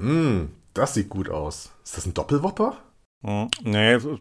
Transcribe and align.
Mm, 0.00 0.48
das 0.74 0.94
sieht 0.94 1.08
gut 1.08 1.28
aus. 1.28 1.72
Ist 1.84 1.96
das 1.96 2.06
ein 2.06 2.14
Doppelwopper? 2.14 2.76
Hm, 3.22 3.48
nee, 3.62 3.92
es 3.92 4.04
ist 4.04 4.20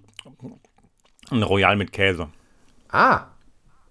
ein 1.32 1.44
Royal 1.44 1.75
mit 1.75 1.92
Käse. 1.92 2.28
Ah, 2.90 3.28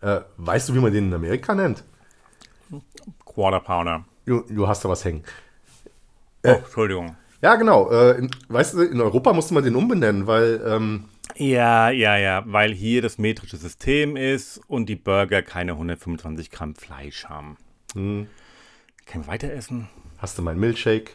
äh, 0.01 0.21
weißt 0.37 0.69
du, 0.69 0.75
wie 0.75 0.81
man 0.81 0.93
den 0.93 1.07
in 1.09 1.15
Amerika 1.15 1.55
nennt? 1.55 1.85
Quarter 3.25 3.61
Pounder. 3.61 4.05
Du, 4.27 4.41
du 4.43 4.69
hast 4.69 4.85
da 4.85 4.89
was 4.89 5.05
hängen. 5.05 5.23
Oh, 6.45 6.51
Entschuldigung. 6.51 7.17
Ja, 7.41 7.55
genau. 7.57 7.91
Äh, 7.91 8.19
in, 8.19 8.31
weißt 8.49 8.75
du, 8.75 8.83
in 8.83 9.01
Europa 9.01 9.33
musste 9.33 9.55
man 9.55 9.65
den 9.65 9.77
umbenennen, 9.77 10.27
weil 10.27 10.61
ähm, 10.67 11.05
Ja, 11.37 11.89
ja, 11.91 12.17
ja, 12.17 12.43
weil 12.47 12.75
hier 12.75 13.01
das 13.01 13.17
metrische 13.19 13.57
System 13.57 14.17
ist 14.17 14.61
und 14.67 14.87
die 14.89 14.97
Burger 14.97 15.43
keine 15.43 15.73
125 15.73 16.51
Gramm 16.51 16.75
Fleisch 16.75 17.27
haben. 17.27 17.57
Können 17.95 18.29
wir 19.13 19.27
weiter 19.27 19.53
essen? 19.53 19.89
hast 20.19 20.37
du 20.37 20.43
meinen 20.43 20.59
Milkshake. 20.61 21.13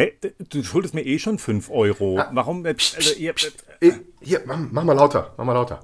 Hey, 0.00 0.14
du 0.48 0.62
schuldest 0.64 0.94
mir 0.94 1.02
eh 1.04 1.18
schon 1.18 1.38
5 1.38 1.68
Euro. 1.68 2.18
Ah. 2.18 2.30
Warum? 2.32 2.64
äh, 2.64 2.70
Also, 2.70 3.14
ihr, 3.18 3.34
Eh, 3.82 3.92
Hier, 4.22 4.40
mach, 4.46 4.56
mach 4.70 4.82
mal 4.82 4.94
lauter, 4.94 5.34
mach 5.36 5.44
mal 5.44 5.52
lauter. 5.52 5.80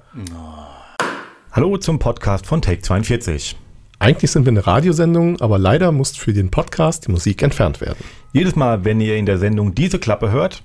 Hallo 1.51 1.77
zum 1.77 1.99
Podcast 1.99 2.47
von 2.47 2.59
Take 2.59 2.81
42. 2.81 3.55
Eigentlich 3.99 4.31
sind 4.31 4.45
wir 4.45 4.53
eine 4.53 4.65
Radiosendung, 4.65 5.39
aber 5.39 5.59
leider 5.59 5.91
muss 5.91 6.17
für 6.17 6.33
den 6.33 6.49
Podcast 6.49 7.05
die 7.05 7.11
Musik 7.11 7.43
entfernt 7.43 7.79
werden. 7.79 8.03
Jedes 8.33 8.55
Mal, 8.55 8.83
wenn 8.85 8.99
ihr 9.01 9.17
in 9.17 9.27
der 9.27 9.37
Sendung 9.37 9.75
diese 9.75 9.99
Klappe 9.99 10.31
hört, 10.31 10.63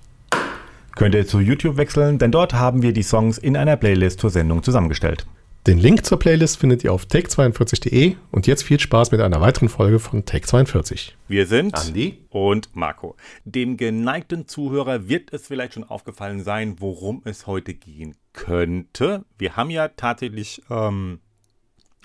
könnt 0.96 1.14
ihr 1.14 1.27
zu 1.27 1.38
YouTube 1.38 1.77
wechseln, 1.77 2.16
denn 2.19 2.30
dort 2.32 2.55
haben 2.55 2.80
wir 2.80 2.94
die 2.94 3.02
Songs 3.02 3.36
in 3.36 3.58
einer 3.58 3.77
Playlist 3.77 4.20
zur 4.20 4.30
Sendung 4.30 4.62
zusammengestellt. 4.62 5.27
Den 5.68 5.78
Link 5.78 6.04
zur 6.04 6.18
Playlist 6.18 6.56
findet 6.58 6.82
ihr 6.82 6.92
auf 6.92 7.04
take42.de 7.04 8.16
und 8.32 8.48
jetzt 8.48 8.64
viel 8.64 8.80
Spaß 8.80 9.12
mit 9.12 9.20
einer 9.20 9.40
weiteren 9.40 9.68
Folge 9.68 10.00
von 10.00 10.24
Take 10.24 10.44
42. 10.44 11.16
wir 11.28 11.46
sind 11.46 11.76
Andi? 11.76 12.26
und 12.30 12.74
Marco. 12.74 13.14
Dem 13.44 13.76
geneigten 13.76 14.48
Zuhörer 14.48 15.08
wird 15.08 15.32
es 15.32 15.46
vielleicht 15.46 15.74
schon 15.74 15.84
aufgefallen 15.84 16.42
sein, 16.42 16.80
worum 16.80 17.22
es 17.27 17.46
heute 17.46 17.74
gehen 17.74 18.16
könnte. 18.32 19.24
Wir 19.38 19.54
haben 19.54 19.70
ja 19.70 19.86
tatsächlich 19.86 20.62
ähm, 20.69 21.20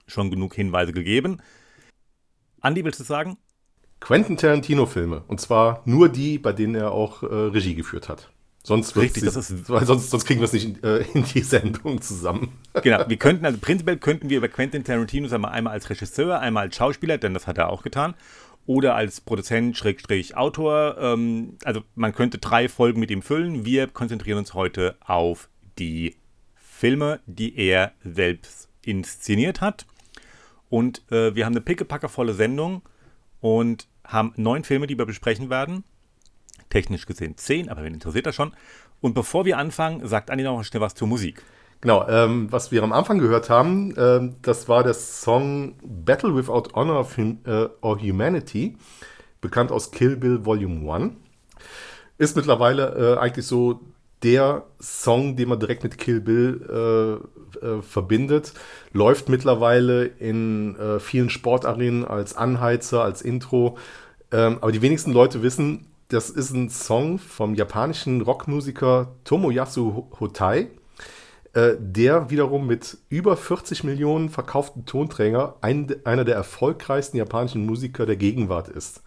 schon 0.06 0.30
genug 0.30 0.54
Hinweise 0.54 0.94
gegeben. 0.94 1.42
Andi, 2.62 2.86
willst 2.86 3.00
du 3.00 3.06
es 3.06 3.08
sagen? 3.08 3.38
Quentin 4.00 4.38
Tarantino-Filme. 4.38 5.24
Und 5.28 5.42
zwar 5.42 5.82
nur 5.86 6.10
die, 6.10 6.38
bei 6.38 6.54
denen 6.54 6.76
er 6.76 6.92
auch 6.92 7.24
äh, 7.24 7.26
Regie 7.26 7.74
geführt 7.74 8.08
hat. 8.08 8.30
Sonst, 8.68 8.98
Richtig, 8.98 9.24
das 9.24 9.38
ist- 9.38 9.70
weil 9.70 9.86
sonst, 9.86 10.10
sonst 10.10 10.26
kriegen 10.26 10.42
wir 10.42 10.46
es 10.46 10.52
nicht 10.52 10.66
in, 10.66 10.84
äh, 10.84 10.98
in 11.14 11.24
die 11.24 11.40
Sendung 11.40 12.02
zusammen. 12.02 12.50
Genau, 12.84 13.06
wir 13.08 13.16
könnten, 13.18 13.46
also 13.46 13.58
prinzipiell 13.60 13.96
könnten 13.98 14.30
wir 14.30 14.38
über 14.40 14.50
Quentin 14.50 14.84
Tarantino 14.84 15.28
sagen 15.30 15.42
wir 15.44 15.52
einmal 15.52 15.72
als 15.72 15.90
Regisseur, 15.90 16.40
einmal 16.42 16.64
als 16.66 16.76
Schauspieler, 16.76 17.18
denn 17.18 17.34
das 17.34 17.48
hat 17.48 17.58
er 17.58 17.70
auch 17.70 17.82
getan, 17.82 18.14
oder 18.66 18.94
als 18.96 19.22
Produzent, 19.22 19.78
Schrägstrich, 19.78 20.36
Autor. 20.36 20.98
Ähm, 21.00 21.58
also 21.64 21.82
man 21.96 22.14
könnte 22.14 22.40
drei 22.40 22.68
Folgen 22.68 23.00
mit 23.00 23.10
ihm 23.10 23.22
füllen. 23.22 23.64
Wir 23.64 23.88
konzentrieren 23.88 24.38
uns 24.38 24.54
heute 24.54 24.98
auf 25.00 25.48
die 25.80 26.18
Filme, 26.56 27.22
die 27.26 27.58
er 27.58 27.94
selbst 28.04 28.68
inszeniert 28.84 29.62
hat. 29.62 29.86
Und 30.70 31.02
äh, 31.12 31.34
wir 31.34 31.46
haben 31.46 31.54
eine 31.54 31.62
pickepackevolle 31.62 32.34
Sendung 32.34 32.82
und 33.40 33.88
haben 34.04 34.34
neun 34.36 34.66
Filme, 34.66 34.86
die 34.88 34.98
wir 34.98 35.06
besprechen 35.06 35.50
werden. 35.50 35.86
Technisch 36.70 37.06
gesehen 37.06 37.38
zehn, 37.38 37.70
aber 37.70 37.84
wen 37.84 37.94
interessiert 37.94 38.26
das 38.26 38.36
schon? 38.36 38.54
Und 39.02 39.14
bevor 39.14 39.46
wir 39.46 39.58
anfangen, 39.58 40.06
sagt 40.08 40.32
Andi 40.32 40.44
noch 40.44 40.64
schnell 40.64 40.82
was 40.82 40.96
zur 40.96 41.08
Musik. 41.08 41.44
Genau, 41.82 42.08
ähm, 42.08 42.52
was 42.52 42.72
wir 42.72 42.82
am 42.82 42.92
Anfang 42.92 43.20
gehört 43.20 43.50
haben, 43.50 43.94
ähm, 43.98 44.36
das 44.42 44.68
war 44.68 44.84
der 44.84 44.96
Song 44.96 45.76
Battle 45.84 46.36
Without 46.36 46.74
Honor 46.74 47.00
of 47.00 47.18
äh, 47.18 47.68
or 47.82 48.00
Humanity, 48.00 48.78
bekannt 49.42 49.72
aus 49.72 49.92
Kill 49.92 50.16
Bill 50.16 50.44
Volume 50.44 50.92
1. 50.92 51.14
Ist 52.18 52.36
mittlerweile 52.36 53.16
äh, 53.16 53.20
eigentlich 53.20 53.46
so 53.46 53.82
der 54.24 54.64
Song, 54.80 55.36
den 55.36 55.50
man 55.50 55.60
direkt 55.60 55.84
mit 55.84 56.00
Kill 56.00 56.22
Bill 56.22 57.22
äh, 57.62 57.66
äh, 57.66 57.82
verbindet. 57.82 58.54
Läuft 58.92 59.30
mittlerweile 59.30 60.06
in 60.06 60.76
äh, 60.78 61.00
vielen 61.00 61.30
Sportarenen 61.30 62.06
als 62.06 62.36
Anheizer, 62.36 63.04
als 63.04 63.22
Intro. 63.22 63.78
Ähm, 64.32 64.58
aber 64.62 64.72
die 64.72 64.82
wenigsten 64.82 65.12
Leute 65.12 65.44
wissen, 65.44 65.86
das 66.10 66.30
ist 66.30 66.52
ein 66.52 66.70
Song 66.70 67.20
vom 67.20 67.56
japanischen 67.56 68.22
Rockmusiker 68.22 69.16
Tomoyasu 69.24 70.08
Hotai 70.20 70.70
äh, 71.54 71.76
der 71.80 72.30
wiederum 72.30 72.68
mit 72.68 72.98
über 73.10 73.36
40 73.36 73.84
Millionen 73.84 74.30
verkauften 74.30 74.86
Tonträger 74.86 75.58
ein, 75.62 75.94
einer 76.06 76.24
der 76.24 76.36
erfolgreichsten 76.36 77.18
japanischen 77.18 77.66
Musiker 77.66 78.06
der 78.06 78.16
Gegenwart 78.16 78.70
ist. 78.70 79.02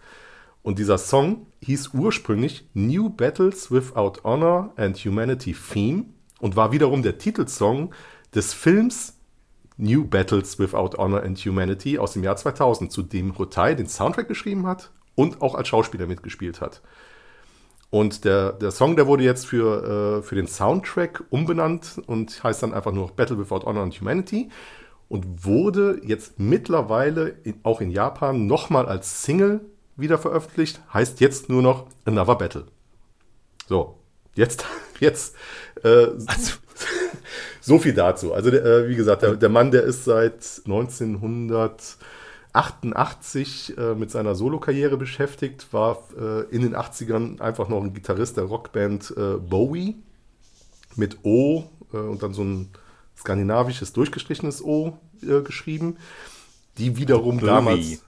Und 0.61 0.77
dieser 0.77 0.97
Song 0.97 1.47
hieß 1.61 1.91
ursprünglich 1.93 2.67
New 2.73 3.09
Battles 3.09 3.71
Without 3.71 4.21
Honor 4.23 4.73
and 4.75 4.97
Humanity 4.97 5.55
Theme 5.55 6.05
und 6.39 6.55
war 6.55 6.71
wiederum 6.71 7.01
der 7.01 7.17
Titelsong 7.17 7.93
des 8.35 8.53
Films 8.53 9.17
New 9.77 10.05
Battles 10.05 10.59
Without 10.59 10.97
Honor 10.97 11.23
and 11.23 11.39
Humanity 11.39 11.97
aus 11.97 12.13
dem 12.13 12.23
Jahr 12.23 12.35
2000, 12.35 12.91
zu 12.91 13.01
dem 13.01 13.37
Hotai 13.37 13.73
den 13.73 13.87
Soundtrack 13.87 14.27
geschrieben 14.27 14.67
hat 14.67 14.91
und 15.21 15.41
auch 15.43 15.53
als 15.53 15.67
Schauspieler 15.67 16.07
mitgespielt 16.07 16.61
hat. 16.61 16.81
Und 17.91 18.25
der, 18.25 18.53
der 18.53 18.71
Song, 18.71 18.95
der 18.95 19.05
wurde 19.05 19.23
jetzt 19.23 19.45
für, 19.45 20.19
äh, 20.19 20.23
für 20.23 20.35
den 20.35 20.47
Soundtrack 20.47 21.23
umbenannt 21.29 22.01
und 22.07 22.43
heißt 22.43 22.63
dann 22.63 22.73
einfach 22.73 22.91
nur 22.91 23.11
Battle 23.11 23.37
Without 23.37 23.65
Honor 23.65 23.83
and 23.83 23.99
Humanity 23.99 24.49
und 25.09 25.45
wurde 25.45 26.01
jetzt 26.03 26.39
mittlerweile 26.39 27.35
in, 27.43 27.59
auch 27.61 27.81
in 27.81 27.91
Japan 27.91 28.47
nochmal 28.47 28.87
als 28.87 29.23
Single 29.23 29.61
wieder 29.95 30.17
veröffentlicht, 30.17 30.81
heißt 30.91 31.19
jetzt 31.19 31.49
nur 31.49 31.61
noch 31.61 31.85
Another 32.05 32.35
Battle. 32.35 32.65
So, 33.67 33.99
jetzt, 34.33 34.65
jetzt, 34.99 35.35
äh, 35.83 36.07
so 37.61 37.77
viel 37.77 37.93
dazu. 37.93 38.33
Also, 38.33 38.49
äh, 38.49 38.87
wie 38.89 38.95
gesagt, 38.95 39.21
der, 39.21 39.35
der 39.35 39.49
Mann, 39.49 39.69
der 39.69 39.83
ist 39.83 40.05
seit 40.05 40.61
1988 42.53 43.77
äh, 43.77 43.95
mit 43.95 44.11
seiner 44.11 44.35
Solokarriere 44.35 44.97
beschäftigt, 44.97 45.71
war 45.71 45.99
äh, 46.17 46.41
in 46.53 46.61
den 46.61 46.75
80ern 46.75 47.39
einfach 47.39 47.69
noch 47.69 47.81
ein 47.81 47.93
Gitarrist 47.93 48.37
der 48.37 48.45
Rockband 48.45 49.13
äh, 49.15 49.37
Bowie 49.37 49.95
mit 50.95 51.23
O 51.23 51.63
äh, 51.93 51.97
und 51.97 52.21
dann 52.23 52.33
so 52.33 52.43
ein 52.43 52.69
skandinavisches 53.17 53.93
durchgestrichenes 53.93 54.63
O 54.63 54.97
äh, 55.21 55.41
geschrieben, 55.41 55.97
die 56.77 56.97
wiederum 56.97 57.37
Bowie. 57.37 57.45
damals, 57.45 58.03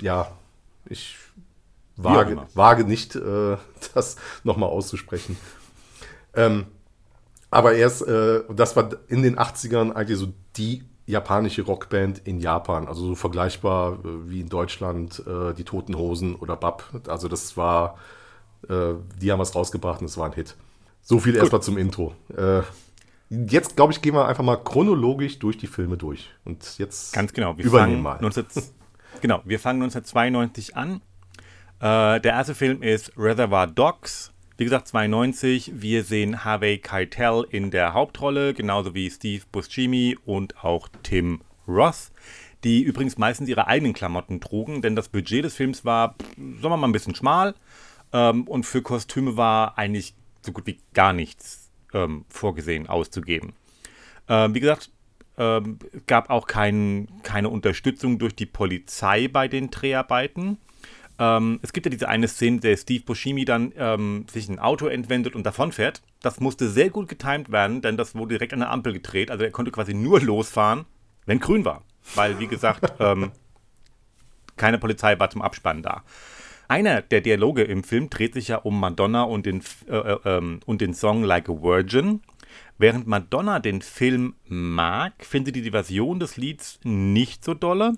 ja, 0.00 0.30
ich 0.86 1.16
wage, 1.96 2.46
wage 2.54 2.84
nicht, 2.84 3.16
äh, 3.16 3.56
das 3.94 4.16
nochmal 4.44 4.70
auszusprechen. 4.70 5.36
Ähm, 6.34 6.66
aber 7.50 7.74
er 7.74 7.86
ist, 7.86 8.00
äh, 8.00 8.44
das 8.48 8.76
war 8.76 8.88
in 9.08 9.22
den 9.22 9.38
80ern 9.38 9.92
eigentlich 9.92 10.18
so 10.18 10.32
die 10.56 10.84
japanische 11.06 11.62
Rockband 11.62 12.20
in 12.24 12.38
Japan. 12.38 12.88
Also 12.88 13.06
so 13.06 13.14
vergleichbar 13.14 13.98
äh, 14.04 14.30
wie 14.30 14.40
in 14.40 14.48
Deutschland 14.48 15.22
äh, 15.26 15.54
die 15.54 15.64
Toten 15.64 15.96
Hosen 15.96 16.34
oder 16.36 16.56
Bab. 16.56 16.84
Also 17.08 17.28
das 17.28 17.56
war, 17.56 17.98
äh, 18.68 18.94
die 19.20 19.32
haben 19.32 19.38
was 19.38 19.54
rausgebracht 19.54 20.00
und 20.00 20.06
es 20.06 20.16
war 20.16 20.26
ein 20.26 20.32
Hit. 20.32 20.56
So 21.02 21.18
viel 21.18 21.34
erstmal 21.34 21.62
zum 21.62 21.78
Intro. 21.78 22.14
Äh, 22.36 22.62
jetzt, 23.28 23.76
glaube 23.76 23.92
ich, 23.92 24.00
gehen 24.02 24.14
wir 24.14 24.26
einfach 24.26 24.44
mal 24.44 24.56
chronologisch 24.56 25.38
durch 25.38 25.58
die 25.58 25.66
Filme 25.66 25.96
durch. 25.96 26.30
Und 26.44 26.78
jetzt 26.78 27.12
Ganz 27.12 27.32
genau. 27.32 27.56
Wir 27.58 27.64
übernehmen 27.64 28.02
fangen 28.04 28.20
mal. 28.20 28.20
19, 28.20 28.46
genau, 29.20 29.42
wir 29.44 29.58
fangen 29.58 29.82
1992 29.82 30.76
an. 30.76 31.00
Äh, 31.80 32.20
der 32.20 32.32
erste 32.32 32.54
Film 32.54 32.82
ist 32.82 33.12
Reservoir 33.16 33.66
Dogs. 33.66 34.31
Wie 34.62 34.66
gesagt, 34.66 34.86
92. 34.86 35.72
Wir 35.82 36.04
sehen 36.04 36.44
Harvey 36.44 36.78
Keitel 36.78 37.44
in 37.50 37.72
der 37.72 37.94
Hauptrolle, 37.94 38.54
genauso 38.54 38.94
wie 38.94 39.10
Steve 39.10 39.42
Buscemi 39.50 40.16
und 40.24 40.62
auch 40.62 40.88
Tim 41.02 41.40
Roth, 41.66 42.12
die 42.62 42.80
übrigens 42.80 43.18
meistens 43.18 43.48
ihre 43.48 43.66
eigenen 43.66 43.92
Klamotten 43.92 44.40
trugen, 44.40 44.80
denn 44.80 44.94
das 44.94 45.08
Budget 45.08 45.44
des 45.44 45.56
Films 45.56 45.84
war, 45.84 46.14
sagen 46.36 46.62
wir 46.62 46.76
mal, 46.76 46.86
ein 46.86 46.92
bisschen 46.92 47.16
schmal 47.16 47.56
ähm, 48.12 48.46
und 48.46 48.64
für 48.64 48.82
Kostüme 48.82 49.36
war 49.36 49.78
eigentlich 49.78 50.14
so 50.42 50.52
gut 50.52 50.68
wie 50.68 50.78
gar 50.94 51.12
nichts 51.12 51.72
ähm, 51.92 52.24
vorgesehen 52.28 52.86
auszugeben. 52.86 53.54
Ähm, 54.28 54.54
wie 54.54 54.60
gesagt, 54.60 54.92
ähm, 55.38 55.80
gab 56.06 56.30
auch 56.30 56.46
kein, 56.46 57.08
keine 57.24 57.48
Unterstützung 57.48 58.20
durch 58.20 58.36
die 58.36 58.46
Polizei 58.46 59.26
bei 59.26 59.48
den 59.48 59.72
Dreharbeiten. 59.72 60.58
Ähm, 61.18 61.60
es 61.62 61.72
gibt 61.72 61.86
ja 61.86 61.90
diese 61.90 62.08
eine 62.08 62.28
Szene, 62.28 62.60
der 62.60 62.76
Steve 62.76 63.04
Buscemi 63.04 63.44
dann 63.44 63.72
ähm, 63.76 64.26
sich 64.30 64.48
ein 64.48 64.58
Auto 64.58 64.86
entwendet 64.86 65.34
und 65.34 65.44
davonfährt. 65.44 66.02
Das 66.20 66.40
musste 66.40 66.68
sehr 66.68 66.90
gut 66.90 67.08
getimt 67.08 67.50
werden, 67.52 67.82
denn 67.82 67.96
das 67.96 68.14
wurde 68.14 68.34
direkt 68.34 68.52
an 68.52 68.60
der 68.60 68.70
Ampel 68.70 68.92
gedreht. 68.92 69.30
Also 69.30 69.44
er 69.44 69.50
konnte 69.50 69.70
quasi 69.70 69.94
nur 69.94 70.20
losfahren, 70.20 70.84
wenn 71.26 71.40
grün 71.40 71.64
war. 71.64 71.82
Weil, 72.14 72.38
wie 72.38 72.46
gesagt, 72.46 72.94
ähm, 73.00 73.32
keine 74.56 74.78
Polizei 74.78 75.18
war 75.18 75.30
zum 75.30 75.42
Abspannen 75.42 75.82
da. 75.82 76.02
Einer 76.68 77.02
der 77.02 77.20
Dialoge 77.20 77.64
im 77.64 77.84
Film 77.84 78.08
dreht 78.08 78.34
sich 78.34 78.48
ja 78.48 78.56
um 78.56 78.80
Madonna 78.80 79.24
und 79.24 79.44
den, 79.44 79.62
äh, 79.88 79.96
äh, 79.96 80.18
ähm, 80.24 80.60
und 80.64 80.80
den 80.80 80.94
Song 80.94 81.22
Like 81.22 81.48
a 81.48 81.52
Virgin. 81.52 82.22
Während 82.78 83.06
Madonna 83.06 83.58
den 83.58 83.82
Film 83.82 84.34
mag, 84.46 85.12
findet 85.24 85.54
sie 85.54 85.62
die 85.62 85.70
Version 85.70 86.18
des 86.18 86.36
Lieds 86.36 86.80
nicht 86.82 87.44
so 87.44 87.54
dolle. 87.54 87.92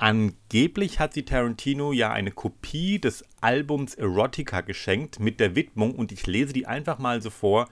Angeblich 0.00 0.98
hat 0.98 1.12
sie 1.12 1.26
Tarantino 1.26 1.92
ja 1.92 2.10
eine 2.10 2.30
Kopie 2.30 2.98
des 2.98 3.22
Albums 3.42 3.94
Erotica 3.96 4.62
geschenkt 4.62 5.20
mit 5.20 5.40
der 5.40 5.54
Widmung 5.54 5.94
und 5.94 6.10
ich 6.10 6.26
lese 6.26 6.54
die 6.54 6.66
einfach 6.66 6.98
mal 6.98 7.20
so 7.20 7.28
vor. 7.28 7.68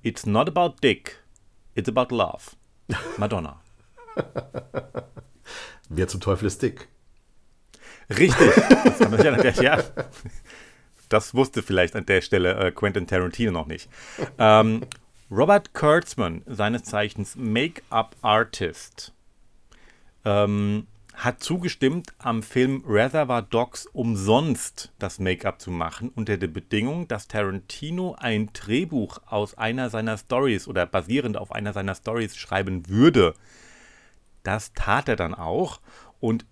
It's 0.00 0.24
not 0.24 0.48
about 0.48 0.76
dick, 0.84 1.20
it's 1.74 1.88
about 1.88 2.14
love. 2.14 2.52
Madonna. 3.16 3.60
Wer 5.88 6.06
zum 6.06 6.20
Teufel 6.20 6.46
ist 6.46 6.62
dick? 6.62 6.86
Richtig. 8.08 8.52
Das, 8.84 8.98
kann 9.00 9.10
man 9.10 9.20
der, 9.20 9.52
ja, 9.54 9.82
das 11.08 11.34
wusste 11.34 11.64
vielleicht 11.64 11.96
an 11.96 12.06
der 12.06 12.20
Stelle 12.20 12.54
äh, 12.54 12.70
Quentin 12.70 13.08
Tarantino 13.08 13.50
noch 13.50 13.66
nicht. 13.66 13.90
Ähm, 14.38 14.86
Robert 15.28 15.74
Kurtzman, 15.74 16.42
seines 16.46 16.84
Zeichens 16.84 17.34
Make-up-Artist, 17.34 19.12
ähm, 20.24 20.86
hat 21.18 21.42
zugestimmt, 21.42 22.14
am 22.18 22.44
Film 22.44 22.84
Reservoir 22.86 23.42
Dogs 23.42 23.86
umsonst 23.86 24.92
das 25.00 25.18
Make-up 25.18 25.60
zu 25.60 25.72
machen, 25.72 26.10
unter 26.14 26.36
der 26.36 26.46
Bedingung, 26.46 27.08
dass 27.08 27.26
Tarantino 27.26 28.14
ein 28.18 28.50
Drehbuch 28.52 29.18
aus 29.26 29.58
einer 29.58 29.90
seiner 29.90 30.16
Stories 30.16 30.68
oder 30.68 30.86
basierend 30.86 31.36
auf 31.36 31.50
einer 31.50 31.72
seiner 31.72 31.96
Stories 31.96 32.36
schreiben 32.36 32.88
würde. 32.88 33.34
Das 34.44 34.72
tat 34.74 35.08
er 35.08 35.16
dann 35.16 35.34
auch 35.34 35.80
und 36.20 36.46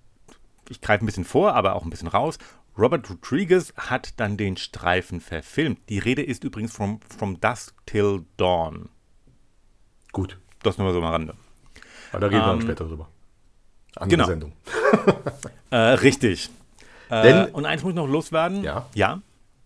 ich 0.69 0.81
greife 0.81 1.05
ein 1.05 1.07
bisschen 1.07 1.25
vor, 1.25 1.55
aber 1.55 1.77
auch 1.77 1.85
ein 1.85 1.91
bisschen 1.91 2.09
raus. 2.09 2.37
Robert 2.77 3.09
Rodriguez 3.09 3.73
hat 3.77 4.19
dann 4.19 4.37
den 4.37 4.57
Streifen 4.57 5.21
verfilmt. 5.21 5.79
Die 5.89 6.01
Rede 6.01 6.23
ist 6.23 6.43
übrigens 6.43 6.73
from, 6.73 7.01
from 7.17 7.41
Dusk 7.41 7.75
Till 7.87 8.25
Dawn. 8.37 8.89
Gut. 10.11 10.39
Das 10.65 10.77
nur 10.77 10.89
mal 10.89 10.93
so 10.93 10.99
am 11.01 11.05
Rande. 11.05 11.35
Aber 12.11 12.21
da 12.21 12.27
reden 12.27 12.41
ähm, 12.41 12.43
wir 12.43 12.53
dann 12.53 12.61
später 12.63 12.85
drüber. 12.85 13.09
Andere 13.97 14.17
genau. 14.17 14.27
Sendung. 14.27 14.53
äh, 15.71 15.77
richtig. 15.77 16.51
Äh, 17.09 17.23
Denn, 17.23 17.45
und 17.47 17.67
eins 17.67 17.83
muss 17.83 17.91
ich 17.91 17.97
noch 17.97 18.09
loswerden. 18.09 18.63
Ja. 18.63 18.87
Ja. 18.95 19.21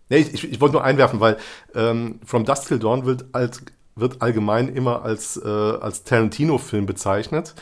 Nee, 0.09 0.17
ich, 0.17 0.51
ich, 0.51 0.59
wollte 0.59 0.73
nur 0.73 0.83
einwerfen, 0.83 1.19
weil 1.19 1.37
ähm, 1.73 2.19
From 2.25 2.43
Dust 2.45 2.67
Till 2.67 2.79
Dawn 2.79 3.05
wird, 3.05 3.25
als, 3.33 3.61
wird 3.95 4.21
allgemein 4.21 4.67
immer 4.67 5.03
als, 5.03 5.37
äh, 5.37 5.47
als 5.47 6.03
Tarantino-Film 6.03 6.85
bezeichnet. 6.85 7.55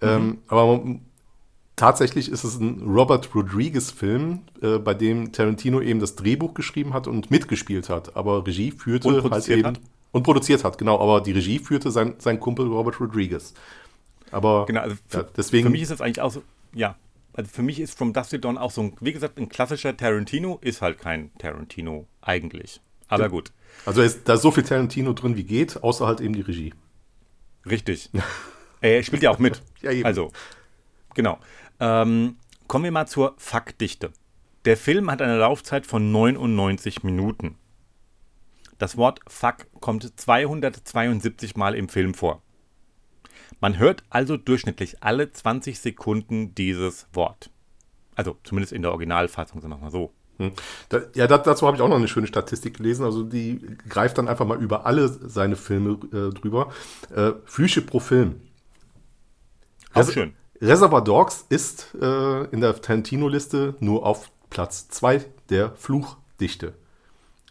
Mhm. 0.00 0.08
Ähm, 0.08 0.38
aber 0.48 0.84
tatsächlich 1.74 2.30
ist 2.30 2.44
es 2.44 2.58
ein 2.58 2.82
Robert 2.86 3.34
Rodriguez-Film, 3.34 4.40
äh, 4.62 4.78
bei 4.78 4.94
dem 4.94 5.32
Tarantino 5.32 5.80
eben 5.80 6.00
das 6.00 6.16
Drehbuch 6.16 6.54
geschrieben 6.54 6.94
hat 6.94 7.06
und 7.06 7.30
mitgespielt 7.30 7.88
hat. 7.88 8.16
Aber 8.16 8.46
Regie 8.46 8.70
führte 8.70 9.08
und 9.08 9.30
halt 9.30 9.48
eben. 9.48 9.66
Hat. 9.66 9.80
Und 10.12 10.22
produziert 10.22 10.64
hat, 10.64 10.78
genau. 10.78 10.98
Aber 11.00 11.20
die 11.20 11.32
Regie 11.32 11.58
führte 11.58 11.90
sein, 11.90 12.14
sein 12.18 12.40
Kumpel 12.40 12.66
Robert 12.68 13.00
Rodriguez. 13.00 13.52
Aber 14.30 14.66
genau, 14.66 14.80
also 14.80 14.96
für, 15.06 15.18
ja, 15.18 15.26
deswegen. 15.36 15.66
Für 15.66 15.70
mich 15.70 15.82
ist 15.82 15.90
das 15.90 16.00
eigentlich 16.00 16.20
auch 16.20 16.30
so, 16.30 16.42
ja. 16.74 16.96
Also 17.32 17.50
für 17.50 17.62
mich 17.62 17.80
ist 17.80 17.96
From 17.96 18.12
Dust 18.12 18.30
to 18.30 18.38
Dawn 18.38 18.56
auch 18.56 18.70
so 18.70 18.82
ein, 18.82 18.96
wie 19.00 19.12
gesagt, 19.12 19.38
ein 19.38 19.48
klassischer 19.48 19.96
Tarantino, 19.96 20.58
ist 20.62 20.80
halt 20.80 20.98
kein 20.98 21.30
Tarantino 21.38 22.06
eigentlich. 22.22 22.80
Aber 23.08 23.24
ja. 23.24 23.28
gut. 23.28 23.52
Also 23.84 24.02
ist, 24.02 24.28
da 24.28 24.34
ist 24.34 24.42
so 24.42 24.50
viel 24.50 24.62
Tarantino 24.62 25.12
drin, 25.12 25.36
wie 25.36 25.44
geht, 25.44 25.82
außer 25.82 26.06
halt 26.06 26.20
eben 26.20 26.34
die 26.34 26.40
Regie. 26.40 26.72
Richtig. 27.68 28.10
er 28.80 29.02
spielt 29.02 29.22
ja 29.22 29.30
auch 29.30 29.38
mit. 29.38 29.62
ja, 29.82 29.90
eben. 29.90 30.06
Also, 30.06 30.32
genau. 31.14 31.38
Ähm, 31.78 32.36
kommen 32.68 32.84
wir 32.84 32.92
mal 32.92 33.06
zur 33.06 33.34
Faktdichte. 33.36 34.12
Der 34.64 34.76
Film 34.76 35.10
hat 35.10 35.22
eine 35.22 35.38
Laufzeit 35.38 35.86
von 35.86 36.10
99 36.10 37.04
Minuten. 37.04 37.56
Das 38.78 38.96
Wort 38.96 39.20
Fuck 39.28 39.66
kommt 39.80 40.18
272 40.18 41.56
Mal 41.56 41.74
im 41.74 41.88
Film 41.88 42.14
vor. 42.14 42.42
Man 43.60 43.78
hört 43.78 44.04
also 44.10 44.36
durchschnittlich 44.36 45.02
alle 45.02 45.32
20 45.32 45.78
Sekunden 45.78 46.54
dieses 46.54 47.06
Wort. 47.12 47.50
Also 48.14 48.36
zumindest 48.44 48.72
in 48.72 48.82
der 48.82 48.90
Originalfassung, 48.90 49.60
sagen 49.60 49.72
wir 49.72 49.78
mal 49.78 49.90
so. 49.90 50.12
Hm. 50.38 50.52
Ja, 51.14 51.26
da, 51.26 51.38
dazu 51.38 51.66
habe 51.66 51.76
ich 51.76 51.82
auch 51.82 51.88
noch 51.88 51.96
eine 51.96 52.08
schöne 52.08 52.26
Statistik 52.26 52.76
gelesen. 52.76 53.04
Also 53.04 53.22
die 53.22 53.66
greift 53.88 54.18
dann 54.18 54.28
einfach 54.28 54.46
mal 54.46 54.60
über 54.60 54.84
alle 54.86 55.08
seine 55.08 55.56
Filme 55.56 55.98
äh, 56.12 56.34
drüber. 56.34 56.70
Äh, 57.14 57.32
Flüche 57.44 57.82
pro 57.82 58.00
Film. 58.00 58.40
Auch 59.92 60.00
Res 60.00 60.12
schön. 60.12 60.34
Reservoir 60.60 61.04
Dogs 61.04 61.44
ist 61.48 61.94
äh, 62.00 62.44
in 62.46 62.60
der 62.60 62.80
Tarantino-Liste 62.80 63.74
nur 63.80 64.04
auf 64.06 64.30
Platz 64.50 64.88
2 64.88 65.24
der 65.50 65.72
Fluchdichte. 65.76 66.74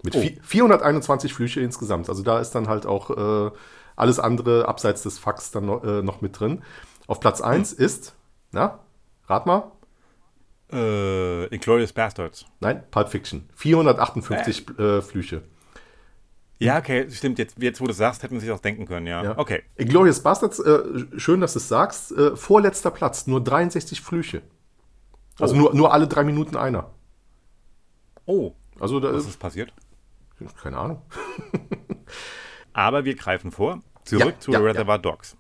Mit 0.04 0.16
oh. 0.16 0.24
421 0.44 1.34
Flüche 1.34 1.62
insgesamt. 1.62 2.10
Also 2.10 2.24
da 2.24 2.40
ist 2.40 2.52
dann 2.52 2.68
halt 2.68 2.86
auch 2.86 3.48
äh, 3.48 3.52
alles 3.96 4.20
andere 4.20 4.68
abseits 4.68 5.04
des 5.04 5.20
Fax 5.20 5.52
dann 5.52 5.66
noch, 5.66 5.84
äh, 5.84 6.02
noch 6.02 6.22
mit 6.22 6.40
drin. 6.40 6.64
Auf 7.08 7.20
Platz 7.20 7.42
1 7.42 7.72
hm. 7.72 7.86
ist, 7.86 8.16
na, 8.52 8.80
rat 9.28 9.46
mal. 9.46 9.72
Äh, 10.72 11.46
Inglourious 11.54 11.94
Bastards. 11.94 12.46
Nein, 12.60 12.84
Pulp 12.92 13.10
Fiction. 13.10 13.50
458 13.56 14.80
äh. 14.80 15.02
Flüche. 15.02 15.44
Ja, 16.58 16.78
okay, 16.78 17.10
stimmt. 17.12 17.38
Jetzt, 17.38 17.62
jetzt, 17.62 17.82
wo 17.82 17.86
du 17.86 17.94
sagst, 17.94 18.24
hätten 18.24 18.36
wir 18.36 18.42
sich 18.42 18.52
auch 18.52 18.60
denken 18.60 18.86
können, 18.86 19.08
ja. 19.08 19.24
ja. 19.24 19.38
Okay. 19.38 19.64
Inglourious 19.76 20.22
Bastards, 20.22 20.60
äh, 20.60 20.80
schön, 21.18 21.42
dass 21.42 21.54
du 21.54 21.60
es 21.60 21.68
sagst. 21.68 22.12
Äh, 22.14 22.36
vorletzter 22.36 22.92
Platz, 22.92 23.28
nur 23.28 23.44
63 23.44 24.02
Flüche. 24.02 24.42
Also 25.40 25.54
oh. 25.54 25.58
nur, 25.58 25.76
nur 25.76 25.94
alle 25.94 26.08
drei 26.08 26.24
Minuten 26.24 26.56
einer. 26.56 26.92
Oh. 28.26 28.54
Also 28.80 29.00
da, 29.00 29.14
Was 29.14 29.28
ist 29.28 29.40
passiert? 29.40 29.74
Keine 30.62 30.78
Ahnung. 30.78 31.02
Aber 32.76 33.06
wir 33.06 33.16
greifen 33.16 33.52
vor. 33.52 33.82
Zurück 34.04 34.36
ja, 34.36 34.40
zu 34.40 34.52
ja, 34.52 34.60
Reservoir 34.60 34.98
ja. 34.98 35.02
Dogs. 35.02 35.38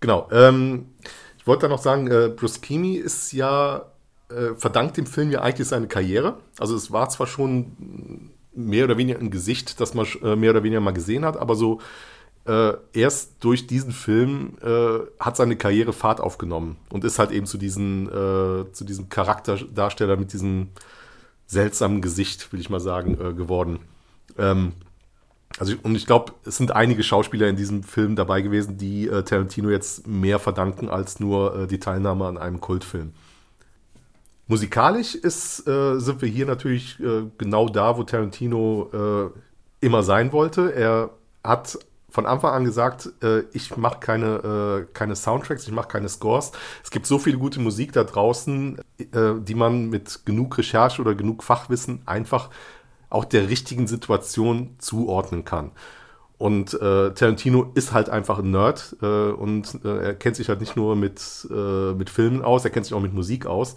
Genau. 0.00 0.28
Ähm, 0.32 0.86
ich 1.36 1.46
wollte 1.46 1.62
da 1.62 1.68
noch 1.68 1.82
sagen, 1.82 2.10
äh, 2.10 2.32
Bruce 2.34 2.62
Kimi 2.62 2.94
ist 2.94 3.32
ja, 3.32 3.84
äh, 4.30 4.54
verdankt 4.56 4.96
dem 4.96 5.06
Film 5.06 5.30
ja 5.30 5.42
eigentlich 5.42 5.68
seine 5.68 5.88
Karriere. 5.88 6.38
Also 6.58 6.74
es 6.74 6.90
war 6.90 7.10
zwar 7.10 7.26
schon 7.26 8.30
mehr 8.54 8.84
oder 8.84 8.96
weniger 8.96 9.18
ein 9.18 9.30
Gesicht, 9.30 9.78
das 9.78 9.92
man 9.92 10.06
äh, 10.22 10.36
mehr 10.36 10.50
oder 10.50 10.62
weniger 10.62 10.80
mal 10.80 10.92
gesehen 10.92 11.26
hat, 11.26 11.36
aber 11.36 11.54
so 11.54 11.80
äh, 12.46 12.72
erst 12.94 13.44
durch 13.44 13.66
diesen 13.66 13.92
Film 13.92 14.56
äh, 14.62 15.00
hat 15.20 15.36
seine 15.36 15.56
Karriere 15.56 15.92
Fahrt 15.92 16.18
aufgenommen 16.18 16.78
und 16.88 17.04
ist 17.04 17.18
halt 17.18 17.30
eben 17.30 17.44
zu, 17.44 17.58
diesen, 17.58 18.06
äh, 18.06 18.72
zu 18.72 18.84
diesem 18.84 19.10
Charakterdarsteller 19.10 20.16
mit 20.16 20.32
diesem 20.32 20.70
seltsamen 21.46 22.00
Gesicht, 22.00 22.50
will 22.52 22.60
ich 22.60 22.70
mal 22.70 22.80
sagen, 22.80 23.16
geworden. 23.36 23.80
Ähm, 24.38 24.72
also, 25.58 25.74
und 25.82 25.96
ich 25.96 26.06
glaube, 26.06 26.32
es 26.44 26.56
sind 26.56 26.74
einige 26.74 27.02
Schauspieler 27.02 27.48
in 27.48 27.56
diesem 27.56 27.82
Film 27.82 28.14
dabei 28.16 28.42
gewesen, 28.42 28.78
die 28.78 29.08
äh, 29.08 29.22
Tarantino 29.22 29.70
jetzt 29.70 30.06
mehr 30.06 30.38
verdanken 30.38 30.88
als 30.88 31.18
nur 31.18 31.54
äh, 31.54 31.66
die 31.66 31.80
Teilnahme 31.80 32.26
an 32.26 32.38
einem 32.38 32.60
Kultfilm. 32.60 33.12
Musikalisch 34.46 35.14
ist, 35.14 35.66
äh, 35.66 35.98
sind 35.98 36.22
wir 36.22 36.28
hier 36.28 36.46
natürlich 36.46 36.98
äh, 37.00 37.24
genau 37.36 37.68
da, 37.68 37.98
wo 37.98 38.04
Tarantino 38.04 39.32
äh, 39.82 39.84
immer 39.84 40.02
sein 40.02 40.32
wollte. 40.32 40.74
Er 40.74 41.10
hat 41.44 41.78
von 42.08 42.24
Anfang 42.24 42.54
an 42.54 42.64
gesagt, 42.64 43.10
äh, 43.22 43.40
ich 43.52 43.76
mache 43.76 44.00
keine, 44.00 44.86
keine 44.94 45.14
Soundtracks, 45.14 45.66
ich 45.66 45.72
mache 45.72 45.88
keine 45.88 46.08
Scores. 46.08 46.52
Es 46.82 46.90
gibt 46.90 47.06
so 47.06 47.18
viel 47.18 47.36
gute 47.36 47.60
Musik 47.60 47.92
da 47.92 48.04
draußen, 48.04 48.80
die 48.98 49.54
man 49.54 49.90
mit 49.90 50.24
genug 50.24 50.56
Recherche 50.56 51.02
oder 51.02 51.14
genug 51.14 51.42
Fachwissen 51.42 52.00
einfach 52.06 52.48
auch 53.10 53.24
der 53.24 53.48
richtigen 53.48 53.86
Situation 53.86 54.76
zuordnen 54.78 55.44
kann. 55.44 55.72
Und 56.38 56.74
äh, 56.74 57.12
Tarantino 57.14 57.72
ist 57.74 57.92
halt 57.92 58.10
einfach 58.10 58.38
ein 58.38 58.52
Nerd 58.52 58.96
äh, 59.02 59.06
und 59.06 59.84
äh, 59.84 60.04
er 60.06 60.14
kennt 60.14 60.36
sich 60.36 60.48
halt 60.48 60.60
nicht 60.60 60.76
nur 60.76 60.94
mit, 60.94 61.48
äh, 61.50 61.92
mit 61.94 62.10
Filmen 62.10 62.42
aus, 62.42 62.64
er 62.64 62.70
kennt 62.70 62.86
sich 62.86 62.94
auch 62.94 63.00
mit 63.00 63.12
Musik 63.12 63.46
aus. 63.46 63.74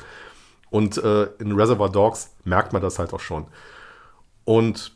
Und 0.69 0.97
äh, 0.97 1.23
in 1.39 1.51
Reservoir 1.53 1.89
Dogs 1.89 2.31
merkt 2.45 2.71
man 2.71 2.81
das 2.81 3.00
halt 3.00 3.13
auch 3.13 3.19
schon. 3.19 3.47
Und 4.45 4.95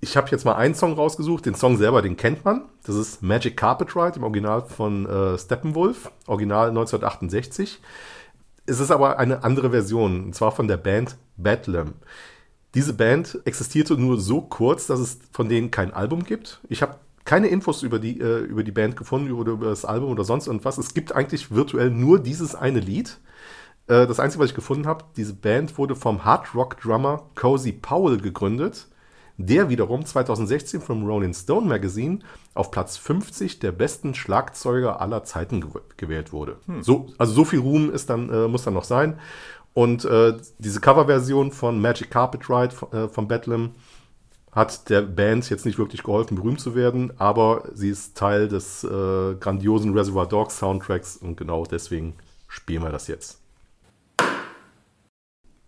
ich 0.00 0.16
habe 0.16 0.28
jetzt 0.30 0.44
mal 0.44 0.56
einen 0.56 0.74
Song 0.74 0.94
rausgesucht, 0.94 1.46
den 1.46 1.54
Song 1.54 1.76
selber, 1.76 2.02
den 2.02 2.16
kennt 2.16 2.44
man. 2.44 2.64
Das 2.84 2.96
ist 2.96 3.22
Magic 3.22 3.56
Carpet 3.56 3.94
Ride 3.96 4.16
im 4.16 4.24
Original 4.24 4.62
von 4.62 5.06
äh, 5.06 5.38
Steppenwolf, 5.38 6.10
Original 6.26 6.68
1968. 6.68 7.80
Es 8.66 8.80
ist 8.80 8.90
aber 8.90 9.18
eine 9.18 9.44
andere 9.44 9.70
Version, 9.70 10.24
und 10.24 10.34
zwar 10.34 10.52
von 10.52 10.68
der 10.68 10.76
Band 10.76 11.16
Bedlam. 11.36 11.94
Diese 12.76 12.92
Band 12.92 13.40
existierte 13.46 13.94
nur 13.94 14.20
so 14.20 14.42
kurz, 14.42 14.86
dass 14.86 15.00
es 15.00 15.18
von 15.32 15.48
denen 15.48 15.70
kein 15.70 15.94
Album 15.94 16.24
gibt. 16.24 16.60
Ich 16.68 16.82
habe 16.82 16.96
keine 17.24 17.48
Infos 17.48 17.82
über 17.82 17.98
die, 17.98 18.20
äh, 18.20 18.40
über 18.40 18.64
die 18.64 18.70
Band 18.70 18.98
gefunden 18.98 19.32
oder 19.32 19.52
über 19.52 19.70
das 19.70 19.86
Album 19.86 20.10
oder 20.10 20.24
sonst 20.24 20.46
irgendwas. 20.46 20.76
Es 20.76 20.92
gibt 20.92 21.12
eigentlich 21.12 21.50
virtuell 21.50 21.88
nur 21.88 22.18
dieses 22.18 22.54
eine 22.54 22.80
Lied. 22.80 23.16
Äh, 23.86 24.06
das 24.06 24.20
Einzige, 24.20 24.42
was 24.42 24.50
ich 24.50 24.54
gefunden 24.54 24.86
habe, 24.86 25.06
diese 25.16 25.32
Band 25.32 25.78
wurde 25.78 25.96
vom 25.96 26.26
Hard 26.26 26.54
Rock 26.54 26.78
Drummer 26.78 27.30
Cozy 27.34 27.72
Powell 27.72 28.18
gegründet, 28.18 28.88
der 29.38 29.70
wiederum 29.70 30.04
2016 30.04 30.82
vom 30.82 31.06
Rolling 31.06 31.32
Stone 31.32 31.66
Magazine 31.66 32.18
auf 32.52 32.70
Platz 32.70 32.98
50 32.98 33.58
der 33.58 33.72
besten 33.72 34.14
Schlagzeuger 34.14 35.00
aller 35.00 35.24
Zeiten 35.24 35.64
gewählt 35.96 36.30
wurde. 36.32 36.58
Hm. 36.66 36.82
So, 36.82 37.06
also 37.16 37.32
so 37.32 37.44
viel 37.46 37.60
Ruhm 37.60 37.90
ist 37.90 38.10
dann, 38.10 38.28
äh, 38.28 38.48
muss 38.48 38.64
dann 38.64 38.74
noch 38.74 38.84
sein. 38.84 39.18
Und 39.76 40.06
äh, 40.06 40.38
diese 40.56 40.80
Coverversion 40.80 41.52
von 41.52 41.78
Magic 41.78 42.10
Carpet 42.10 42.48
Ride 42.48 42.74
äh, 42.92 43.08
von 43.08 43.28
Bedlam 43.28 43.74
hat 44.50 44.88
der 44.88 45.02
Band 45.02 45.50
jetzt 45.50 45.66
nicht 45.66 45.76
wirklich 45.76 46.02
geholfen, 46.02 46.36
berühmt 46.36 46.60
zu 46.60 46.74
werden, 46.74 47.12
aber 47.18 47.68
sie 47.74 47.90
ist 47.90 48.16
Teil 48.16 48.48
des 48.48 48.84
äh, 48.84 49.34
grandiosen 49.38 49.92
Reservoir 49.92 50.26
Dogs 50.26 50.56
Soundtracks 50.56 51.18
und 51.18 51.36
genau 51.36 51.66
deswegen 51.66 52.14
spielen 52.48 52.84
wir 52.84 52.88
das 52.88 53.06
jetzt. 53.06 53.42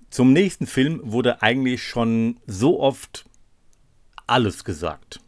Zum 0.09 0.33
nächsten 0.33 0.67
Film 0.67 1.03
wurde 1.05 1.43
eigentlich 1.43 1.83
schon 1.83 2.39
so 2.47 2.81
oft 2.81 3.27
alles 4.27 4.65
gesagt. 4.65 5.21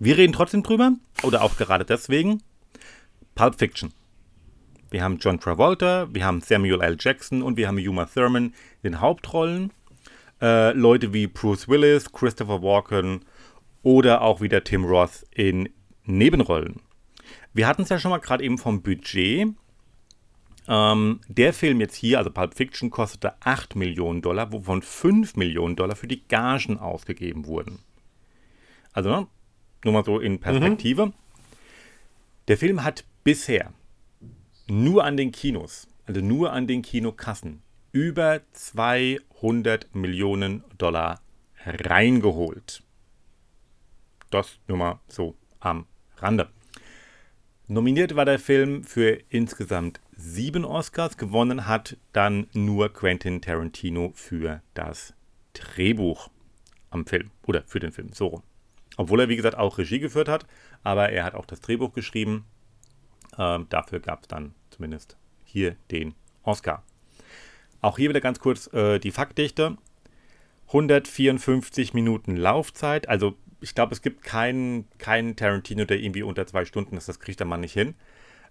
Wir 0.00 0.18
reden 0.18 0.32
trotzdem 0.32 0.64
drüber, 0.64 0.94
oder 1.22 1.42
auch 1.42 1.56
gerade 1.56 1.84
deswegen. 1.84 2.42
Pulp 3.36 3.60
Fiction. 3.60 3.92
Wir 4.90 5.04
haben 5.04 5.18
John 5.18 5.38
Travolta, 5.38 6.08
wir 6.12 6.24
haben 6.24 6.40
Samuel 6.40 6.80
L. 6.80 6.96
Jackson 6.98 7.42
und 7.42 7.56
wir 7.56 7.68
haben 7.68 7.78
Uma 7.78 8.06
Thurman 8.06 8.54
in 8.82 9.00
Hauptrollen. 9.00 9.72
Äh, 10.42 10.72
Leute 10.72 11.12
wie 11.12 11.28
Bruce 11.28 11.68
Willis, 11.68 12.10
Christopher 12.10 12.60
Walken 12.60 13.24
oder 13.82 14.22
auch 14.22 14.40
wieder 14.40 14.64
Tim 14.64 14.84
Roth 14.84 15.24
in 15.32 15.68
Nebenrollen. 16.04 16.80
Wir 17.52 17.68
hatten 17.68 17.82
es 17.82 17.88
ja 17.88 18.00
schon 18.00 18.10
mal 18.10 18.18
gerade 18.18 18.42
eben 18.42 18.58
vom 18.58 18.82
Budget. 18.82 19.54
Ähm, 20.66 21.20
der 21.28 21.52
Film 21.52 21.80
jetzt 21.80 21.94
hier, 21.94 22.18
also 22.18 22.30
Pulp 22.30 22.54
Fiction, 22.54 22.90
kostete 22.90 23.34
8 23.40 23.76
Millionen 23.76 24.22
Dollar, 24.22 24.52
wovon 24.52 24.82
5 24.82 25.36
Millionen 25.36 25.76
Dollar 25.76 25.94
für 25.94 26.08
die 26.08 26.26
Gagen 26.26 26.78
ausgegeben 26.78 27.46
wurden. 27.46 27.78
Also 28.92 29.10
ne, 29.10 29.28
nur 29.84 29.94
mal 29.94 30.04
so 30.04 30.18
in 30.18 30.40
Perspektive. 30.40 31.06
Mhm. 31.06 31.12
Der 32.48 32.58
Film 32.58 32.82
hat 32.82 33.04
bisher 33.22 33.72
nur 34.70 35.04
an 35.04 35.16
den 35.16 35.32
Kinos, 35.32 35.88
also 36.06 36.20
nur 36.20 36.52
an 36.52 36.66
den 36.66 36.82
Kinokassen, 36.82 37.62
über 37.92 38.40
200 38.52 39.94
Millionen 39.94 40.62
Dollar 40.78 41.20
reingeholt. 41.66 42.82
Das 44.30 44.58
nur 44.68 44.78
mal 44.78 45.00
so 45.08 45.34
am 45.58 45.86
Rande. 46.18 46.48
Nominiert 47.66 48.14
war 48.16 48.24
der 48.24 48.38
Film 48.38 48.84
für 48.84 49.20
insgesamt 49.28 50.00
sieben 50.16 50.64
Oscars, 50.64 51.16
gewonnen 51.16 51.66
hat 51.66 51.96
dann 52.12 52.46
nur 52.52 52.92
Quentin 52.92 53.40
Tarantino 53.40 54.12
für 54.14 54.62
das 54.74 55.14
Drehbuch 55.52 56.30
am 56.90 57.06
Film 57.06 57.30
oder 57.46 57.62
für 57.62 57.80
den 57.80 57.92
Film, 57.92 58.12
so 58.12 58.26
rum. 58.28 58.42
Obwohl 58.96 59.20
er, 59.20 59.28
wie 59.28 59.36
gesagt, 59.36 59.56
auch 59.56 59.78
Regie 59.78 59.98
geführt 59.98 60.28
hat, 60.28 60.46
aber 60.82 61.10
er 61.10 61.24
hat 61.24 61.34
auch 61.34 61.46
das 61.46 61.60
Drehbuch 61.60 61.92
geschrieben. 61.92 62.44
Ähm, 63.38 63.66
dafür 63.68 64.00
gab 64.00 64.22
es 64.22 64.28
dann 64.28 64.54
zumindest 64.80 65.18
hier 65.44 65.76
den 65.90 66.14
Oscar. 66.42 66.82
Auch 67.82 67.98
hier 67.98 68.08
wieder 68.08 68.22
ganz 68.22 68.40
kurz 68.40 68.72
äh, 68.72 68.98
die 68.98 69.10
Faktdichte. 69.10 69.76
154 70.68 71.92
Minuten 71.92 72.34
Laufzeit, 72.34 73.08
also 73.08 73.36
ich 73.60 73.74
glaube, 73.74 73.92
es 73.92 74.00
gibt 74.00 74.22
keinen, 74.22 74.88
keinen 74.96 75.36
Tarantino, 75.36 75.84
der 75.84 75.98
irgendwie 75.98 76.22
unter 76.22 76.46
zwei 76.46 76.64
Stunden 76.64 76.96
ist. 76.96 77.10
Das 77.10 77.20
kriegt 77.20 77.40
der 77.40 77.46
Mann 77.46 77.60
nicht 77.60 77.74
hin. 77.74 77.94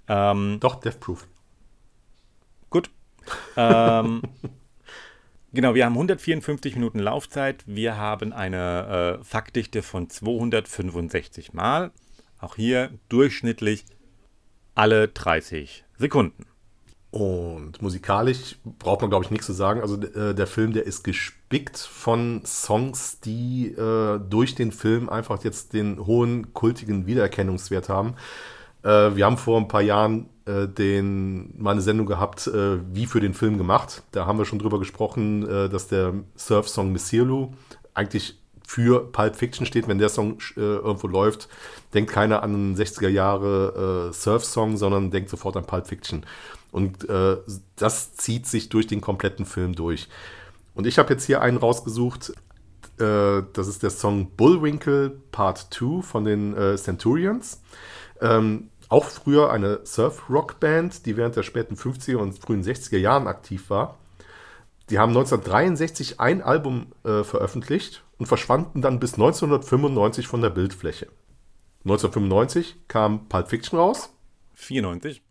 Ähm, 0.07 0.57
Doch, 0.59 0.79
Death 0.81 0.99
Proof. 0.99 1.27
Gut. 2.69 2.91
Ähm, 3.57 4.21
genau, 5.53 5.73
wir 5.73 5.85
haben 5.85 5.93
154 5.93 6.75
Minuten 6.75 6.99
Laufzeit. 6.99 7.63
Wir 7.65 7.97
haben 7.97 8.33
eine 8.33 9.19
äh, 9.19 9.23
Faktdichte 9.23 9.81
von 9.81 10.11
265 10.11 11.53
Mal. 11.53 11.91
Auch 12.39 12.55
hier 12.55 12.91
durchschnittlich 13.07 13.85
alle 14.79 15.09
30 15.09 15.83
Sekunden. 15.97 16.45
Und 17.11 17.81
musikalisch 17.81 18.55
braucht 18.63 19.01
man, 19.01 19.09
glaube 19.09 19.25
ich, 19.25 19.31
nichts 19.31 19.47
zu 19.47 19.51
sagen. 19.51 19.81
Also 19.81 20.01
äh, 20.01 20.33
der 20.33 20.47
Film, 20.47 20.71
der 20.71 20.85
ist 20.85 21.03
gespickt 21.03 21.77
von 21.77 22.43
Songs, 22.45 23.19
die 23.19 23.73
äh, 23.73 24.21
durch 24.29 24.55
den 24.55 24.71
Film 24.71 25.09
einfach 25.09 25.43
jetzt 25.43 25.73
den 25.73 26.05
hohen 26.05 26.53
kultigen 26.53 27.07
Wiedererkennungswert 27.07 27.89
haben. 27.89 28.13
Äh, 28.83 29.17
wir 29.17 29.25
haben 29.25 29.37
vor 29.37 29.59
ein 29.59 29.67
paar 29.67 29.81
Jahren 29.81 30.29
äh, 30.45 30.69
den, 30.69 31.61
mal 31.61 31.71
eine 31.71 31.81
Sendung 31.81 32.05
gehabt, 32.05 32.47
äh, 32.47 32.77
wie 32.93 33.05
für 33.05 33.19
den 33.19 33.33
Film 33.33 33.57
gemacht. 33.57 34.03
Da 34.11 34.27
haben 34.27 34.37
wir 34.37 34.45
schon 34.45 34.59
drüber 34.59 34.79
gesprochen, 34.79 35.45
äh, 35.45 35.67
dass 35.67 35.89
der 35.89 36.13
Surf-Song 36.37 36.93
Missirlu 36.93 37.51
eigentlich 37.93 38.38
für 38.69 39.11
Pulp 39.11 39.35
Fiction 39.35 39.65
steht. 39.65 39.87
Wenn 39.87 39.97
der 39.97 40.09
Song 40.09 40.37
irgendwo 40.55 41.07
läuft, 41.07 41.49
denkt 41.95 42.11
keiner 42.11 42.43
an 42.43 42.53
einen 42.53 42.75
60er 42.75 43.09
Jahre 43.09 44.11
Surf-Song, 44.13 44.77
sondern 44.77 45.09
denkt 45.09 45.31
sofort 45.31 45.57
an 45.57 45.65
Pulp 45.65 45.87
Fiction. 45.87 46.23
Und 46.71 47.09
äh, 47.09 47.37
das 47.75 48.15
zieht 48.15 48.45
sich 48.45 48.69
durch 48.69 48.87
den 48.87 49.01
kompletten 49.01 49.45
Film 49.45 49.73
durch. 49.73 50.07
Und 50.75 50.85
ich 50.85 50.99
habe 50.99 51.13
jetzt 51.13 51.25
hier 51.25 51.41
einen 51.41 51.57
rausgesucht. 51.57 52.31
Äh, 52.99 53.41
das 53.53 53.67
ist 53.67 53.81
der 53.81 53.89
Song 53.89 54.31
Bullwinkle 54.31 55.09
Part 55.31 55.67
2 55.71 56.01
von 56.03 56.25
den 56.25 56.55
äh, 56.55 56.77
Centurions. 56.77 57.61
Ähm, 58.21 58.69
auch 58.87 59.05
früher 59.05 59.51
eine 59.51 59.79
Surf-Rock-Band, 59.83 61.05
die 61.05 61.17
während 61.17 61.35
der 61.35 61.43
späten 61.43 61.75
50er 61.75 62.17
und 62.17 62.37
frühen 62.37 62.63
60er 62.63 62.97
Jahren 62.97 63.27
aktiv 63.27 63.69
war. 63.69 63.97
Die 64.89 64.99
haben 64.99 65.09
1963 65.09 66.19
ein 66.19 66.41
Album 66.41 66.87
äh, 67.03 67.23
veröffentlicht 67.23 68.03
und 68.19 68.27
verschwanden 68.27 68.81
dann 68.81 68.99
bis 68.99 69.13
1995 69.13 70.27
von 70.27 70.41
der 70.41 70.51
Bildfläche. 70.51 71.07
1995 71.85 72.87
kam 72.87 73.27
Pulp 73.27 73.49
Fiction 73.49 73.79
raus. 73.79 74.13
94. 74.55 75.23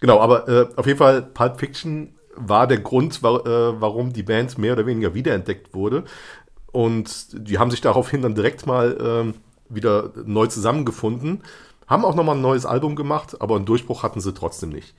Genau, 0.00 0.18
aber 0.18 0.48
äh, 0.48 0.68
auf 0.74 0.86
jeden 0.86 0.98
Fall 0.98 1.22
Pulp 1.22 1.60
Fiction 1.60 2.14
war 2.34 2.66
der 2.66 2.80
Grund, 2.80 3.22
wa 3.22 3.36
äh, 3.36 3.80
warum 3.80 4.12
die 4.12 4.22
Band 4.22 4.58
mehr 4.58 4.72
oder 4.72 4.86
weniger 4.86 5.14
wiederentdeckt 5.14 5.74
wurde. 5.74 6.04
Und 6.72 7.26
die 7.48 7.58
haben 7.58 7.70
sich 7.70 7.82
daraufhin 7.82 8.22
dann 8.22 8.34
direkt 8.34 8.66
mal 8.66 9.32
äh, 9.32 9.74
wieder 9.74 10.10
neu 10.24 10.46
zusammengefunden. 10.46 11.42
Haben 11.86 12.06
auch 12.06 12.14
nochmal 12.14 12.36
ein 12.36 12.42
neues 12.42 12.64
Album 12.64 12.96
gemacht, 12.96 13.40
aber 13.40 13.56
einen 13.56 13.66
Durchbruch 13.66 14.02
hatten 14.02 14.20
sie 14.20 14.32
trotzdem 14.32 14.70
nicht. 14.70 14.94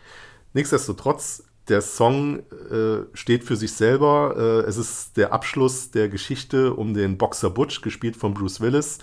Nichtsdestotrotz, 0.54 1.44
der 1.70 1.82
Song 1.82 2.40
äh, 2.40 3.06
steht 3.14 3.44
für 3.44 3.56
sich 3.56 3.74
selber. 3.74 4.36
Äh, 4.38 4.68
es 4.68 4.78
ist 4.78 5.18
der 5.18 5.34
Abschluss 5.34 5.92
der 5.92 6.10
Geschichte 6.10 6.74
um 6.74 6.94
den 6.94 7.18
Boxer 7.18 7.50
Butch, 7.50 7.82
gespielt 7.82 8.18
von 8.18 8.34
Bruce 8.34 8.62
Willis, 8.62 9.00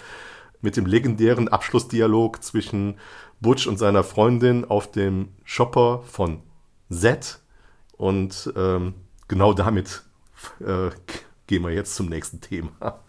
mit 0.61 0.77
dem 0.77 0.87
legendären 0.87 1.49
Abschlussdialog 1.49 2.43
zwischen 2.43 2.97
Butch 3.41 3.67
und 3.67 3.79
seiner 3.79 4.05
Freundin 4.05 4.65
auf 4.65 4.91
dem 4.91 5.29
Shopper 5.45 6.03
von 6.05 6.43
Z. 6.91 7.41
Und 7.97 8.53
ähm, 8.57 8.95
genau 9.29 9.53
damit 9.55 10.03
äh, 10.61 10.91
gehen 11.47 11.63
wir 11.63 11.71
jetzt 11.71 11.95
zum 11.95 12.09
nächsten 12.09 12.41
Thema. 12.41 13.01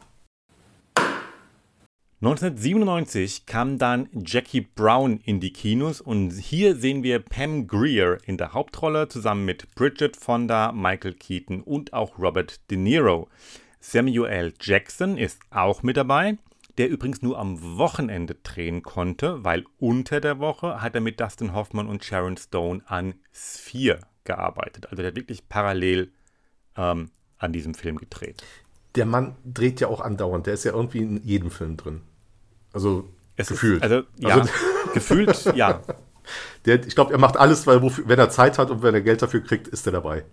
1997 2.22 3.48
kam 3.48 3.80
dann 3.80 4.08
Jackie 4.14 4.62
Brown 4.62 5.20
in 5.26 5.40
die 5.40 5.52
Kinos 5.52 6.02
und 6.02 6.32
hier 6.32 6.76
sehen 6.76 7.02
wir 7.02 7.20
Pam 7.20 7.66
Greer 7.66 8.20
in 8.26 8.38
der 8.38 8.54
Hauptrolle 8.54 9.08
zusammen 9.08 9.44
mit 9.44 9.74
Bridget 9.74 10.16
Fonda, 10.16 10.72
Michael 10.72 11.14
Keaton 11.14 11.62
und 11.62 11.94
auch 11.94 12.20
Robert 12.20 12.60
De 12.70 12.78
Niro. 12.78 13.28
Samuel 13.80 14.54
Jackson 14.62 15.18
ist 15.18 15.40
auch 15.50 15.82
mit 15.82 15.98
dabei 15.98 16.38
der 16.78 16.90
übrigens 16.90 17.22
nur 17.22 17.38
am 17.38 17.78
Wochenende 17.78 18.36
drehen 18.36 18.82
konnte, 18.82 19.44
weil 19.44 19.66
unter 19.78 20.22
der 20.22 20.40
Woche 20.40 20.82
hat 20.82 20.96
er 20.96 21.02
mit 21.02 21.20
Dustin 21.20 21.54
Hoffman 21.54 21.88
und 21.88 22.04
Sharon 22.04 22.38
Stone 22.38 22.82
an 22.86 23.16
Sphere 23.34 24.00
gearbeitet. 24.24 24.86
Also 24.90 24.98
der 24.98 25.08
hat 25.08 25.16
wirklich 25.16 25.48
parallel 25.50 26.12
ähm, 26.78 27.12
an 27.38 27.54
diesem 27.54 27.74
Film 27.74 27.98
gedreht. 27.98 28.44
Der 28.96 29.06
Mann 29.06 29.36
dreht 29.46 29.80
ja 29.80 29.88
auch 29.88 30.02
andauernd. 30.02 30.48
Der 30.48 30.54
ist 30.54 30.64
ja 30.64 30.74
irgendwie 30.74 31.00
in 31.00 31.24
jedem 31.24 31.52
Film 31.52 31.78
drin. 31.78 32.02
Also 32.74 33.08
es 33.36 33.48
gefühlt. 33.48 33.78
Ist, 33.78 33.84
also 33.84 34.04
ja, 34.18 34.36
also, 34.36 34.50
gefühlt 34.94 35.56
ja. 35.56 35.82
Der, 36.66 36.86
ich 36.86 36.96
glaube, 36.96 37.12
er 37.12 37.20
macht 37.20 37.38
alles, 37.38 37.66
weil 37.68 37.82
wofür, 37.82 38.08
wenn 38.08 38.20
er 38.20 38.30
Zeit 38.30 38.58
hat 38.58 38.70
und 38.70 38.84
wenn 38.84 38.94
er 38.94 39.02
Geld 39.02 39.22
dafür 39.22 39.42
kriegt, 39.42 39.68
ist 39.68 39.86
er 39.86 39.94
dabei. 39.94 40.24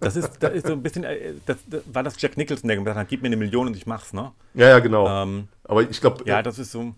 Das 0.00 0.16
ist, 0.16 0.42
das 0.42 0.52
ist 0.54 0.66
so 0.66 0.72
ein 0.72 0.82
bisschen, 0.82 1.04
äh, 1.04 1.34
das, 1.46 1.58
das, 1.66 1.82
war 1.92 2.02
das 2.02 2.20
Jack 2.20 2.36
Nicholson, 2.36 2.68
der 2.68 2.76
gesagt 2.78 2.96
hat, 2.96 3.08
gib 3.08 3.22
mir 3.22 3.28
eine 3.28 3.36
Million 3.36 3.66
und 3.66 3.76
ich 3.76 3.86
mach's, 3.86 4.12
ne? 4.12 4.32
Ja, 4.54 4.68
ja, 4.68 4.78
genau. 4.78 5.06
Ähm, 5.06 5.48
Aber 5.64 5.82
ich 5.82 6.00
glaube. 6.00 6.24
Ja, 6.26 6.42
das 6.42 6.58
ist 6.58 6.72
so. 6.72 6.94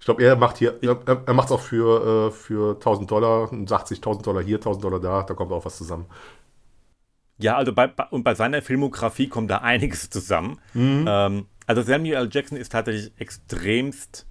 Ich 0.00 0.04
glaube, 0.04 0.22
er 0.22 0.36
macht 0.36 0.58
hier, 0.58 0.78
er, 0.82 1.22
er 1.24 1.34
macht 1.34 1.46
es 1.46 1.52
auch 1.52 1.60
für, 1.60 2.28
äh, 2.28 2.30
für 2.30 2.74
1000 2.74 3.10
Dollar, 3.10 3.50
80.000 3.50 4.22
Dollar 4.22 4.42
hier, 4.42 4.56
1000 4.56 4.84
Dollar 4.84 5.00
da, 5.00 5.22
da 5.22 5.32
kommt 5.32 5.50
auch 5.50 5.64
was 5.64 5.78
zusammen. 5.78 6.06
Ja, 7.38 7.56
also 7.56 7.72
bei, 7.72 7.86
bei, 7.86 8.04
und 8.10 8.22
bei 8.22 8.34
seiner 8.34 8.60
Filmografie 8.60 9.28
kommt 9.28 9.50
da 9.50 9.58
einiges 9.58 10.10
zusammen. 10.10 10.60
Mhm. 10.74 11.06
Ähm, 11.08 11.46
also 11.66 11.82
Samuel 11.82 12.16
L. 12.16 12.28
Jackson 12.30 12.58
ist 12.58 12.72
tatsächlich 12.72 13.12
extremst 13.18 14.26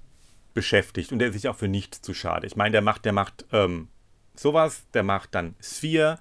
beschäftigt 0.54 1.12
und 1.12 1.22
er 1.22 1.30
ist 1.30 1.34
sich 1.34 1.48
auch 1.48 1.56
für 1.56 1.68
nichts 1.68 2.02
zu 2.02 2.14
schade. 2.14 2.46
Ich 2.48 2.56
meine, 2.56 2.72
der 2.72 2.82
macht, 2.82 3.06
der 3.06 3.14
macht 3.14 3.46
ähm, 3.52 3.88
sowas, 4.36 4.86
der 4.94 5.04
macht 5.04 5.34
dann 5.36 5.56
Sphere, 5.60 6.20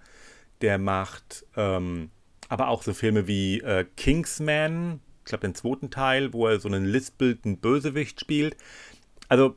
der 0.61 0.78
macht 0.78 1.45
ähm, 1.57 2.11
aber 2.49 2.69
auch 2.69 2.83
so 2.83 2.92
Filme 2.92 3.26
wie 3.26 3.61
äh, 3.61 3.87
Kingsman, 3.97 5.00
ich 5.21 5.25
glaube 5.26 5.47
den 5.47 5.54
zweiten 5.54 5.90
Teil, 5.90 6.33
wo 6.33 6.47
er 6.47 6.61
so 6.61 6.69
einen 6.69 6.85
lispelnden 6.85 7.59
Bösewicht 7.59 8.21
spielt. 8.21 8.57
Also 9.28 9.57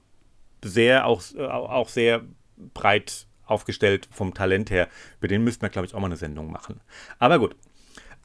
sehr, 0.64 1.06
auch, 1.06 1.22
äh, 1.36 1.46
auch 1.46 1.90
sehr 1.90 2.24
breit 2.74 3.28
aufgestellt 3.46 4.08
vom 4.12 4.34
Talent 4.34 4.72
her. 4.72 4.88
Über 5.20 5.28
den 5.28 5.44
müssten 5.44 5.64
wir, 5.64 5.70
glaube 5.70 5.88
ich, 5.88 5.94
auch 5.94 6.00
mal 6.00 6.08
eine 6.08 6.16
Sendung 6.16 6.52
machen. 6.52 6.80
Aber 7.20 7.40
gut. 7.40 7.56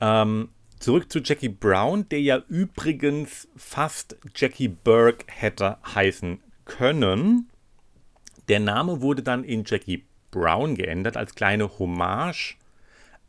Ähm, 0.01 0.51
zurück 0.81 1.13
zu 1.13 1.21
Jackie 1.21 1.49
Brown, 1.49 2.09
der 2.09 2.21
ja 2.21 2.43
übrigens 2.49 3.49
fast 3.55 4.17
Jackie 4.35 4.69
Burke 4.69 5.27
hätte 5.29 5.77
heißen 5.95 6.41
können. 6.65 7.49
Der 8.49 8.59
Name 8.59 9.01
wurde 9.01 9.23
dann 9.23 9.45
in 9.45 9.65
Jackie 9.65 10.05
Brown 10.31 10.75
geändert 10.75 11.17
als 11.17 11.35
kleine 11.35 11.79
Hommage 11.79 12.57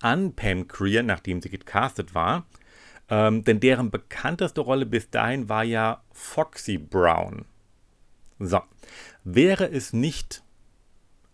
an 0.01 0.33
Pam 0.33 0.67
Grier, 0.67 1.03
nachdem 1.03 1.41
sie 1.41 1.49
gecastet 1.49 2.15
war. 2.15 2.47
Ähm, 3.09 3.43
denn 3.43 3.59
deren 3.59 3.91
bekannteste 3.91 4.61
Rolle 4.61 4.85
bis 4.85 5.09
dahin 5.09 5.49
war 5.49 5.63
ja 5.63 6.01
Foxy 6.11 6.77
Brown. 6.77 7.45
So, 8.39 8.61
wäre 9.23 9.69
es 9.69 9.93
nicht 9.93 10.43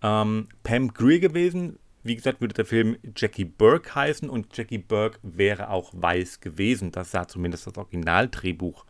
ähm, 0.01 0.49
Pam 0.63 0.93
Grier 0.93 1.19
gewesen, 1.19 1.77
wie 2.07 2.15
gesagt, 2.15 2.41
würde 2.41 2.53
der 2.53 2.65
Film 2.65 2.97
Jackie 3.15 3.45
Burke 3.45 3.95
heißen 3.95 4.29
und 4.29 4.55
Jackie 4.55 4.77
Burke 4.77 5.19
wäre 5.23 5.69
auch 5.69 5.91
weiß 5.93 6.39
gewesen. 6.39 6.91
Das 6.91 7.11
sah 7.11 7.27
zumindest 7.27 7.67
das 7.67 7.77
Originaldrehbuch 7.77 8.85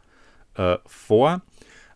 äh, 0.55 0.77
vor. 0.85 1.41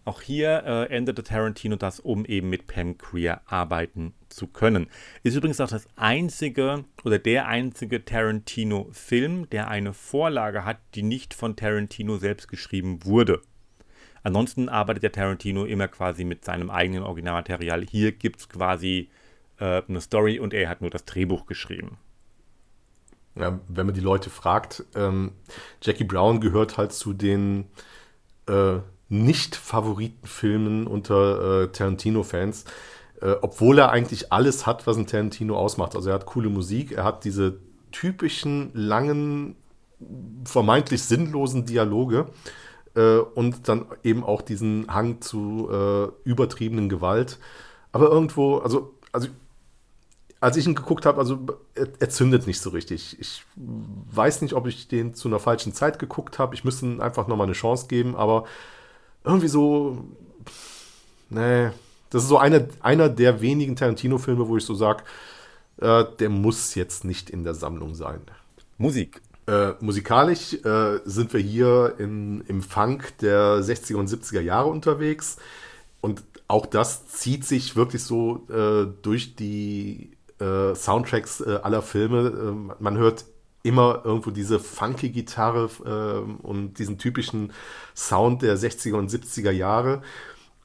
Auch 0.04 0.22
hier 0.22 0.63
äh, 0.66 0.96
änderte 0.96 1.24
Tarantino 1.24 1.75
das, 1.75 2.00
um 2.00 2.25
eben 2.25 2.50
mit 2.50 2.66
Pam 2.66 2.98
Grier 2.98 3.42
arbeiten 3.46 4.13
zu 4.30 4.48
können. 4.48 4.88
Ist 5.22 5.36
übrigens 5.36 5.62
auch 5.62 5.70
das 5.70 5.88
einzige 5.96 6.86
oder 7.04 7.20
der 7.20 7.48
einzige 7.48 8.04
Tarantino-Film, 8.04 9.50
der 9.51 9.68
eine 9.68 9.94
Vorlage 9.94 10.66
hat, 10.66 10.80
die 10.96 11.04
nicht 11.04 11.36
von 11.36 11.56
Tarantino 11.56 12.18
selbst 12.18 12.48
geschrieben 12.48 13.06
wurde. 13.06 13.42
Ansonsten 14.24 14.70
arbeitet 14.70 15.04
der 15.04 15.12
Tarantino 15.12 15.66
immer 15.66 15.88
quasi 15.88 16.24
mit 16.24 16.46
seinem 16.46 16.72
eigenen 16.72 17.04
Originalmaterial. 17.04 17.86
Hier 17.86 18.12
gibt 18.12 18.40
es 18.40 18.50
quasi 18.50 19.10
äh, 19.62 19.84
eine 19.88 20.01
Story 20.01 20.39
und 20.39 20.53
er 20.53 20.68
hat 20.68 20.82
nur 20.82 20.89
das 20.89 21.06
Drehbuch 21.06 21.46
geschrieben. 21.46 21.98
Ja, 23.36 23.60
wenn 23.70 23.86
man 23.86 23.96
die 23.96 24.01
Leute 24.01 24.30
fragt, 24.30 24.84
ähm, 24.94 25.32
Jackie 25.82 26.03
Brown 26.03 26.41
gehört 26.41 26.77
halt 26.77 26.91
zu 26.91 27.13
den 27.13 27.65
äh, 28.48 28.80
nicht-Favoritenfilmen 29.08 30.88
unter 30.88 31.63
äh, 31.63 31.68
Tarantino-Fans, 31.68 32.65
äh, 33.22 33.36
obwohl 33.41 33.77
er 33.77 33.91
eigentlich 33.91 34.34
alles 34.34 34.65
hat, 34.65 34.88
was 34.88 34.98
ein 34.98 35.08
Tarantino 35.08 35.56
ausmacht. 35.56 35.96
Also 35.96 36.10
er 36.10 36.15
hat 36.15 36.25
coole 36.25 36.50
Musik, 36.50 36.91
er 36.91 37.06
hat 37.06 37.24
diese 37.24 37.60
typischen, 37.91 38.72
langen, 38.74 39.56
vermeintlich 40.44 41.03
sinnlosen 41.03 41.65
Dialoge 41.65 42.27
äh, 42.96 43.18
und 43.18 43.70
dann 43.70 43.86
eben 44.03 44.24
auch 44.24 44.41
diesen 44.41 44.88
Hang 44.91 45.22
zu 45.22 45.70
äh, 45.72 46.30
übertriebenen 46.30 46.89
Gewalt. 46.89 47.38
Aber 47.91 48.10
irgendwo, 48.10 48.58
also, 48.58 48.96
also 49.12 49.27
als 50.41 50.57
ich 50.57 50.65
ihn 50.65 50.75
geguckt 50.75 51.05
habe, 51.05 51.19
also 51.19 51.39
er, 51.75 51.88
er, 52.00 52.10
zündet 52.10 52.48
nicht 52.48 52.60
so 52.60 52.71
richtig. 52.71 53.17
Ich 53.19 53.43
weiß 53.55 54.41
nicht, 54.41 54.53
ob 54.53 54.67
ich 54.67 54.88
den 54.88 55.13
zu 55.13 55.27
einer 55.27 55.39
falschen 55.39 55.71
Zeit 55.71 56.00
geguckt 56.00 56.39
habe. 56.39 56.55
Ich 56.55 56.63
müsste 56.63 56.88
ihm 56.88 57.00
einfach 57.00 57.27
nochmal 57.27 57.45
eine 57.45 57.53
Chance 57.53 57.86
geben, 57.88 58.15
aber 58.15 58.45
irgendwie 59.24 59.48
so, 59.48 60.03
nee, 61.29 61.69
das 62.10 62.24
ist 62.24 62.29
so 62.29 62.39
eine, 62.39 62.67
einer 62.81 63.07
der 63.07 63.39
wenigen 63.41 63.75
Tarantino-Filme, 63.75 64.48
wo 64.48 64.57
ich 64.57 64.65
so 64.65 64.74
sage, 64.74 65.03
äh, 65.77 66.05
der 66.19 66.29
muss 66.29 66.74
jetzt 66.74 67.05
nicht 67.05 67.29
in 67.29 67.43
der 67.43 67.53
Sammlung 67.53 67.93
sein. 67.93 68.21
Musik. 68.79 69.21
Äh, 69.45 69.74
musikalisch 69.79 70.53
äh, 70.65 71.01
sind 71.05 71.33
wir 71.33 71.39
hier 71.39 71.95
in, 72.00 72.41
im 72.48 72.63
Funk 72.63 73.15
der 73.19 73.62
60er 73.62 73.95
und 73.95 74.10
70er 74.10 74.41
Jahre 74.41 74.69
unterwegs. 74.69 75.38
Und 76.01 76.24
auch 76.48 76.65
das 76.65 77.07
zieht 77.07 77.45
sich 77.45 77.75
wirklich 77.75 78.03
so 78.03 78.48
äh, 78.50 78.88
durch 79.03 79.36
die 79.36 80.12
äh, 80.41 80.75
Soundtracks 80.75 81.41
äh, 81.41 81.60
aller 81.62 81.81
Filme. 81.81 82.74
man 82.79 82.98
hört 82.98 83.25
immer 83.63 84.01
irgendwo 84.03 84.31
diese 84.31 84.60
funky 84.60 85.10
Gitarre 85.10 85.69
äh, 85.86 86.45
und 86.45 86.79
diesen 86.79 86.98
typischen 86.98 87.53
Sound 87.95 88.41
der 88.41 88.57
60er 88.57 88.95
und 88.95 89.12
70er 89.12 89.51
Jahre. 89.51 90.01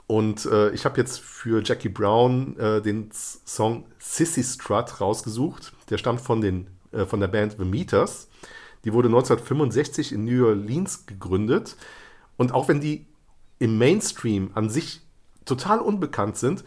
Und 0.07 0.47
äh, 0.47 0.71
ich 0.71 0.85
habe 0.85 1.01
jetzt 1.01 1.21
für 1.21 1.63
Jackie 1.65 1.89
Brown 1.89 2.57
äh, 2.59 2.81
den 2.81 3.11
Song 3.13 3.85
Sissy 3.99 4.43
Strut 4.45 5.01
rausgesucht. 5.01 5.73
Der 5.91 5.99
stammt 5.99 6.21
von, 6.21 6.41
den, 6.41 6.69
äh, 6.93 7.05
von 7.05 7.21
der 7.21 7.29
Band 7.29 7.57
The 7.59 7.65
Meters. 7.65 8.29
Die 8.85 8.93
wurde 8.93 9.09
1965 9.09 10.13
in 10.13 10.25
New 10.25 10.47
Orleans 10.47 11.07
gegründet. 11.07 11.77
Und 12.37 12.53
auch 12.53 12.69
wenn 12.69 12.81
die 12.81 13.07
im 13.59 13.79
Mainstream 13.79 14.51
an 14.55 14.71
sich 14.71 15.01
total 15.45 15.81
unbekannt 15.81 16.37
sind, 16.37 16.63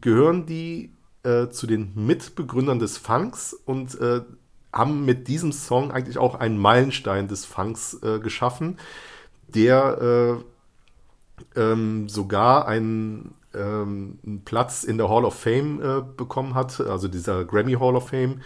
gehören 0.00 0.44
die 0.44 0.92
äh, 1.24 1.48
zu 1.48 1.66
den 1.66 1.92
Mitbegründern 1.94 2.78
des 2.78 2.98
Funks 2.98 3.54
und 3.54 4.00
äh, 4.00 4.22
haben 4.72 5.04
mit 5.04 5.28
diesem 5.28 5.52
Song 5.52 5.90
eigentlich 5.92 6.18
auch 6.18 6.34
einen 6.34 6.58
Meilenstein 6.58 7.28
des 7.28 7.44
Funks 7.44 7.98
äh, 8.02 8.18
geschaffen, 8.18 8.78
der 9.48 10.42
äh, 11.56 11.60
ähm, 11.60 12.08
sogar 12.08 12.66
einen, 12.66 13.34
ähm, 13.54 14.18
einen, 14.24 14.44
Platz 14.44 14.84
in 14.84 14.98
der 14.98 15.08
Hall 15.08 15.24
of 15.24 15.38
Fame 15.38 15.80
äh, 15.82 16.02
bekommen 16.16 16.54
hat, 16.54 16.80
also 16.80 17.08
dieser 17.08 17.44
Grammy 17.44 17.74
Hall 17.74 17.96
of 17.96 18.08
Fame. 18.08 18.40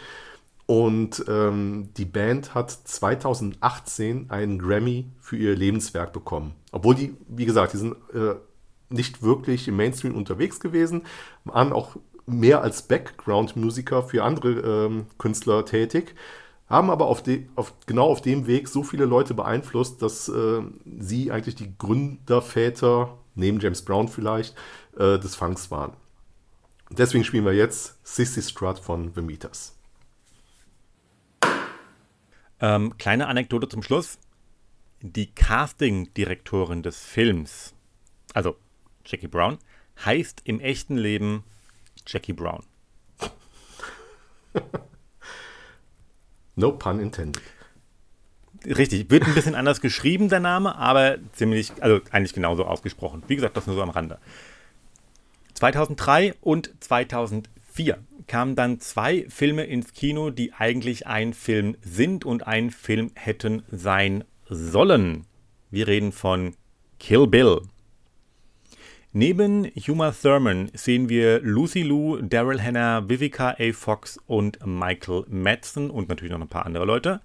Und 0.67 1.25
ähm, 1.29 1.91
die 1.97 2.05
Band 2.05 2.55
hat 2.55 2.73
2018 2.73 4.31
einen 4.31 4.59
Grammy 4.59 5.07
für 5.21 5.37
ihr 5.37 5.55
Lebenswerk 5.55 6.13
bekommen. 6.13 6.55
Obwohl 6.73 6.97
die, 6.97 7.17
wie 7.29 7.47
gesagt, 7.47 7.73
die 7.73 7.77
sind 7.77 7.95
äh, 8.13 8.35
nicht 8.89 9.23
wirklich 9.23 9.69
im 9.69 9.77
Mainstream 9.77 10.17
unterwegs 10.17 10.59
gewesen, 10.59 11.03
waren 11.45 11.73
auch 11.73 11.97
mehr 12.27 12.63
als 12.63 12.83
Background-Musiker 12.83 14.03
für 14.03 14.25
andere 14.25 14.87
ähm, 14.87 15.07
Künstler 15.19 15.65
tätig, 15.65 16.15
haben 16.69 16.91
aber 16.91 17.07
auf, 17.07 17.23
de, 17.23 17.47
auf, 17.55 17.73
genau 17.87 18.07
auf 18.11 18.21
dem 18.21 18.47
Weg 18.47 18.69
so 18.69 18.83
viele 18.83 19.05
Leute 19.05 19.35
beeinflusst, 19.35 20.03
dass 20.03 20.29
äh, 20.29 20.63
sie 20.99 21.31
eigentlich 21.31 21.55
die 21.55 21.77
Gründerväter, 21.79 23.17
neben 23.37 23.61
James 23.61 23.83
Brown 23.83 24.09
vielleicht, 24.09 24.57
äh, 24.97 25.19
des 25.19 25.37
Funks 25.37 25.71
waren. 25.71 25.93
Deswegen 26.91 27.25
spielen 27.25 27.45
wir 27.45 27.53
jetzt 27.53 27.99
Sissy 28.05 28.43
Strut 28.43 28.79
von 28.79 29.13
The 29.15 29.23
Meters. 29.23 29.77
Ähm, 32.59 32.97
kleine 32.99 33.29
Anekdote 33.29 33.69
zum 33.69 33.83
Schluss. 33.83 34.19
Die 35.01 35.33
Casting-Direktorin 35.33 36.83
des 36.83 37.05
Films, 37.05 37.75
also 38.35 38.57
Jackie 39.05 39.29
Brown, 39.29 39.59
heißt 40.05 40.43
im 40.45 40.59
echten 40.61 40.97
Leben 40.97 41.45
Jackie 42.07 42.33
Brown. 42.33 42.63
no 46.57 46.73
pun 46.73 47.01
intended. 47.01 47.43
Richtig, 48.65 49.11
wird 49.11 49.25
ein 49.25 49.35
bisschen 49.35 49.55
anders 49.55 49.81
geschrieben, 49.81 50.29
der 50.29 50.41
Name, 50.41 50.77
aber 50.77 51.19
ziemlich, 51.33 51.73
also 51.81 52.01
eigentlich 52.11 52.33
genauso 52.33 52.65
ausgesprochen. 52.65 53.23
Wie 53.29 53.37
gesagt, 53.37 53.57
das 53.57 53.67
nur 53.67 53.77
so 53.77 53.83
am 53.83 53.91
Rande. 53.91 54.19
2003 55.55 56.35
und 56.41 56.73
2004 56.81 57.99
kamen 58.27 58.57
dann 58.57 58.81
zwei 58.81 59.27
Filme 59.29 59.65
ins 59.65 59.93
Kino, 59.93 60.31
die 60.31 60.53
eigentlich 60.53 61.07
ein 61.07 61.33
Film 61.33 61.77
sind 61.81 62.25
und 62.25 62.47
ein 62.47 62.71
Film 62.71 63.13
hätten 63.15 63.63
sein 63.71 64.25
sollen. 64.49 65.27
Wir 65.71 65.87
reden 65.87 66.13
von 66.13 66.55
Kill 66.99 67.27
Bill. 67.27 67.63
Neben 69.19 69.65
Huma 69.65 70.11
Thurman 70.11 70.71
sehen 70.75 71.09
wir 71.09 71.41
Lucy 71.41 71.81
Liu, 71.81 72.21
Daryl 72.21 72.63
Hannah, 72.63 73.09
Vivica 73.09 73.57
A. 73.59 73.73
Fox 73.73 74.21
und 74.27 74.59
Michael 74.67 75.25
Madsen 75.31 75.89
und 75.89 76.11
natürlich 76.11 76.33
noch 76.33 76.41
ein 76.43 76.49
paar 76.49 76.67
andere 76.67 76.85
Leute. 76.85 77.23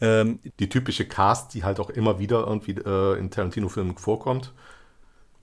Ähm, 0.00 0.40
die 0.58 0.68
typische 0.68 1.06
Cast, 1.06 1.54
die 1.54 1.62
halt 1.62 1.78
auch 1.78 1.90
immer 1.90 2.18
wieder 2.18 2.44
irgendwie 2.44 2.72
äh, 2.72 3.20
in 3.20 3.30
Tarantino-Filmen 3.30 3.96
vorkommt. 3.96 4.52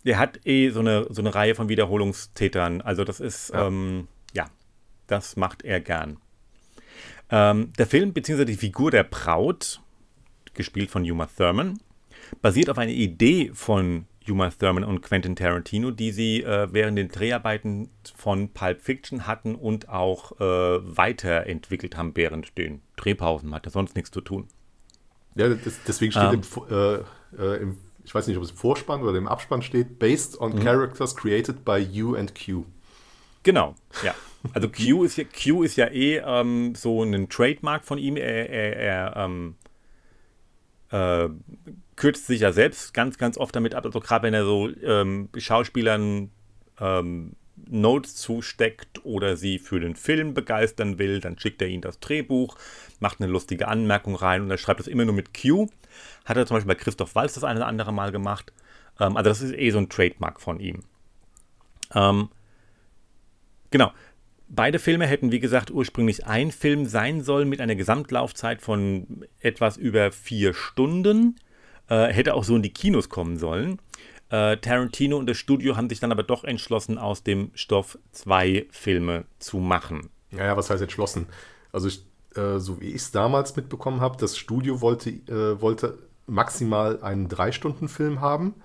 Der 0.04 0.20
hat 0.20 0.46
eh 0.46 0.70
so 0.70 0.82
eine, 0.82 1.08
so 1.10 1.22
eine 1.22 1.34
Reihe 1.34 1.56
von 1.56 1.70
Wiederholungstätern. 1.70 2.82
Also 2.82 3.06
das 3.06 3.22
ist, 3.22 3.54
ja, 3.54 3.68
ähm, 3.68 4.10
ja 4.34 4.48
das 5.08 5.38
macht 5.38 5.64
er 5.64 5.80
gern. 5.80 6.18
Ähm, 7.30 7.72
der 7.78 7.88
Film 7.88 8.12
bzw. 8.12 8.44
die 8.44 8.58
Figur 8.58 8.92
der 8.92 9.04
Braut, 9.06 9.80
gespielt 10.56 10.92
von 10.92 11.10
Huma 11.10 11.28
Thurman, 11.28 11.80
basiert 12.42 12.70
auf 12.70 12.78
einer 12.78 12.92
Idee 12.92 13.52
von 13.54 14.08
Uma 14.30 14.50
Thurman 14.50 14.84
und 14.84 15.02
Quentin 15.02 15.36
Tarantino, 15.36 15.92
die 15.92 16.12
sie 16.12 16.44
äh, 16.44 16.68
während 16.72 16.98
den 16.98 17.10
Dreharbeiten 17.10 17.90
von 18.16 18.50
Pulp 18.50 18.82
Fiction 18.82 19.28
hatten 19.28 19.56
und 19.56 19.90
auch 19.90 20.40
äh, 20.40 20.98
weiterentwickelt 20.98 21.98
haben 21.98 22.12
während 22.16 22.58
den 22.58 22.82
Drehpausen. 22.96 23.50
Man 23.50 23.58
hat 23.58 23.66
ja 23.66 23.72
sonst 23.72 23.96
nichts 23.96 24.12
zu 24.12 24.22
tun. 24.22 24.48
Ja, 25.36 25.50
das, 25.50 25.80
deswegen 25.88 26.12
steht 26.12 26.34
ähm, 26.34 26.42
im, 26.70 26.76
äh, 26.76 26.96
äh, 27.38 27.62
im, 27.62 27.78
ich 28.04 28.14
weiß 28.14 28.28
nicht, 28.28 28.38
ob 28.38 28.44
es 28.44 28.52
im 28.52 28.58
Vorspann 28.58 29.02
oder 29.02 29.18
im 29.18 29.28
Abspann 29.28 29.62
steht, 29.62 30.00
based 30.00 30.40
on 30.40 30.54
mhm. 30.54 30.60
characters 30.60 31.16
created 31.16 31.66
by 31.66 31.78
you 31.78 32.16
and 32.16 32.34
Q. 32.36 32.66
Genau, 33.44 33.76
ja. 34.04 34.16
Also 34.54 34.70
Q 34.70 35.04
ist 35.04 35.18
ja, 35.18 35.24
Q 35.24 35.64
ist 35.64 35.78
ja 35.78 35.88
eh 35.88 36.18
ähm, 36.18 36.76
so 36.76 37.02
ein 37.04 37.30
Trademark 37.30 37.86
von 37.86 37.98
ihm. 37.98 38.18
Er, 38.18 38.50
er, 38.50 38.76
er 38.76 39.16
ähm, 39.16 39.56
äh, 40.92 41.30
kürzt 41.96 42.28
sich 42.28 42.42
ja 42.42 42.52
selbst 42.52 42.94
ganz, 42.94 43.18
ganz 43.18 43.38
oft 43.38 43.56
damit 43.56 43.76
ab. 43.76 43.86
Also 43.86 44.00
gerade 44.00 44.24
wenn 44.24 44.34
er 44.34 44.46
so 44.46 44.70
ähm, 44.84 45.30
Schauspielern 45.36 46.32
ähm, 46.80 47.36
Notes 47.56 48.16
zusteckt 48.16 49.06
oder 49.06 49.38
sie 49.38 49.60
für 49.60 49.80
den 49.80 49.96
Film 49.96 50.34
begeistern 50.34 50.98
will, 50.98 51.20
dann 51.20 51.38
schickt 51.38 51.62
er 51.62 51.68
ihnen 51.68 51.82
das 51.82 52.00
Drehbuch, 52.00 52.58
macht 53.00 53.22
eine 53.22 53.32
lustige 53.32 53.68
Anmerkung 53.68 54.16
rein 54.16 54.42
und 54.42 54.52
er 54.52 54.58
schreibt 54.58 54.80
das 54.80 54.88
immer 54.88 55.06
nur 55.06 55.14
mit 55.14 55.40
Q. 55.40 55.68
Hat 56.26 56.38
er 56.38 56.46
zum 56.46 56.56
Beispiel 56.56 56.74
bei 56.74 56.82
Christoph 56.82 57.16
Walz 57.16 57.34
das 57.34 57.44
eine 57.44 57.60
oder 57.60 57.68
andere 57.68 57.94
Mal 57.94 58.12
gemacht. 58.12 58.52
Ähm, 59.00 59.18
also 59.18 59.30
das 59.30 59.42
ist 59.42 59.54
eh 59.54 59.70
so 59.70 59.78
ein 59.78 59.90
Trademark 59.90 60.42
von 60.42 60.60
ihm. 60.60 60.84
Ähm, 61.94 62.30
genau. 63.70 63.92
beide 64.50 64.80
Filme 64.80 65.06
hätten, 65.06 65.32
wie 65.32 65.40
gesagt, 65.40 65.72
ursprünglich 65.72 66.26
ein 66.26 66.52
Film 66.52 66.86
sein 66.86 67.22
sollen 67.22 67.50
mit 67.50 67.62
einer 67.62 67.76
Gesamtlaufzeit 67.76 68.62
von 68.62 69.26
etwas 69.40 69.78
über 69.78 70.12
vier 70.12 70.54
Stunden. 70.54 71.36
Äh, 71.90 72.08
hätte 72.08 72.34
auch 72.34 72.44
so 72.44 72.56
in 72.56 72.62
die 72.62 72.74
Kinos 72.74 73.10
kommen 73.10 73.38
sollen. 73.38 73.80
Äh, 74.30 74.58
Tarantino 74.58 75.18
und 75.18 75.28
das 75.28 75.38
Studio 75.38 75.76
haben 75.78 75.90
sich 75.90 76.00
dann 76.00 76.12
aber 76.12 76.24
doch 76.24 76.44
entschlossen, 76.44 76.98
aus 76.98 77.24
dem 77.24 77.52
Stoff 77.54 77.98
zwei 78.12 78.66
Filme 78.72 79.26
zu 79.40 79.58
machen. 79.58 80.10
Ja, 80.32 80.46
ja 80.46 80.58
was 80.58 80.70
heißt 80.70 80.82
entschlossen? 80.82 81.28
Also, 81.72 81.88
ich, 81.88 82.06
äh, 82.36 82.60
so 82.60 82.82
wie 82.82 82.88
ich 82.88 82.96
es 82.96 83.12
damals 83.12 83.56
mitbekommen 83.56 84.02
habe, 84.02 84.18
das 84.18 84.38
Studio 84.38 84.82
wollte, 84.82 85.10
äh, 85.10 85.62
wollte 85.62 86.00
maximal 86.26 87.02
einen 87.04 87.28
Drei-Stunden-Film 87.28 88.22
haben. 88.22 88.56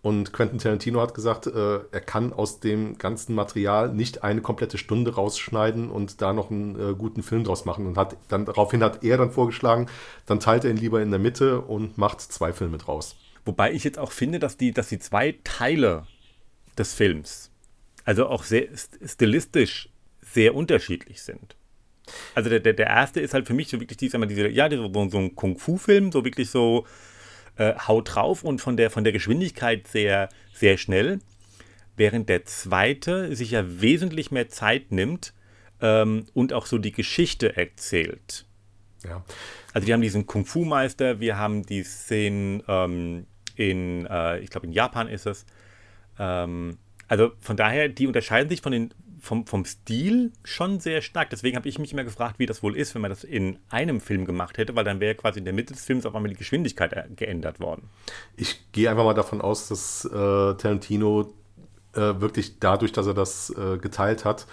Und 0.00 0.32
Quentin 0.32 0.58
Tarantino 0.58 1.00
hat 1.00 1.14
gesagt, 1.14 1.48
äh, 1.48 1.80
er 1.90 2.00
kann 2.00 2.32
aus 2.32 2.60
dem 2.60 2.98
ganzen 2.98 3.34
Material 3.34 3.92
nicht 3.92 4.22
eine 4.22 4.40
komplette 4.40 4.78
Stunde 4.78 5.14
rausschneiden 5.14 5.90
und 5.90 6.22
da 6.22 6.32
noch 6.32 6.50
einen 6.50 6.78
äh, 6.78 6.94
guten 6.94 7.22
Film 7.22 7.42
draus 7.42 7.64
machen. 7.64 7.86
Und 7.86 7.98
hat 7.98 8.16
dann 8.28 8.44
daraufhin 8.44 8.82
hat 8.82 9.02
er 9.02 9.16
dann 9.18 9.32
vorgeschlagen, 9.32 9.88
dann 10.26 10.38
teilt 10.38 10.64
er 10.64 10.70
ihn 10.70 10.76
lieber 10.76 11.02
in 11.02 11.10
der 11.10 11.18
Mitte 11.18 11.60
und 11.62 11.98
macht 11.98 12.20
zwei 12.20 12.52
Filme 12.52 12.78
draus. 12.78 13.16
Wobei 13.44 13.72
ich 13.72 13.82
jetzt 13.82 13.98
auch 13.98 14.12
finde, 14.12 14.38
dass 14.38 14.56
die, 14.56 14.72
dass 14.72 14.88
die 14.88 15.00
zwei 15.00 15.38
Teile 15.42 16.06
des 16.76 16.94
Films, 16.94 17.50
also 18.04 18.26
auch 18.26 18.44
sehr 18.44 18.68
stilistisch 19.04 19.88
sehr 20.20 20.54
unterschiedlich 20.54 21.22
sind. 21.22 21.56
Also 22.34 22.50
der, 22.50 22.60
der, 22.60 22.74
der 22.74 22.86
erste 22.86 23.20
ist 23.20 23.34
halt 23.34 23.46
für 23.46 23.54
mich 23.54 23.68
so 23.68 23.80
wirklich 23.80 23.98
diese, 23.98 24.18
diese 24.26 24.48
ja, 24.48 24.70
so, 24.70 25.08
so 25.08 25.18
ein 25.18 25.34
Kung-Fu-Film, 25.34 26.12
so 26.12 26.24
wirklich 26.24 26.50
so 26.50 26.86
äh, 27.58 27.74
haut 27.74 28.14
drauf 28.14 28.44
und 28.44 28.60
von 28.60 28.76
der, 28.76 28.90
von 28.90 29.04
der 29.04 29.12
Geschwindigkeit 29.12 29.86
sehr, 29.86 30.28
sehr 30.52 30.78
schnell. 30.78 31.18
Während 31.96 32.28
der 32.28 32.44
zweite 32.44 33.34
sich 33.34 33.50
ja 33.50 33.64
wesentlich 33.80 34.30
mehr 34.30 34.48
Zeit 34.48 34.92
nimmt 34.92 35.34
ähm, 35.80 36.26
und 36.34 36.52
auch 36.52 36.66
so 36.66 36.78
die 36.78 36.92
Geschichte 36.92 37.56
erzählt. 37.56 38.46
Ja. 39.04 39.24
Also 39.72 39.86
wir 39.86 39.94
haben 39.94 40.00
diesen 40.00 40.26
Kung-Fu-Meister, 40.26 41.20
wir 41.20 41.36
haben 41.36 41.64
die 41.64 41.82
Szenen 41.82 42.62
ähm, 42.68 43.26
in, 43.56 44.06
äh, 44.06 44.38
ich 44.38 44.50
glaube 44.50 44.66
in 44.66 44.72
Japan 44.72 45.08
ist 45.08 45.26
es. 45.26 45.44
Ähm, 46.18 46.78
also 47.08 47.32
von 47.40 47.56
daher, 47.56 47.88
die 47.88 48.06
unterscheiden 48.06 48.48
sich 48.48 48.60
von 48.60 48.72
den 48.72 48.94
vom, 49.28 49.46
vom 49.46 49.66
Stil 49.66 50.32
schon 50.42 50.80
sehr 50.80 51.02
stark. 51.02 51.28
Deswegen 51.28 51.56
habe 51.56 51.68
ich 51.68 51.78
mich 51.78 51.92
immer 51.92 52.04
gefragt, 52.04 52.38
wie 52.38 52.46
das 52.46 52.62
wohl 52.62 52.74
ist, 52.74 52.94
wenn 52.94 53.02
man 53.02 53.10
das 53.10 53.24
in 53.24 53.58
einem 53.68 54.00
Film 54.00 54.24
gemacht 54.24 54.56
hätte, 54.56 54.74
weil 54.74 54.84
dann 54.84 55.00
wäre 55.00 55.14
quasi 55.14 55.38
in 55.38 55.44
der 55.44 55.52
Mitte 55.52 55.74
des 55.74 55.84
Films 55.84 56.06
auf 56.06 56.14
einmal 56.14 56.30
die 56.30 56.36
Geschwindigkeit 56.36 56.94
äh, 56.94 57.04
geändert 57.14 57.60
worden. 57.60 57.90
Ich 58.36 58.72
gehe 58.72 58.90
einfach 58.90 59.04
mal 59.04 59.12
davon 59.12 59.42
aus, 59.42 59.68
dass 59.68 60.06
äh, 60.06 60.08
Tarantino 60.08 61.34
äh, 61.92 62.00
wirklich 62.00 62.58
dadurch, 62.58 62.92
dass 62.92 63.06
er 63.06 63.14
das 63.14 63.50
äh, 63.50 63.76
geteilt 63.76 64.24
hat, 64.24 64.46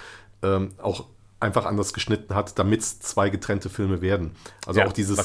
ähm, 0.43 0.73
auch 0.77 1.05
einfach 1.39 1.65
anders 1.65 1.93
geschnitten 1.93 2.35
hat, 2.35 2.59
damit 2.59 2.81
es 2.81 2.99
zwei 2.99 3.29
getrennte 3.29 3.69
Filme 3.69 4.01
werden. 4.01 4.31
Also 4.67 4.81
ja, 4.81 4.87
auch 4.87 4.93
dieses, 4.93 5.19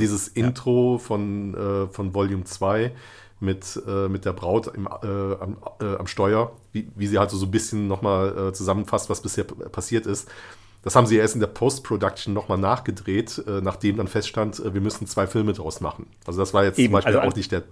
dieses 0.00 0.28
Intro 0.28 0.94
ja. 0.94 0.98
von, 0.98 1.54
äh, 1.54 1.86
von 1.92 2.12
Volume 2.12 2.44
2 2.44 2.92
mit, 3.40 3.80
äh, 3.86 4.08
mit 4.08 4.24
der 4.24 4.32
Braut 4.32 4.68
im, 4.68 4.86
äh, 4.86 4.90
am, 4.90 5.56
äh, 5.80 5.96
am, 5.96 6.06
Steuer, 6.06 6.52
wie, 6.72 6.88
wie, 6.94 7.06
sie 7.06 7.18
halt 7.18 7.30
so, 7.30 7.36
so 7.36 7.46
ein 7.46 7.50
bisschen 7.50 7.86
nochmal 7.86 8.48
äh, 8.48 8.52
zusammenfasst, 8.52 9.10
was 9.10 9.20
bisher 9.20 9.44
passiert 9.44 10.06
ist. 10.06 10.28
Das 10.82 10.94
haben 10.94 11.06
sie 11.06 11.16
erst 11.16 11.34
in 11.34 11.40
der 11.40 11.48
Post-Production 11.48 12.32
nochmal 12.32 12.58
nachgedreht, 12.58 13.42
äh, 13.46 13.60
nachdem 13.60 13.96
dann 13.96 14.08
feststand, 14.08 14.60
äh, 14.60 14.72
wir 14.72 14.80
müssen 14.80 15.06
zwei 15.06 15.26
Filme 15.26 15.52
draus 15.52 15.80
machen. 15.80 16.06
Also 16.26 16.40
das 16.40 16.54
war 16.54 16.64
jetzt 16.64 16.78
Eben, 16.78 16.86
zum 16.86 16.92
Beispiel 16.92 17.16
also, 17.16 17.28
auch 17.28 17.36
nicht 17.36 17.52
der 17.52 17.64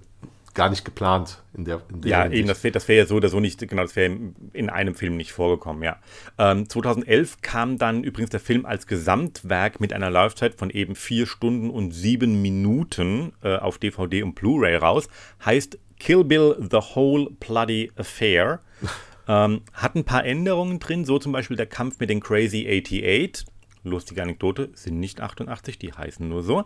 gar 0.55 0.71
nicht 0.71 0.85
geplant 0.85 1.43
in 1.53 1.65
der, 1.65 1.83
in 1.93 2.01
der 2.01 2.11
Ja, 2.11 2.23
Hinsicht. 2.23 2.39
eben, 2.39 2.49
das 2.49 2.63
wäre 2.65 2.73
das 2.73 2.89
wär 2.89 2.97
ja 2.97 3.07
so 3.07 3.17
oder 3.17 3.29
so 3.29 3.41
nicht, 3.41 3.59
genau, 3.69 3.83
das 3.83 3.97
wäre 3.97 4.17
in 4.53 4.71
einem 4.71 4.95
Film 4.95 5.17
nicht 5.17 5.33
vorgekommen, 5.33 5.83
ja. 5.83 5.99
Ähm, 6.39 6.69
2011 6.69 7.43
kam 7.43 7.79
dann 7.79 8.05
übrigens 8.05 8.31
der 8.31 8.41
Film 8.41 8.65
als 8.65 8.87
Gesamtwerk 8.87 9.81
mit 9.81 9.93
einer 9.93 10.11
Laufzeit 10.11 10.55
von 10.55 10.71
eben 10.71 10.95
vier 10.95 11.27
Stunden 11.27 11.71
und 11.71 11.93
sieben 11.93 12.41
Minuten 12.41 13.33
äh, 13.43 13.57
auf 13.57 13.79
DVD 13.79 14.23
und 14.23 14.35
Blu-ray 14.35 14.77
raus. 14.77 15.09
Heißt 15.45 15.79
Kill 15.99 16.25
Bill 16.25 16.57
The 16.61 16.79
Whole 16.95 17.31
Bloody 17.41 17.91
Affair. 17.97 18.61
ähm, 19.29 19.63
hat 19.73 19.95
ein 19.97 20.05
paar 20.05 20.25
Änderungen 20.25 20.79
drin, 20.79 21.05
so 21.05 21.19
zum 21.19 21.33
Beispiel 21.33 21.57
der 21.57 21.67
Kampf 21.67 21.99
mit 21.99 22.11
den 22.11 22.21
Crazy 22.21 22.67
88. 22.67 23.47
Lustige 23.87 24.23
Anekdote, 24.23 24.71
sind 24.75 24.99
nicht 24.99 25.21
88, 25.21 25.79
die 25.79 25.93
heißen 25.93 26.27
nur 26.27 26.43
so. 26.43 26.65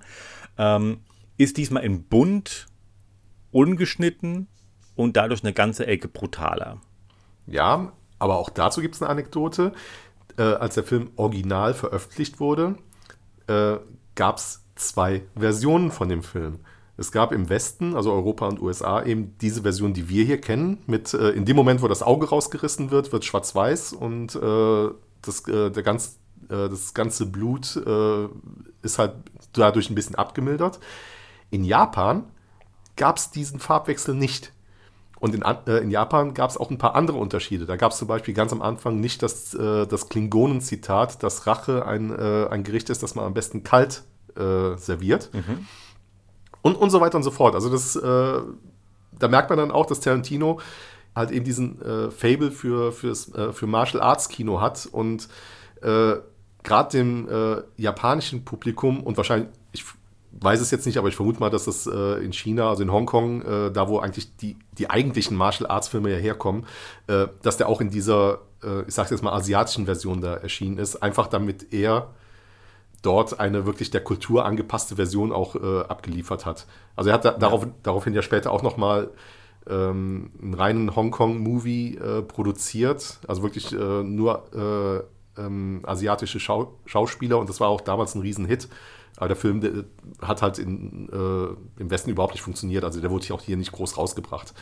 Ähm, 0.56 1.00
ist 1.36 1.56
diesmal 1.56 1.84
in 1.84 2.04
bunt 2.04 2.66
ungeschnitten 3.50 4.48
und 4.96 5.16
dadurch 5.16 5.42
eine 5.42 5.52
ganze 5.52 5.86
Ecke 5.86 6.08
brutaler. 6.08 6.80
Ja, 7.46 7.92
aber 8.18 8.36
auch 8.38 8.50
dazu 8.50 8.80
gibt 8.80 8.94
es 8.94 9.02
eine 9.02 9.10
Anekdote. 9.10 9.72
Äh, 10.36 10.42
als 10.42 10.74
der 10.74 10.84
Film 10.84 11.10
original 11.16 11.74
veröffentlicht 11.74 12.40
wurde, 12.40 12.76
äh, 13.46 13.76
gab 14.14 14.36
es 14.36 14.64
zwei 14.74 15.22
Versionen 15.36 15.90
von 15.90 16.08
dem 16.08 16.22
Film. 16.22 16.60
Es 16.96 17.12
gab 17.12 17.30
im 17.30 17.48
Westen, 17.48 17.94
also 17.94 18.12
Europa 18.12 18.48
und 18.48 18.60
USA, 18.60 19.02
eben 19.04 19.36
diese 19.40 19.62
Version, 19.62 19.94
die 19.94 20.08
wir 20.08 20.24
hier 20.24 20.40
kennen, 20.40 20.82
mit 20.86 21.14
äh, 21.14 21.30
in 21.30 21.44
dem 21.44 21.54
Moment, 21.54 21.80
wo 21.80 21.88
das 21.88 22.02
Auge 22.02 22.28
rausgerissen 22.28 22.90
wird, 22.90 23.12
wird 23.12 23.24
schwarz-weiß 23.24 23.92
und 23.92 24.34
äh, 24.34 24.88
das, 25.22 25.46
äh, 25.46 25.70
der 25.70 25.82
ganz, 25.84 26.18
äh, 26.48 26.68
das 26.68 26.94
ganze 26.94 27.26
Blut 27.26 27.76
ist 28.82 28.98
halt 28.98 29.14
dadurch 29.52 29.90
ein 29.90 29.94
bisschen 29.94 30.16
abgemildert. 30.16 30.80
In 31.50 31.64
Japan 31.64 32.24
gab 32.98 33.16
es 33.16 33.30
diesen 33.30 33.58
Farbwechsel 33.58 34.14
nicht. 34.14 34.52
Und 35.20 35.34
in, 35.34 35.42
äh, 35.42 35.78
in 35.78 35.90
Japan 35.90 36.34
gab 36.34 36.50
es 36.50 36.56
auch 36.56 36.70
ein 36.70 36.78
paar 36.78 36.94
andere 36.94 37.16
Unterschiede. 37.16 37.66
Da 37.66 37.76
gab 37.76 37.92
es 37.92 37.98
zum 37.98 38.06
Beispiel 38.06 38.34
ganz 38.34 38.52
am 38.52 38.62
Anfang 38.62 39.00
nicht 39.00 39.22
das, 39.22 39.54
äh, 39.54 39.86
das 39.86 40.08
Klingonen-Zitat, 40.08 41.22
dass 41.22 41.46
Rache 41.46 41.86
ein, 41.86 42.10
äh, 42.10 42.46
ein 42.50 42.62
Gericht 42.62 42.90
ist, 42.90 43.02
das 43.02 43.14
man 43.14 43.24
am 43.24 43.34
besten 43.34 43.64
kalt 43.64 44.02
äh, 44.36 44.76
serviert. 44.76 45.30
Mhm. 45.32 45.66
Und, 46.62 46.76
und 46.76 46.90
so 46.90 47.00
weiter 47.00 47.16
und 47.16 47.24
so 47.24 47.30
fort. 47.30 47.54
Also 47.54 47.70
das, 47.70 47.96
äh, 47.96 48.40
da 49.18 49.28
merkt 49.28 49.50
man 49.50 49.58
dann 49.58 49.70
auch, 49.72 49.86
dass 49.86 50.00
Tarantino 50.00 50.60
halt 51.16 51.32
eben 51.32 51.44
diesen 51.44 51.82
äh, 51.82 52.10
Fable 52.10 52.52
für, 52.52 52.92
fürs, 52.92 53.32
für 53.52 53.66
Martial 53.66 54.02
Arts 54.02 54.28
Kino 54.28 54.60
hat 54.60 54.88
und 54.90 55.28
gerade 55.80 56.90
dem 56.90 57.28
japanischen 57.76 58.44
Publikum 58.44 59.00
und 59.04 59.16
wahrscheinlich, 59.16 59.48
ich 59.52 59.57
weiß 60.40 60.60
es 60.60 60.70
jetzt 60.70 60.86
nicht, 60.86 60.98
aber 60.98 61.08
ich 61.08 61.16
vermute 61.16 61.40
mal, 61.40 61.50
dass 61.50 61.64
das 61.64 61.86
äh, 61.86 62.24
in 62.24 62.32
China, 62.32 62.68
also 62.70 62.82
in 62.82 62.92
Hongkong, 62.92 63.42
äh, 63.42 63.70
da 63.72 63.88
wo 63.88 63.98
eigentlich 63.98 64.36
die, 64.36 64.56
die 64.72 64.90
eigentlichen 64.90 65.36
Martial 65.36 65.68
Arts 65.68 65.88
Filme 65.88 66.10
ja 66.10 66.16
herkommen, 66.16 66.66
äh, 67.06 67.26
dass 67.42 67.56
der 67.56 67.68
auch 67.68 67.80
in 67.80 67.90
dieser, 67.90 68.40
äh, 68.62 68.82
ich 68.86 68.94
sage 68.94 69.10
jetzt 69.10 69.22
mal, 69.22 69.32
asiatischen 69.32 69.86
Version 69.86 70.20
da 70.20 70.34
erschienen 70.34 70.78
ist, 70.78 70.96
einfach 71.02 71.26
damit 71.26 71.72
er 71.72 72.08
dort 73.02 73.38
eine 73.40 73.66
wirklich 73.66 73.90
der 73.90 74.02
Kultur 74.02 74.44
angepasste 74.44 74.96
Version 74.96 75.32
auch 75.32 75.54
äh, 75.54 75.80
abgeliefert 75.82 76.46
hat. 76.46 76.66
Also 76.96 77.10
er 77.10 77.14
hat 77.14 77.24
da, 77.24 77.32
ja. 77.32 77.38
darauf, 77.38 77.66
daraufhin 77.82 78.14
ja 78.14 78.22
später 78.22 78.52
auch 78.52 78.62
nochmal 78.62 79.10
ähm, 79.68 80.30
einen 80.40 80.54
reinen 80.54 80.96
Hongkong-Movie 80.96 81.96
äh, 81.96 82.22
produziert, 82.22 83.18
also 83.26 83.42
wirklich 83.42 83.72
nur 83.72 84.44
ähm, 85.36 85.82
asiatische 85.84 86.40
Schau 86.40 86.74
Schauspieler 86.84 87.38
und 87.38 87.48
das 87.48 87.60
war 87.60 87.68
auch 87.68 87.80
damals 87.80 88.14
ein 88.14 88.22
Riesenhit. 88.22 88.68
Aber 89.18 89.26
der 89.26 89.36
Film 89.36 89.60
der 89.60 89.84
hat 90.22 90.42
halt 90.42 90.58
in, 90.58 91.08
äh, 91.08 91.80
im 91.80 91.90
Westen 91.90 92.10
überhaupt 92.10 92.34
nicht 92.34 92.42
funktioniert. 92.42 92.84
Also 92.84 93.00
der 93.00 93.10
wurde 93.10 93.26
hier 93.26 93.34
auch 93.34 93.42
hier 93.42 93.56
nicht 93.56 93.72
groß 93.72 93.98
rausgebracht. 93.98 94.54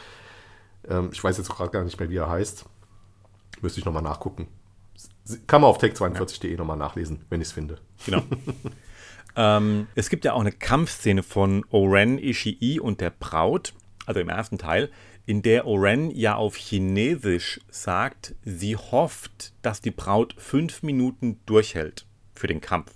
Ähm, 0.89 1.11
ich 1.13 1.23
weiß 1.23 1.37
jetzt 1.37 1.51
gerade 1.51 1.71
gar 1.71 1.85
nicht 1.85 2.01
mehr, 2.01 2.09
wie 2.09 2.17
er 2.17 2.31
heißt. 2.31 2.65
Müsste 3.61 3.81
ich 3.81 3.85
nochmal 3.85 4.03
nachgucken. 4.03 4.49
Kann 5.47 5.61
man 5.61 5.69
auf 5.69 5.79
tech42.de 5.79 6.51
ja. 6.51 6.57
nochmal 6.57 6.79
nachlesen, 6.79 7.25
wenn 7.29 7.43
ich 7.43 7.49
es 7.49 7.53
finde. 7.53 7.79
Genau. 8.07 8.23
ähm, 9.37 9.89
es 9.95 10.09
gibt 10.09 10.25
ja 10.25 10.33
auch 10.33 10.41
eine 10.41 10.53
Kampfszene 10.53 11.23
von 11.23 11.67
Oren 11.69 12.19
Ishii 12.19 12.81
und 12.81 13.03
der 13.03 13.11
Braut, 13.11 13.75
also 14.07 14.21
im 14.21 14.31
ersten 14.31 14.57
Teil, 14.57 14.91
in 15.27 15.43
der 15.43 15.67
Oren 15.67 16.11
ja 16.11 16.37
auf 16.37 16.57
Chinesisch 16.57 17.61
sagt, 17.69 18.35
sie 18.43 18.77
hofft, 18.77 19.53
dass 19.61 19.83
die 19.83 19.91
Braut 19.91 20.35
fünf 20.39 20.83
Minuten 20.83 21.41
durchhält 21.45 22.07
für 22.33 22.47
den 22.47 22.63
Kampf 22.63 22.93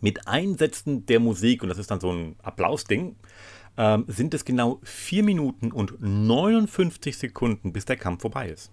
mit 0.00 0.26
Einsätzen 0.26 1.06
der 1.06 1.20
Musik, 1.20 1.62
und 1.62 1.68
das 1.68 1.78
ist 1.78 1.90
dann 1.90 2.00
so 2.00 2.10
ein 2.12 2.36
Applausding, 2.42 3.16
ähm, 3.76 4.04
sind 4.08 4.34
es 4.34 4.44
genau 4.44 4.80
4 4.82 5.22
Minuten 5.22 5.72
und 5.72 6.00
59 6.00 7.16
Sekunden, 7.16 7.72
bis 7.72 7.84
der 7.84 7.96
Kampf 7.96 8.22
vorbei 8.22 8.48
ist. 8.48 8.70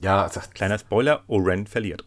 Ja, 0.00 0.28
kleiner 0.54 0.78
Spoiler, 0.78 1.24
Oren 1.26 1.66
verliert. 1.66 2.04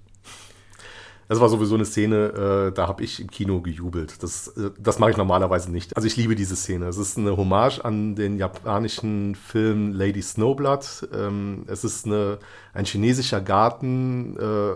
Das 1.30 1.40
war 1.40 1.48
sowieso 1.50 1.76
eine 1.76 1.86
Szene, 1.86 2.70
äh, 2.70 2.74
da 2.74 2.88
habe 2.88 3.04
ich 3.04 3.20
im 3.20 3.30
Kino 3.30 3.62
gejubelt. 3.62 4.22
Das, 4.22 4.50
äh, 4.50 4.72
das 4.78 5.00
mache 5.00 5.12
ich 5.12 5.18
normalerweise 5.18 5.72
nicht. 5.72 5.96
Also 5.96 6.06
ich 6.06 6.18
liebe 6.18 6.36
diese 6.36 6.56
Szene. 6.56 6.88
Es 6.88 6.98
ist 6.98 7.18
eine 7.18 7.38
Hommage 7.38 7.80
an 7.80 8.16
den 8.16 8.38
japanischen 8.38 9.36
Film 9.36 9.94
Lady 9.94 10.22
Snowblood. 10.22 11.10
Ähm, 11.14 11.64
es 11.68 11.84
ist 11.84 12.06
eine, 12.06 12.40
ein 12.74 12.86
chinesischer 12.86 13.42
Garten. 13.42 14.38
Äh, 14.38 14.76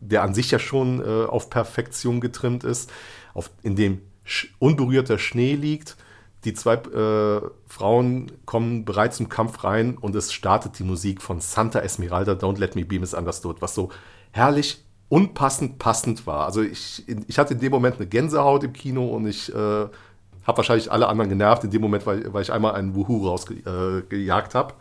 der 0.00 0.22
an 0.22 0.34
sich 0.34 0.50
ja 0.50 0.58
schon 0.58 1.00
äh, 1.00 1.26
auf 1.26 1.50
Perfektion 1.50 2.20
getrimmt 2.20 2.64
ist, 2.64 2.90
auf, 3.34 3.50
in 3.62 3.76
dem 3.76 4.00
sch 4.24 4.48
unberührter 4.58 5.18
Schnee 5.18 5.54
liegt. 5.54 5.96
Die 6.44 6.54
zwei 6.54 6.74
äh, 6.74 7.42
Frauen 7.66 8.32
kommen 8.46 8.86
bereits 8.86 9.18
zum 9.18 9.28
Kampf 9.28 9.62
rein 9.62 9.98
und 9.98 10.16
es 10.16 10.32
startet 10.32 10.78
die 10.78 10.84
Musik 10.84 11.20
von 11.20 11.40
Santa 11.40 11.80
Esmeralda, 11.80 12.32
Don't 12.32 12.58
Let 12.58 12.76
Me 12.76 12.84
Be 12.84 12.98
Misunderstood, 12.98 13.60
was 13.60 13.74
so 13.74 13.90
herrlich 14.30 14.82
unpassend 15.10 15.78
passend 15.78 16.26
war. 16.26 16.46
Also 16.46 16.62
ich, 16.62 17.04
ich 17.26 17.38
hatte 17.38 17.54
in 17.54 17.60
dem 17.60 17.72
Moment 17.72 17.96
eine 17.96 18.06
Gänsehaut 18.06 18.64
im 18.64 18.72
Kino 18.72 19.08
und 19.08 19.26
ich 19.26 19.52
äh, 19.52 19.56
habe 19.56 20.56
wahrscheinlich 20.56 20.90
alle 20.90 21.08
anderen 21.08 21.28
genervt 21.28 21.64
in 21.64 21.70
dem 21.70 21.82
Moment, 21.82 22.06
weil, 22.06 22.32
weil 22.32 22.42
ich 22.42 22.52
einmal 22.52 22.74
einen 22.74 22.94
Wuhu 22.94 23.26
rausgejagt 23.26 24.54
äh, 24.54 24.58
habe. 24.58 24.74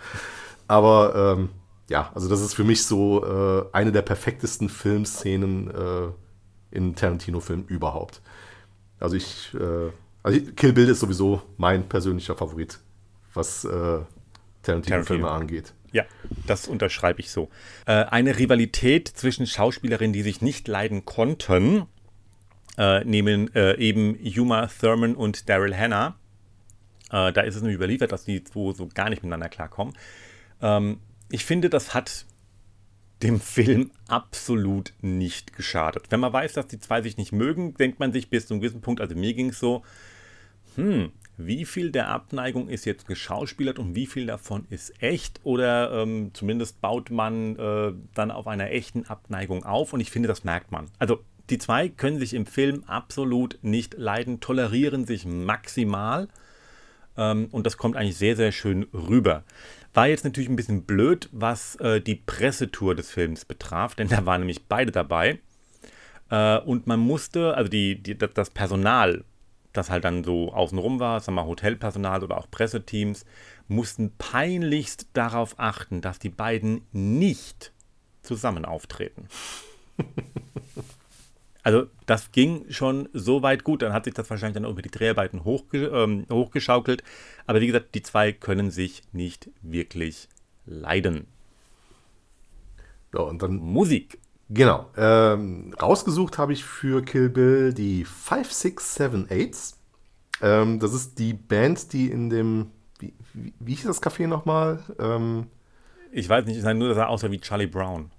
Aber 0.67 1.35
ähm, 1.37 1.49
ja, 1.89 2.11
also 2.13 2.29
das 2.29 2.41
ist 2.41 2.53
für 2.53 2.63
mich 2.63 2.85
so 2.85 3.25
äh, 3.25 3.65
eine 3.73 3.91
der 3.91 4.03
perfektesten 4.03 4.69
Filmszenen 4.69 5.69
äh, 5.69 6.11
in 6.71 6.95
Tarantino-Filmen 6.95 7.65
überhaupt. 7.65 8.21
Also 8.99 9.15
ich, 9.15 9.53
äh, 9.55 9.91
also 10.21 10.39
Kill 10.55 10.73
Bill 10.73 10.87
ist 10.87 10.99
sowieso 10.99 11.41
mein 11.57 11.89
persönlicher 11.89 12.35
Favorit, 12.35 12.79
was 13.33 13.65
äh, 13.65 13.69
Tarantino-Filme 14.61 15.23
Tarantino. 15.23 15.27
angeht. 15.29 15.73
Ja, 15.91 16.03
das 16.45 16.67
unterschreibe 16.67 17.19
ich 17.21 17.31
so. 17.31 17.49
Äh, 17.87 17.93
eine 17.93 18.37
Rivalität 18.37 19.07
zwischen 19.07 19.47
Schauspielerinnen, 19.47 20.13
die 20.13 20.21
sich 20.21 20.41
nicht 20.41 20.67
leiden 20.67 21.05
konnten, 21.05 21.87
äh, 22.77 23.03
nehmen 23.03 23.49
eben 23.53 24.15
Yuma 24.23 24.67
Thurman 24.67 25.15
und 25.15 25.49
Daryl 25.49 25.75
Hannah. 25.75 26.15
Da 27.11 27.41
ist 27.41 27.55
es 27.55 27.63
nämlich 27.63 27.77
überliefert, 27.77 28.11
dass 28.11 28.25
die 28.25 28.43
zwei 28.43 28.71
so 28.71 28.87
gar 28.87 29.09
nicht 29.09 29.23
miteinander 29.23 29.49
klarkommen. 29.49 29.95
Ähm, 30.61 30.99
ich 31.29 31.45
finde, 31.45 31.69
das 31.69 31.93
hat 31.93 32.25
dem 33.23 33.39
Film 33.39 33.91
absolut 34.07 34.93
nicht 35.01 35.53
geschadet. 35.53 36.05
Wenn 36.09 36.21
man 36.21 36.31
weiß, 36.31 36.53
dass 36.53 36.67
die 36.67 36.79
zwei 36.79 37.01
sich 37.01 37.17
nicht 37.17 37.31
mögen, 37.31 37.73
denkt 37.73 37.99
man 37.99 38.13
sich 38.13 38.29
bis 38.29 38.47
zu 38.47 38.53
einem 38.53 38.61
gewissen 38.61 38.81
Punkt, 38.81 39.01
also 39.01 39.15
mir 39.15 39.33
ging 39.33 39.49
es 39.49 39.59
so, 39.59 39.83
hm, 40.75 41.11
wie 41.37 41.65
viel 41.65 41.91
der 41.91 42.09
Abneigung 42.09 42.69
ist 42.69 42.85
jetzt 42.85 43.07
geschauspielert 43.07 43.79
und 43.79 43.95
wie 43.95 44.07
viel 44.07 44.25
davon 44.25 44.65
ist 44.69 45.01
echt 45.01 45.39
oder 45.43 45.91
ähm, 45.91 46.31
zumindest 46.33 46.81
baut 46.81 47.11
man 47.11 47.55
äh, 47.57 47.93
dann 48.13 48.31
auf 48.31 48.47
einer 48.47 48.71
echten 48.71 49.05
Abneigung 49.05 49.63
auf 49.65 49.93
und 49.93 49.99
ich 49.99 50.11
finde, 50.11 50.27
das 50.27 50.43
merkt 50.43 50.71
man. 50.71 50.87
Also 50.99 51.19
die 51.49 51.57
zwei 51.57 51.89
können 51.89 52.19
sich 52.19 52.33
im 52.33 52.45
Film 52.45 52.83
absolut 52.85 53.57
nicht 53.61 53.95
leiden, 53.97 54.39
tolerieren 54.39 55.05
sich 55.05 55.25
maximal 55.25 56.27
und 57.51 57.65
das 57.65 57.77
kommt 57.77 57.95
eigentlich 57.95 58.17
sehr, 58.17 58.35
sehr 58.35 58.51
schön 58.51 58.83
rüber. 58.93 59.43
War 59.93 60.07
jetzt 60.07 60.23
natürlich 60.23 60.49
ein 60.49 60.55
bisschen 60.55 60.83
blöd, 60.83 61.29
was 61.31 61.75
äh, 61.77 61.99
die 62.01 62.15
Pressetour 62.15 62.95
des 62.95 63.11
Films 63.11 63.45
betraf, 63.45 63.95
denn 63.95 64.07
da 64.09 64.25
waren 64.25 64.41
nämlich 64.41 64.67
beide 64.67 64.91
dabei. 64.91 65.39
Äh, 66.29 66.59
und 66.59 66.87
man 66.87 66.99
musste, 66.99 67.55
also 67.55 67.69
die, 67.69 68.01
die, 68.01 68.17
das 68.17 68.49
Personal 68.51 69.23
das 69.73 69.89
halt 69.89 70.03
dann 70.03 70.23
so 70.23 70.51
außenrum 70.53 70.99
war, 70.99 71.19
sagen 71.19 71.35
wir 71.35 71.43
mal 71.43 71.47
Hotelpersonal 71.47 72.23
oder 72.23 72.37
auch 72.37 72.49
Presseteams, 72.49 73.25
mussten 73.67 74.11
peinlichst 74.17 75.07
darauf 75.13 75.55
achten, 75.57 76.01
dass 76.01 76.19
die 76.19 76.29
beiden 76.29 76.81
nicht 76.91 77.71
zusammen 78.21 78.65
auftreten. 78.65 79.27
Also 81.63 81.87
das 82.05 82.31
ging 82.31 82.65
schon 82.69 83.09
so 83.13 83.41
weit 83.41 83.63
gut, 83.63 83.81
dann 83.81 83.93
hat 83.93 84.05
sich 84.05 84.13
das 84.13 84.29
wahrscheinlich 84.29 84.61
dann 84.61 84.71
über 84.71 84.81
die 84.81 84.91
Dreharbeiten 84.91 85.43
hochge 85.43 85.87
ähm, 85.87 86.25
hochgeschaukelt. 86.31 87.03
Aber 87.47 87.59
wie 87.59 87.67
gesagt, 87.67 87.95
die 87.95 88.01
zwei 88.01 88.31
können 88.31 88.71
sich 88.71 89.03
nicht 89.11 89.49
wirklich 89.61 90.29
leiden. 90.65 91.27
Ja, 93.13 93.21
und 93.21 93.41
dann 93.41 93.57
Musik. 93.57 94.19
Genau. 94.49 94.89
Ähm, 94.97 95.75
rausgesucht 95.79 96.37
habe 96.37 96.53
ich 96.53 96.63
für 96.63 97.03
Kill 97.03 97.29
Bill 97.29 97.73
die 97.73 98.05
5678. 98.05 99.77
Ähm, 100.41 100.79
das 100.79 100.93
ist 100.93 101.19
die 101.19 101.33
Band, 101.33 101.93
die 101.93 102.09
in 102.09 102.29
dem. 102.29 102.71
Wie, 102.99 103.13
wie, 103.33 103.53
wie 103.59 103.75
hieß 103.75 103.85
das 103.85 104.01
Café 104.01 104.27
nochmal? 104.27 104.83
Ähm, 104.99 105.47
ich 106.11 106.27
weiß 106.27 106.45
nicht, 106.45 106.57
ich 106.57 106.63
sage 106.63 106.77
nur, 106.77 106.89
dass 106.89 106.97
er 106.97 107.09
aussah 107.09 107.31
wie 107.31 107.39
Charlie 107.39 107.67
Brown. 107.67 108.11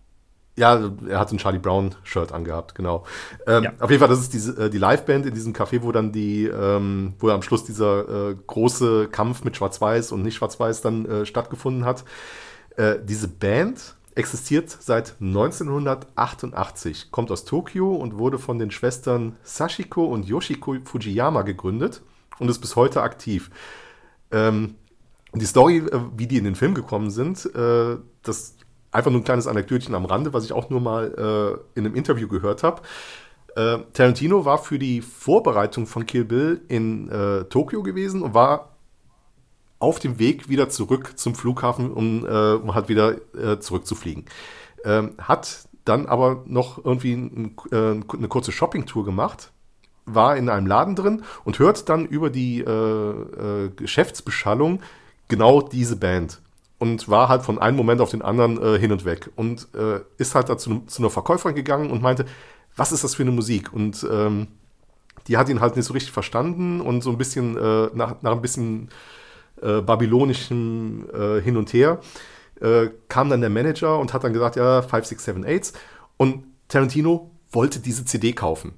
Ja, 0.57 0.91
er 1.09 1.19
hat 1.19 1.33
ein 1.33 1.39
Charlie 1.39 1.59
Brown-Shirt 1.59 2.33
angehabt, 2.33 2.75
genau. 2.75 3.05
Ähm, 3.47 3.65
ja. 3.65 3.73
Auf 3.79 3.91
jeden 3.91 4.01
Fall, 4.01 4.09
das 4.09 4.21
ist 4.21 4.33
diese, 4.35 4.67
äh, 4.67 4.71
die 4.71 4.79
Liveband 4.79 5.25
in 5.25 5.35
diesem 5.35 5.53
Café, 5.53 5.83
wo 5.83 5.93
dann 5.93 6.13
die, 6.13 6.47
ähm, 6.47 7.15
wo 7.19 7.31
am 7.31 7.43
Schluss 7.43 7.65
dieser 7.65 8.31
äh, 8.31 8.37
große 8.47 9.09
Kampf 9.09 9.45
mit 9.45 9.57
Schwarz-Weiß 9.57 10.13
und 10.13 10.23
nicht 10.23 10.35
Schwarz-Weiß 10.35 10.83
dann 10.83 11.07
äh, 11.07 11.27
stattgefunden 11.27 11.85
hat. 11.85 12.05
Äh, 12.77 12.97
diese 13.03 13.29
Band 13.29 13.95
existiert 14.15 14.77
seit 14.81 15.15
1988, 15.21 17.11
kommt 17.11 17.31
aus 17.31 17.45
Tokio 17.45 17.95
und 17.95 18.19
wurde 18.19 18.39
von 18.39 18.59
den 18.59 18.71
Schwestern 18.71 19.37
Sashiko 19.43 20.05
und 20.05 20.27
Yoshiko 20.27 20.77
Fujiyama 20.85 21.43
gegründet 21.43 22.03
und 22.39 22.49
ist 22.49 22.59
bis 22.59 22.77
heute 22.77 23.03
aktiv. 23.03 23.51
Ähm, 24.31 24.75
die 25.33 25.47
Story, 25.47 25.79
äh, 25.79 26.01
wie 26.17 26.27
die 26.27 26.39
in 26.39 26.45
den 26.45 26.57
Film 26.57 26.75
gekommen 26.75 27.11
sind, 27.11 27.47
äh, 27.55 27.97
das 28.23 28.57
einfach 28.93 29.11
nur 29.11 29.21
ein 29.21 29.25
kleines 29.25 29.47
Anekdötchen 29.47 29.95
am 29.95 30.05
Rande, 30.05 30.33
was 30.33 30.45
ich 30.45 30.53
auch 30.53 30.71
nur 30.71 30.81
mal 30.81 31.61
äh, 31.75 31.79
in 31.79 31.87
einem 31.87 31.95
Interview 31.95 32.29
gehört 32.29 32.63
habe. 32.63 32.83
Äh, 33.57 33.79
Tarantino 33.93 34.45
war 34.45 34.59
für 34.59 34.79
die 34.79 35.01
Vorbereitung 35.01 35.87
von 35.87 36.07
Kill 36.07 36.25
Bill 36.25 36.61
in 36.69 37.09
äh, 37.09 37.45
Tokio 37.45 37.83
gewesen 37.83 38.23
und 38.23 38.35
war 38.35 38.77
auf 39.79 39.99
dem 39.99 40.19
Weg 40.19 40.49
wieder 40.49 40.69
zurück 40.69 41.13
zum 41.17 41.35
Flughafen, 41.35 41.91
um, 41.91 42.25
äh, 42.27 42.53
um 42.53 42.75
halt 42.75 42.89
wieder 42.89 43.17
äh, 43.35 43.59
zurückzufliegen. 43.59 44.27
Ähm, 44.85 45.13
hat 45.19 45.69
dann 45.85 46.07
aber 46.07 46.45
noch 46.47 46.85
irgendwie 46.85 47.15
ein, 47.15 47.57
äh, 47.73 47.77
eine 47.77 48.29
kurze 48.29 48.53
Shoppingtour 48.53 49.05
gemacht, 49.05 49.51
war 50.05 50.37
in 50.37 50.49
einem 50.49 50.67
Laden 50.67 50.97
drin 50.97 51.23
und 51.45 51.59
hört 51.59 51.89
dann 51.89 52.07
über 52.07 52.31
die 52.31 52.61
äh, 52.61 52.71
äh, 52.71 53.71
Geschäftsbeschallung 53.75 54.81
genau 55.29 55.63
diese 55.63 55.97
Band 55.97 56.41
und 56.81 57.09
war 57.09 57.29
halt 57.29 57.43
von 57.43 57.61
einem 57.61 57.77
Moment 57.77 58.01
auf 58.01 58.11
den 58.11 58.23
anderen 58.23 58.61
äh, 58.61 58.79
hin 58.79 58.91
und 58.91 59.05
weg 59.05 59.31
und 59.37 59.69
ist 60.19 60.35
halt 60.35 60.49
dazu 60.49 60.81
zu 60.87 61.03
einer 61.03 61.11
Verkäuferin 61.11 61.55
gegangen 61.55 61.91
und 61.91 62.03
meinte, 62.03 62.25
was 62.75 62.91
ist 62.91 63.05
das 63.05 63.15
für 63.15 63.23
eine 63.23 63.31
Musik? 63.31 63.73
Und 63.73 64.05
ähm, 64.11 64.49
die 65.29 65.37
hat 65.37 65.49
ihn 65.49 65.61
halt 65.61 65.77
nicht 65.77 65.85
so 65.85 65.93
richtig 65.93 66.13
verstanden 66.13 66.81
und 66.81 67.03
so 67.03 67.11
ein 67.11 67.19
bisschen 67.19 67.53
nach, 67.95 68.23
nach 68.23 68.33
ein 68.33 68.41
bisschen 68.41 68.89
äh, 69.63 69.83
babylonischem 69.83 71.07
äh, 71.13 71.41
Hin 71.43 71.59
und 71.59 71.73
Her, 71.73 72.01
äh, 72.61 72.89
kam 73.09 73.29
dann 73.29 73.43
der 73.43 73.51
Manager 73.51 73.99
und 73.99 74.15
hat 74.15 74.25
dann 74.25 74.33
gesagt, 74.33 74.57
ja, 74.57 74.81
5, 74.81 75.05
6, 75.05 75.25
7, 75.25 75.45
8. 75.47 75.73
Und 76.17 76.45
Tarantino 76.69 77.31
wollte 77.53 77.81
diese 77.81 78.05
CD 78.07 78.33
kaufen. 78.33 78.73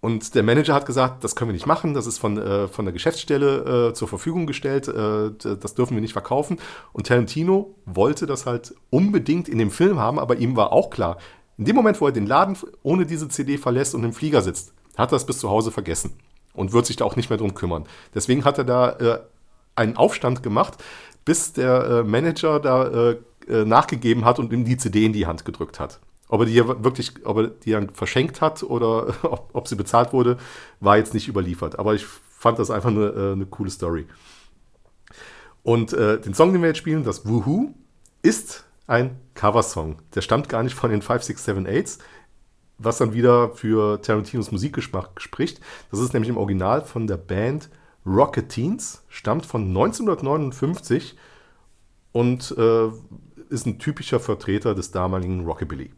Und 0.00 0.36
der 0.36 0.44
Manager 0.44 0.74
hat 0.74 0.86
gesagt, 0.86 1.24
das 1.24 1.34
können 1.34 1.48
wir 1.48 1.54
nicht 1.54 1.66
machen, 1.66 1.92
das 1.92 2.06
ist 2.06 2.18
von, 2.18 2.38
äh, 2.38 2.68
von 2.68 2.84
der 2.84 2.92
Geschäftsstelle 2.92 3.88
äh, 3.88 3.94
zur 3.94 4.06
Verfügung 4.06 4.46
gestellt, 4.46 4.86
äh, 4.86 5.30
das 5.56 5.74
dürfen 5.74 5.94
wir 5.94 6.00
nicht 6.00 6.12
verkaufen. 6.12 6.58
Und 6.92 7.08
Tarantino 7.08 7.74
wollte 7.84 8.26
das 8.26 8.46
halt 8.46 8.74
unbedingt 8.90 9.48
in 9.48 9.58
dem 9.58 9.72
Film 9.72 9.98
haben, 9.98 10.20
aber 10.20 10.36
ihm 10.36 10.54
war 10.54 10.72
auch 10.72 10.90
klar, 10.90 11.18
in 11.56 11.64
dem 11.64 11.74
Moment, 11.74 12.00
wo 12.00 12.06
er 12.06 12.12
den 12.12 12.26
Laden 12.26 12.56
ohne 12.84 13.06
diese 13.06 13.28
CD 13.28 13.58
verlässt 13.58 13.96
und 13.96 14.04
im 14.04 14.12
Flieger 14.12 14.42
sitzt, 14.42 14.72
hat 14.96 15.12
er 15.12 15.16
es 15.16 15.26
bis 15.26 15.38
zu 15.38 15.50
Hause 15.50 15.72
vergessen 15.72 16.12
und 16.54 16.72
wird 16.72 16.86
sich 16.86 16.96
da 16.96 17.04
auch 17.04 17.16
nicht 17.16 17.30
mehr 17.30 17.38
drum 17.38 17.54
kümmern. 17.54 17.84
Deswegen 18.14 18.44
hat 18.44 18.58
er 18.58 18.64
da 18.64 18.90
äh, 18.90 19.18
einen 19.74 19.96
Aufstand 19.96 20.44
gemacht, 20.44 20.74
bis 21.24 21.52
der 21.52 21.84
äh, 21.84 22.02
Manager 22.04 22.60
da 22.60 23.10
äh, 23.10 23.64
nachgegeben 23.64 24.24
hat 24.24 24.38
und 24.38 24.52
ihm 24.52 24.64
die 24.64 24.76
CD 24.76 25.06
in 25.06 25.12
die 25.12 25.26
Hand 25.26 25.44
gedrückt 25.44 25.80
hat. 25.80 25.98
Ob 26.28 26.40
er 26.40 26.46
die 26.46 26.56
wirklich, 26.56 27.24
ob 27.24 27.38
er 27.38 27.46
die 27.48 27.72
dann 27.72 27.90
verschenkt 27.90 28.40
hat 28.40 28.62
oder 28.62 29.14
ob, 29.24 29.50
ob 29.52 29.68
sie 29.68 29.76
bezahlt 29.76 30.12
wurde, 30.12 30.36
war 30.80 30.96
jetzt 30.96 31.14
nicht 31.14 31.28
überliefert. 31.28 31.78
Aber 31.78 31.94
ich 31.94 32.06
fand 32.06 32.58
das 32.58 32.70
einfach 32.70 32.90
eine, 32.90 33.06
äh, 33.06 33.32
eine 33.32 33.46
coole 33.46 33.70
Story. 33.70 34.06
Und 35.62 35.92
äh, 35.92 36.20
den 36.20 36.34
Song, 36.34 36.52
den 36.52 36.62
wir 36.62 36.68
jetzt 36.68 36.78
spielen, 36.78 37.04
das 37.04 37.26
Woohoo, 37.26 37.74
ist 38.22 38.64
ein 38.86 39.18
Coversong. 39.34 39.96
Der 40.14 40.22
stammt 40.22 40.48
gar 40.48 40.62
nicht 40.62 40.74
von 40.74 40.90
den 40.90 41.02
5678, 41.02 42.02
was 42.78 42.98
dann 42.98 43.12
wieder 43.12 43.50
für 43.50 44.00
Tarantinos 44.00 44.50
Musikgeschmack 44.50 45.20
spricht. 45.20 45.60
Das 45.90 46.00
ist 46.00 46.14
nämlich 46.14 46.30
im 46.30 46.36
Original 46.36 46.82
von 46.82 47.06
der 47.06 47.16
Band 47.16 47.68
Rocketeens, 48.06 49.04
stammt 49.08 49.44
von 49.44 49.68
1959 49.68 51.16
und 52.12 52.54
äh, 52.56 52.88
ist 53.50 53.66
ein 53.66 53.78
typischer 53.78 54.20
Vertreter 54.20 54.74
des 54.74 54.90
damaligen 54.90 55.44
Rockabilly. 55.44 55.90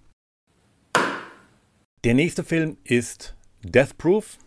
Der 2.05 2.15
nächste 2.15 2.45
Film 2.45 2.79
ist 2.83 3.37
Death 3.63 3.99
Proof 3.99 4.39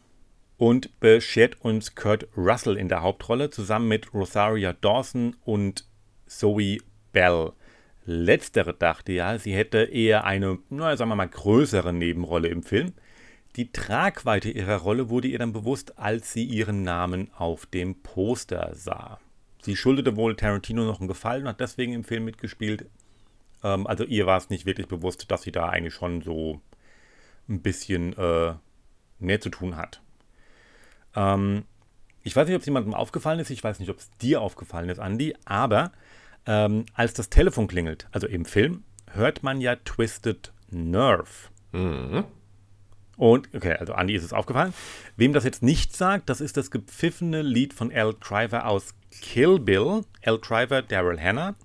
und 0.57 0.99
beschert 0.99 1.61
uns 1.61 1.93
Kurt 1.93 2.25
Russell 2.35 2.77
in 2.77 2.89
der 2.89 3.03
Hauptrolle 3.03 3.51
zusammen 3.51 3.87
mit 3.89 4.11
Rosaria 4.11 4.73
Dawson 4.73 5.35
und 5.45 5.87
Zoe 6.25 6.79
Bell. 7.11 7.51
Letztere 8.05 8.73
dachte 8.73 9.11
ja, 9.11 9.37
sie 9.37 9.53
hätte 9.53 9.83
eher 9.83 10.23
eine, 10.23 10.57
na, 10.71 10.97
sagen 10.97 11.11
wir 11.11 11.15
mal, 11.15 11.27
größere 11.27 11.93
Nebenrolle 11.93 12.47
im 12.47 12.63
Film. 12.63 12.93
Die 13.55 13.71
Tragweite 13.71 14.49
ihrer 14.49 14.77
Rolle 14.77 15.11
wurde 15.11 15.27
ihr 15.27 15.37
dann 15.37 15.53
bewusst, 15.53 15.99
als 15.99 16.33
sie 16.33 16.45
ihren 16.45 16.81
Namen 16.81 17.29
auf 17.37 17.67
dem 17.67 18.01
Poster 18.01 18.71
sah. 18.73 19.19
Sie 19.61 19.75
schuldete 19.75 20.15
wohl 20.15 20.35
Tarantino 20.35 20.85
noch 20.85 21.01
einen 21.01 21.07
Gefallen 21.07 21.43
und 21.43 21.49
hat 21.49 21.59
deswegen 21.59 21.93
im 21.93 22.03
Film 22.03 22.25
mitgespielt. 22.25 22.87
Ähm, 23.63 23.85
also 23.85 24.05
ihr 24.05 24.25
war 24.25 24.39
es 24.39 24.49
nicht 24.49 24.65
wirklich 24.65 24.87
bewusst, 24.87 25.29
dass 25.29 25.43
sie 25.43 25.51
da 25.51 25.69
eigentlich 25.69 25.93
schon 25.93 26.23
so 26.23 26.59
ein 27.49 27.62
bisschen 27.62 28.17
äh, 28.17 28.53
mehr 29.19 29.41
zu 29.41 29.49
tun 29.49 29.75
hat. 29.75 30.01
Ähm, 31.15 31.65
ich 32.23 32.36
weiß 32.36 32.47
nicht, 32.47 32.56
ob 32.56 32.62
es 32.62 32.65
jemandem 32.65 32.93
aufgefallen 32.93 33.39
ist, 33.39 33.49
ich 33.49 33.63
weiß 33.63 33.79
nicht, 33.79 33.89
ob 33.89 33.99
es 33.99 34.10
dir 34.17 34.41
aufgefallen 34.41 34.89
ist, 34.89 34.99
Andy, 34.99 35.36
aber 35.45 35.91
ähm, 36.45 36.86
als 36.93 37.13
das 37.13 37.29
Telefon 37.29 37.67
klingelt, 37.67 38.08
also 38.12 38.27
im 38.27 38.45
Film, 38.45 38.84
hört 39.12 39.43
man 39.43 39.62
ja 39.62 39.75
Twisted 39.75 40.51
Nerve 40.69 41.49
Mhm. 41.73 42.25
Und, 43.17 43.53
okay, 43.53 43.73
also 43.73 43.93
Andy 43.93 44.15
ist 44.15 44.23
es 44.23 44.34
aufgefallen. 44.34 44.73
Wem 45.17 45.34
das 45.34 45.43
jetzt 45.43 45.62
nicht 45.62 45.95
sagt, 45.95 46.29
das 46.29 46.41
ist 46.41 46.58
das 46.58 46.71
gepfiffene 46.71 47.41
Lied 47.41 47.73
von 47.73 47.91
Al 47.91 48.15
Driver 48.19 48.67
aus 48.67 48.95
Kill 49.21 49.60
Bill. 49.60 50.01
Al 50.23 50.39
Driver, 50.39 50.82
Daryl 50.82 51.19
Hannah. 51.19 51.56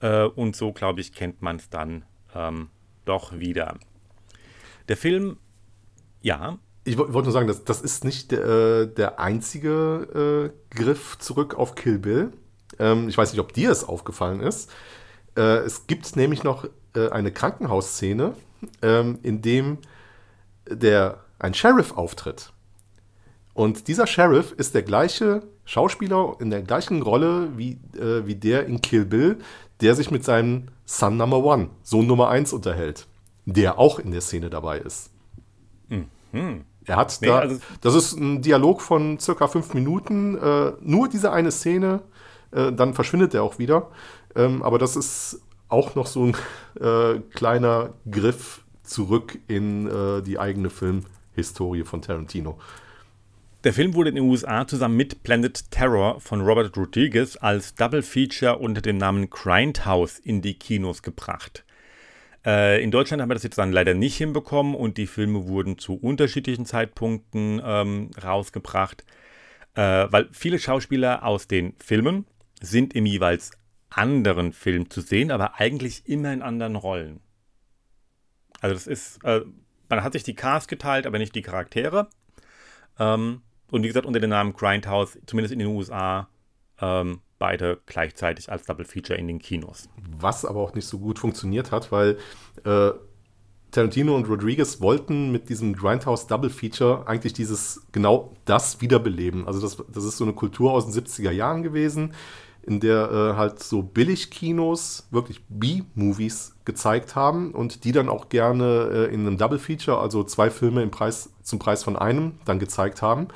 Äh, 0.00 0.24
und 0.24 0.56
so, 0.56 0.72
glaube 0.72 1.00
ich, 1.00 1.12
kennt 1.12 1.42
man 1.42 1.56
es 1.56 1.68
dann 1.68 2.04
ähm, 2.34 2.70
doch 3.04 3.38
wieder. 3.38 3.76
Der 4.88 4.96
Film, 4.96 5.36
ja. 6.22 6.58
Ich 6.84 6.96
wollte 6.96 7.24
nur 7.24 7.32
sagen, 7.32 7.48
das, 7.48 7.64
das 7.64 7.82
ist 7.82 8.04
nicht 8.04 8.32
der, 8.32 8.44
äh, 8.44 8.86
der 8.86 9.20
einzige 9.20 10.52
äh, 10.72 10.74
Griff 10.74 11.18
zurück 11.18 11.54
auf 11.54 11.74
Kill 11.74 11.98
Bill. 11.98 12.32
Ähm, 12.78 13.08
ich 13.08 13.18
weiß 13.18 13.32
nicht, 13.32 13.40
ob 13.40 13.52
dir 13.52 13.70
es 13.70 13.84
aufgefallen 13.84 14.40
ist. 14.40 14.70
Äh, 15.36 15.58
es 15.58 15.86
gibt 15.86 16.16
nämlich 16.16 16.44
noch 16.44 16.64
äh, 16.94 17.08
eine 17.10 17.32
Krankenhausszene, 17.32 18.34
ähm, 18.80 19.18
in 19.22 19.42
dem 19.42 19.78
der, 20.68 21.24
ein 21.38 21.54
Sheriff 21.54 21.92
auftritt. 21.92 22.52
Und 23.52 23.88
dieser 23.88 24.06
Sheriff 24.06 24.52
ist 24.52 24.74
der 24.74 24.82
gleiche 24.82 25.42
Schauspieler 25.64 26.36
in 26.38 26.50
der 26.50 26.62
gleichen 26.62 27.02
Rolle 27.02 27.50
wie, 27.56 27.72
äh, 27.98 28.24
wie 28.24 28.36
der 28.36 28.66
in 28.66 28.80
Kill 28.80 29.04
Bill, 29.04 29.38
der 29.80 29.96
sich 29.96 30.10
mit 30.10 30.24
seinem 30.24 30.68
Son 30.86 31.16
Number 31.16 31.44
One, 31.44 31.70
Sohn 31.82 32.06
Nummer 32.06 32.28
1, 32.28 32.52
unterhält, 32.52 33.07
der 33.54 33.78
auch 33.78 33.98
in 33.98 34.10
der 34.10 34.20
Szene 34.20 34.50
dabei 34.50 34.78
ist. 34.78 35.10
Mhm. 36.32 36.64
Er 36.84 36.96
hat 36.96 37.18
nee, 37.20 37.28
da, 37.28 37.38
also 37.38 37.60
das 37.80 37.94
ist 37.94 38.12
ein 38.14 38.42
Dialog 38.42 38.80
von 38.80 39.18
circa 39.18 39.48
fünf 39.48 39.74
Minuten, 39.74 40.36
äh, 40.36 40.72
nur 40.80 41.08
diese 41.08 41.32
eine 41.32 41.50
Szene, 41.50 42.00
äh, 42.50 42.72
dann 42.72 42.94
verschwindet 42.94 43.34
er 43.34 43.42
auch 43.42 43.58
wieder. 43.58 43.90
Ähm, 44.34 44.62
aber 44.62 44.78
das 44.78 44.96
ist 44.96 45.40
auch 45.68 45.94
noch 45.94 46.06
so 46.06 46.26
ein 46.26 46.36
äh, 46.80 47.20
kleiner 47.34 47.94
Griff 48.10 48.62
zurück 48.82 49.38
in 49.48 49.86
äh, 49.86 50.22
die 50.22 50.38
eigene 50.38 50.70
Filmhistorie 50.70 51.84
von 51.84 52.02
Tarantino. 52.02 52.58
Der 53.64 53.72
Film 53.72 53.94
wurde 53.94 54.10
in 54.10 54.16
den 54.16 54.24
USA 54.24 54.66
zusammen 54.66 54.96
mit 54.96 55.22
Planet 55.24 55.70
Terror 55.70 56.20
von 56.20 56.42
Robert 56.42 56.76
Rodriguez 56.76 57.36
als 57.36 57.74
Double 57.74 58.02
Feature 58.02 58.58
unter 58.58 58.80
dem 58.80 58.98
Namen 58.98 59.28
Grindhouse 59.30 60.18
in 60.18 60.42
die 60.42 60.54
Kinos 60.54 61.02
gebracht. 61.02 61.64
Äh, 62.48 62.82
in 62.82 62.90
Deutschland 62.90 63.20
haben 63.20 63.28
wir 63.28 63.34
das 63.34 63.42
jetzt 63.42 63.58
dann 63.58 63.72
leider 63.72 63.92
nicht 63.92 64.16
hinbekommen 64.16 64.74
und 64.74 64.96
die 64.96 65.06
Filme 65.06 65.48
wurden 65.48 65.76
zu 65.76 65.96
unterschiedlichen 65.96 66.64
Zeitpunkten 66.64 67.60
ähm, 67.62 68.10
rausgebracht, 68.22 69.04
äh, 69.74 70.06
weil 70.10 70.30
viele 70.32 70.58
Schauspieler 70.58 71.24
aus 71.24 71.46
den 71.46 71.74
Filmen 71.78 72.24
sind 72.62 72.94
im 72.94 73.04
jeweils 73.04 73.50
anderen 73.90 74.54
Film 74.54 74.88
zu 74.88 75.02
sehen, 75.02 75.30
aber 75.30 75.60
eigentlich 75.60 76.08
immer 76.08 76.32
in 76.32 76.40
anderen 76.40 76.76
Rollen. 76.76 77.20
Also 78.62 78.72
das 78.74 78.86
ist, 78.86 79.22
äh, 79.24 79.42
man 79.90 80.02
hat 80.02 80.14
sich 80.14 80.22
die 80.22 80.34
Cast 80.34 80.68
geteilt, 80.68 81.06
aber 81.06 81.18
nicht 81.18 81.34
die 81.34 81.42
Charaktere. 81.42 82.08
Ähm, 82.98 83.42
und 83.70 83.82
wie 83.82 83.88
gesagt, 83.88 84.06
unter 84.06 84.20
dem 84.20 84.30
Namen 84.30 84.54
Grindhouse, 84.54 85.18
zumindest 85.26 85.52
in 85.52 85.58
den 85.58 85.68
USA, 85.68 86.30
ähm, 86.80 87.20
beide 87.38 87.78
gleichzeitig 87.86 88.50
als 88.50 88.64
Double 88.64 88.84
Feature 88.84 89.18
in 89.18 89.28
den 89.28 89.38
Kinos. 89.38 89.88
Was 90.18 90.44
aber 90.44 90.60
auch 90.60 90.74
nicht 90.74 90.86
so 90.86 90.98
gut 90.98 91.18
funktioniert 91.18 91.70
hat, 91.72 91.92
weil 91.92 92.18
äh, 92.64 92.90
Tarantino 93.70 94.16
und 94.16 94.28
Rodriguez 94.28 94.80
wollten 94.80 95.30
mit 95.30 95.48
diesem 95.48 95.74
Grindhouse 95.74 96.26
Double 96.26 96.50
Feature 96.50 97.06
eigentlich 97.06 97.34
dieses, 97.34 97.82
genau 97.92 98.32
das 98.44 98.80
wiederbeleben. 98.80 99.46
Also 99.46 99.60
das, 99.60 99.76
das 99.92 100.04
ist 100.04 100.16
so 100.16 100.24
eine 100.24 100.32
Kultur 100.32 100.72
aus 100.72 100.90
den 100.90 101.04
70er 101.04 101.30
Jahren 101.30 101.62
gewesen, 101.62 102.14
in 102.62 102.80
der 102.80 103.10
äh, 103.10 103.36
halt 103.36 103.62
so 103.62 103.82
Billigkinos 103.82 105.08
wirklich 105.10 105.42
B-Movies 105.48 106.56
gezeigt 106.64 107.14
haben 107.14 107.52
und 107.52 107.84
die 107.84 107.92
dann 107.92 108.08
auch 108.08 108.28
gerne 108.30 109.08
äh, 109.10 109.14
in 109.14 109.26
einem 109.26 109.38
Double 109.38 109.58
Feature, 109.58 109.98
also 109.98 110.24
zwei 110.24 110.50
Filme 110.50 110.82
im 110.82 110.90
Preis, 110.90 111.30
zum 111.42 111.58
Preis 111.58 111.82
von 111.82 111.96
einem, 111.96 112.38
dann 112.44 112.58
gezeigt 112.58 113.02
haben. 113.02 113.28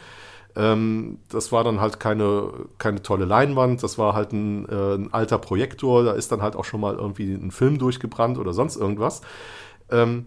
Ähm, 0.54 1.18
das 1.28 1.50
war 1.52 1.64
dann 1.64 1.80
halt 1.80 1.98
keine, 1.98 2.52
keine 2.78 3.02
tolle 3.02 3.24
Leinwand, 3.24 3.82
das 3.82 3.96
war 3.96 4.14
halt 4.14 4.32
ein, 4.32 4.68
äh, 4.68 4.94
ein, 4.94 5.12
alter 5.12 5.38
Projektor, 5.38 6.04
da 6.04 6.12
ist 6.12 6.30
dann 6.30 6.42
halt 6.42 6.56
auch 6.56 6.64
schon 6.64 6.80
mal 6.80 6.94
irgendwie 6.94 7.32
ein 7.32 7.50
Film 7.50 7.78
durchgebrannt 7.78 8.38
oder 8.38 8.52
sonst 8.52 8.76
irgendwas. 8.76 9.22
Ähm, 9.90 10.26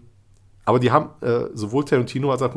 aber 0.64 0.80
die 0.80 0.90
haben, 0.90 1.10
äh, 1.20 1.46
sowohl 1.54 1.84
Tarantino 1.84 2.32
als 2.32 2.42
auch 2.42 2.54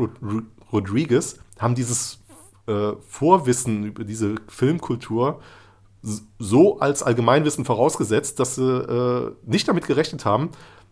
Rodriguez, 0.72 1.40
haben 1.60 1.76
dieses 1.76 2.20
äh, 2.68 2.94
Vorwissen 3.08 3.84
über 3.84 4.04
diese 4.04 4.36
Filmkultur 4.48 5.40
so 6.40 6.80
als 6.80 7.04
Allgemeinwissen 7.04 7.66
vorausgesetzt, 7.66 8.40
dass 8.40 8.56
sie 8.56 8.64
äh, 8.64 9.32
nicht 9.46 9.68
damit 9.68 9.86
gerechnet 9.86 10.26
haben, 10.26 10.50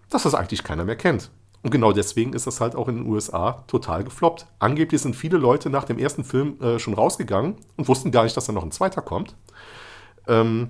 dass 0.10 0.24
das 0.24 0.36
eigentlich 0.36 0.64
keiner 0.64 0.86
mehr 0.86 0.98
kennt. 0.98 1.32
Und 1.68 1.72
genau 1.72 1.92
deswegen 1.92 2.32
ist 2.32 2.48
das 2.48 2.62
halt 2.62 2.78
auch 2.78 2.88
in 2.88 2.96
den 2.96 3.06
USA 3.08 3.62
total 3.68 4.06
gefloppt. 4.06 4.46
Angeblich 4.58 5.02
sind 5.02 5.18
viele 5.18 5.38
Leute 5.38 5.70
nach 5.70 5.84
dem 5.84 6.00
ersten 6.00 6.24
Film 6.24 6.58
äh, 6.62 6.80
schon 6.80 6.94
rausgegangen 6.94 7.58
und 7.76 7.90
wussten 7.90 8.10
gar 8.10 8.24
nicht, 8.24 8.38
dass 8.38 8.46
da 8.46 8.54
noch 8.54 8.64
ein 8.64 8.72
zweiter 8.72 9.02
kommt. 9.02 9.36
Ähm, 10.30 10.70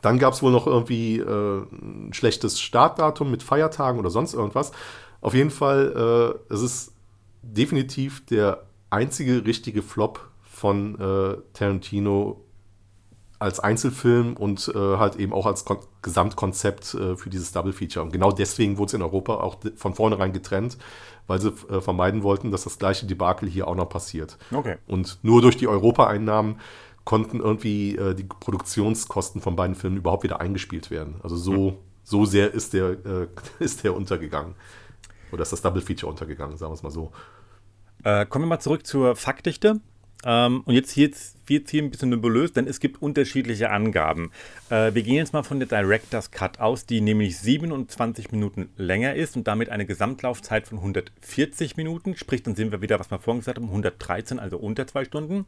dann 0.00 0.18
gab 0.18 0.32
es 0.32 0.42
wohl 0.42 0.50
noch 0.50 0.66
irgendwie 0.66 1.18
äh, 1.18 1.66
ein 1.72 2.14
schlechtes 2.14 2.58
Startdatum 2.58 3.30
mit 3.30 3.42
Feiertagen 3.42 4.00
oder 4.00 4.08
sonst 4.08 4.32
irgendwas. 4.32 4.72
Auf 5.20 5.34
jeden 5.34 5.50
Fall, 5.50 6.38
äh, 6.48 6.54
es 6.54 6.62
ist 6.62 6.94
definitiv 7.42 8.24
der 8.24 8.62
einzige 8.88 9.44
richtige 9.44 9.82
Flop 9.82 10.26
von 10.40 10.98
äh, 10.98 11.36
Tarantino 11.52 12.43
als 13.44 13.60
Einzelfilm 13.60 14.36
und 14.36 14.72
äh, 14.74 14.78
halt 14.78 15.16
eben 15.16 15.34
auch 15.34 15.44
als 15.44 15.64
Kon 15.66 15.78
Gesamtkonzept 16.00 16.94
äh, 16.94 17.16
für 17.16 17.28
dieses 17.28 17.52
Double 17.52 17.72
Feature. 17.72 18.04
Und 18.04 18.10
genau 18.10 18.32
deswegen 18.32 18.78
wurde 18.78 18.88
es 18.88 18.94
in 18.94 19.02
Europa 19.02 19.34
auch 19.34 19.58
von 19.76 19.94
vornherein 19.94 20.32
getrennt, 20.32 20.78
weil 21.26 21.40
sie 21.40 21.52
äh, 21.68 21.80
vermeiden 21.80 22.22
wollten, 22.22 22.50
dass 22.50 22.64
das 22.64 22.78
gleiche 22.78 23.06
Debakel 23.06 23.48
hier 23.48 23.68
auch 23.68 23.74
noch 23.74 23.88
passiert. 23.88 24.38
Okay. 24.50 24.76
Und 24.86 25.18
nur 25.22 25.42
durch 25.42 25.58
die 25.58 25.68
Europa-Einnahmen 25.68 26.58
konnten 27.04 27.40
irgendwie 27.40 27.96
äh, 27.96 28.14
die 28.14 28.24
Produktionskosten 28.24 29.42
von 29.42 29.56
beiden 29.56 29.76
Filmen 29.76 29.98
überhaupt 29.98 30.24
wieder 30.24 30.40
eingespielt 30.40 30.90
werden. 30.90 31.16
Also 31.22 31.36
so, 31.36 31.52
mhm. 31.52 31.76
so 32.02 32.24
sehr 32.24 32.52
ist 32.52 32.72
der, 32.72 32.90
äh, 33.04 33.28
ist 33.58 33.84
der 33.84 33.94
untergegangen. 33.94 34.54
Oder 35.32 35.42
ist 35.42 35.52
das 35.52 35.60
Double 35.60 35.82
Feature 35.82 36.10
untergegangen, 36.10 36.56
sagen 36.56 36.70
wir 36.70 36.76
es 36.76 36.82
mal 36.82 36.90
so. 36.90 37.12
Äh, 38.04 38.24
kommen 38.24 38.44
wir 38.44 38.48
mal 38.48 38.60
zurück 38.60 38.86
zur 38.86 39.16
Faktdichte. 39.16 39.80
Ähm, 40.24 40.62
und 40.64 40.74
jetzt 40.74 40.90
hier 40.90 41.10
wird 41.46 41.70
hier 41.70 41.82
ein 41.82 41.90
bisschen 41.90 42.08
nebulös, 42.08 42.52
denn 42.52 42.66
es 42.66 42.80
gibt 42.80 43.02
unterschiedliche 43.02 43.70
Angaben. 43.70 44.30
Äh, 44.70 44.94
wir 44.94 45.02
gehen 45.02 45.16
jetzt 45.16 45.32
mal 45.32 45.42
von 45.42 45.60
der 45.60 45.68
Director's 45.68 46.30
Cut 46.30 46.60
aus, 46.60 46.86
die 46.86 47.00
nämlich 47.00 47.38
27 47.38 48.32
Minuten 48.32 48.70
länger 48.76 49.14
ist 49.14 49.36
und 49.36 49.46
damit 49.46 49.68
eine 49.68 49.86
Gesamtlaufzeit 49.86 50.66
von 50.66 50.78
140 50.78 51.76
Minuten. 51.76 52.16
Sprich, 52.16 52.42
dann 52.42 52.54
sind 52.54 52.72
wir 52.72 52.80
wieder, 52.80 52.98
was 52.98 53.10
wir 53.10 53.18
vorhin 53.18 53.40
gesagt 53.40 53.58
haben, 53.58 53.68
113, 53.68 54.38
also 54.38 54.56
unter 54.56 54.86
zwei 54.86 55.04
Stunden. 55.04 55.46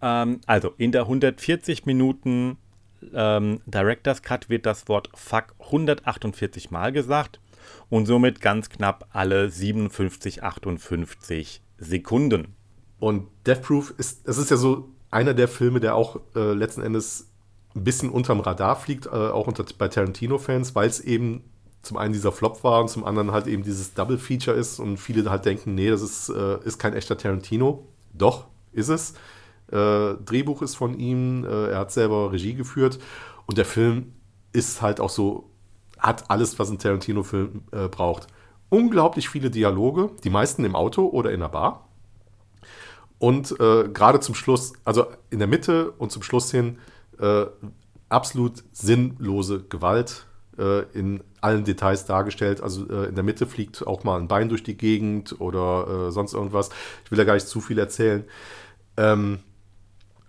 Ähm, 0.00 0.40
also 0.46 0.72
in 0.78 0.92
der 0.92 1.02
140 1.02 1.86
Minuten 1.86 2.58
ähm, 3.14 3.60
Director's 3.66 4.22
Cut 4.22 4.48
wird 4.48 4.66
das 4.66 4.88
Wort 4.88 5.10
Fuck 5.14 5.54
148 5.58 6.70
Mal 6.70 6.92
gesagt 6.92 7.40
und 7.88 8.06
somit 8.06 8.40
ganz 8.40 8.70
knapp 8.70 9.08
alle 9.12 9.50
57, 9.50 10.42
58 10.42 11.62
Sekunden. 11.78 12.55
Und 12.98 13.28
Death 13.46 13.62
Proof 13.62 13.94
ist, 13.98 14.26
es 14.26 14.38
ist 14.38 14.50
ja 14.50 14.56
so 14.56 14.88
einer 15.10 15.34
der 15.34 15.48
Filme, 15.48 15.80
der 15.80 15.94
auch 15.94 16.20
äh, 16.34 16.52
letzten 16.52 16.82
Endes 16.82 17.30
ein 17.74 17.84
bisschen 17.84 18.10
unterm 18.10 18.40
Radar 18.40 18.76
fliegt, 18.76 19.06
äh, 19.06 19.10
auch 19.10 19.46
unter, 19.46 19.64
bei 19.76 19.88
Tarantino-Fans, 19.88 20.74
weil 20.74 20.88
es 20.88 21.00
eben 21.00 21.44
zum 21.82 21.96
einen 21.98 22.12
dieser 22.12 22.32
Flop 22.32 22.64
war 22.64 22.80
und 22.80 22.88
zum 22.88 23.04
anderen 23.04 23.30
halt 23.32 23.46
eben 23.46 23.62
dieses 23.62 23.94
Double 23.94 24.18
Feature 24.18 24.56
ist 24.56 24.80
und 24.80 24.96
viele 24.96 25.30
halt 25.30 25.44
denken, 25.44 25.74
nee, 25.74 25.88
das 25.88 26.02
ist, 26.02 26.28
äh, 26.30 26.58
ist 26.64 26.78
kein 26.78 26.94
echter 26.94 27.16
Tarantino. 27.16 27.86
Doch, 28.12 28.46
ist 28.72 28.88
es. 28.88 29.12
Äh, 29.70 30.14
Drehbuch 30.24 30.62
ist 30.62 30.74
von 30.74 30.98
ihm, 30.98 31.44
äh, 31.44 31.68
er 31.68 31.78
hat 31.78 31.92
selber 31.92 32.32
Regie 32.32 32.54
geführt 32.54 32.98
und 33.46 33.58
der 33.58 33.64
Film 33.64 34.14
ist 34.52 34.82
halt 34.82 35.00
auch 35.00 35.10
so, 35.10 35.50
hat 35.98 36.30
alles, 36.30 36.58
was 36.58 36.70
ein 36.70 36.78
Tarantino-Film 36.78 37.62
äh, 37.72 37.88
braucht. 37.88 38.26
Unglaublich 38.68 39.28
viele 39.28 39.50
Dialoge, 39.50 40.10
die 40.24 40.30
meisten 40.30 40.64
im 40.64 40.74
Auto 40.74 41.06
oder 41.06 41.30
in 41.30 41.40
der 41.40 41.48
Bar 41.48 41.85
und 43.18 43.58
äh, 43.60 43.88
gerade 43.88 44.20
zum 44.20 44.34
Schluss, 44.34 44.74
also 44.84 45.06
in 45.30 45.38
der 45.38 45.48
Mitte 45.48 45.90
und 45.92 46.12
zum 46.12 46.22
Schluss 46.22 46.50
hin, 46.50 46.78
äh, 47.18 47.46
absolut 48.08 48.62
sinnlose 48.72 49.64
Gewalt 49.64 50.26
äh, 50.58 50.82
in 50.92 51.22
allen 51.40 51.64
Details 51.64 52.04
dargestellt. 52.04 52.60
Also 52.60 52.88
äh, 52.88 53.08
in 53.08 53.14
der 53.14 53.24
Mitte 53.24 53.46
fliegt 53.46 53.86
auch 53.86 54.04
mal 54.04 54.18
ein 54.18 54.28
Bein 54.28 54.48
durch 54.48 54.62
die 54.62 54.76
Gegend 54.76 55.40
oder 55.40 56.08
äh, 56.08 56.12
sonst 56.12 56.34
irgendwas. 56.34 56.70
Ich 57.04 57.10
will 57.10 57.18
da 57.18 57.24
gar 57.24 57.34
nicht 57.34 57.48
zu 57.48 57.60
viel 57.60 57.78
erzählen. 57.78 58.24
Ähm, 58.96 59.40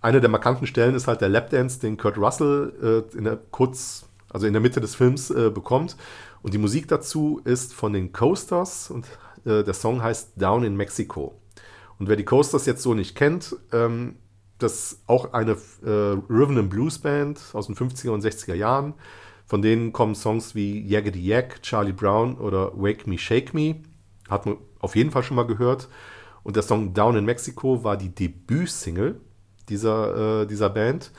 eine 0.00 0.20
der 0.20 0.30
markanten 0.30 0.66
Stellen 0.66 0.94
ist 0.94 1.08
halt 1.08 1.20
der 1.20 1.28
Lapdance, 1.28 1.80
den 1.80 1.96
Kurt 1.96 2.18
Russell 2.18 3.04
äh, 3.12 3.16
in 3.16 3.24
der 3.24 3.38
kurz, 3.50 4.06
also 4.30 4.46
in 4.46 4.52
der 4.52 4.62
Mitte 4.62 4.80
des 4.80 4.94
Films 4.94 5.28
bekommt. 5.28 5.96
Und 6.42 6.54
die 6.54 6.58
Musik 6.58 6.86
dazu 6.86 7.40
ist 7.44 7.74
von 7.74 7.92
den 7.92 8.12
Coasters 8.12 8.90
und 8.90 9.06
der 9.44 9.72
Song 9.72 10.02
heißt 10.02 10.32
Down 10.36 10.62
in 10.62 10.76
Mexico. 10.76 11.37
Und 11.98 12.08
wer 12.08 12.16
die 12.16 12.24
Coasters 12.24 12.66
jetzt 12.66 12.82
so 12.82 12.94
nicht 12.94 13.14
kennt, 13.14 13.56
ähm, 13.72 14.16
das 14.58 14.92
ist 14.92 15.02
auch 15.06 15.32
eine 15.32 15.52
äh, 15.84 16.16
Riven 16.28 16.58
and 16.58 16.70
Blues 16.70 16.98
Band 16.98 17.40
aus 17.52 17.66
den 17.66 17.76
50er 17.76 18.10
und 18.10 18.24
60er 18.24 18.54
Jahren. 18.54 18.94
Von 19.46 19.62
denen 19.62 19.92
kommen 19.92 20.14
Songs 20.14 20.54
wie 20.54 20.80
Yaggedy 20.86 21.24
Yak, 21.24 21.62
Charlie 21.62 21.92
Brown 21.92 22.36
oder 22.36 22.72
Wake 22.76 23.06
Me, 23.06 23.18
Shake 23.18 23.54
Me. 23.54 23.76
hat 24.28 24.46
man 24.46 24.58
auf 24.80 24.94
jeden 24.94 25.10
Fall 25.10 25.22
schon 25.22 25.36
mal 25.36 25.46
gehört. 25.46 25.88
Und 26.42 26.56
der 26.56 26.62
Song 26.62 26.92
Down 26.92 27.16
in 27.16 27.24
Mexico 27.24 27.82
war 27.84 27.96
die 27.96 28.14
Debütsingle 28.14 29.20
dieser, 29.68 30.42
äh, 30.42 30.46
dieser 30.46 30.70
Band 30.70 31.12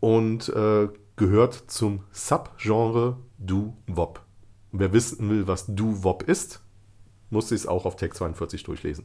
und 0.00 0.48
äh, 0.50 0.88
gehört 1.16 1.54
zum 1.68 2.00
Subgenre 2.12 3.18
Doo-Wop. 3.38 4.20
Wer 4.72 4.92
wissen 4.92 5.30
will, 5.30 5.46
was 5.46 5.66
Doo-Wop 5.66 6.24
ist, 6.24 6.60
muss 7.30 7.48
sich 7.48 7.60
es 7.60 7.66
auch 7.66 7.84
auf 7.84 7.96
Tag 7.96 8.14
42 8.14 8.64
durchlesen. 8.64 9.04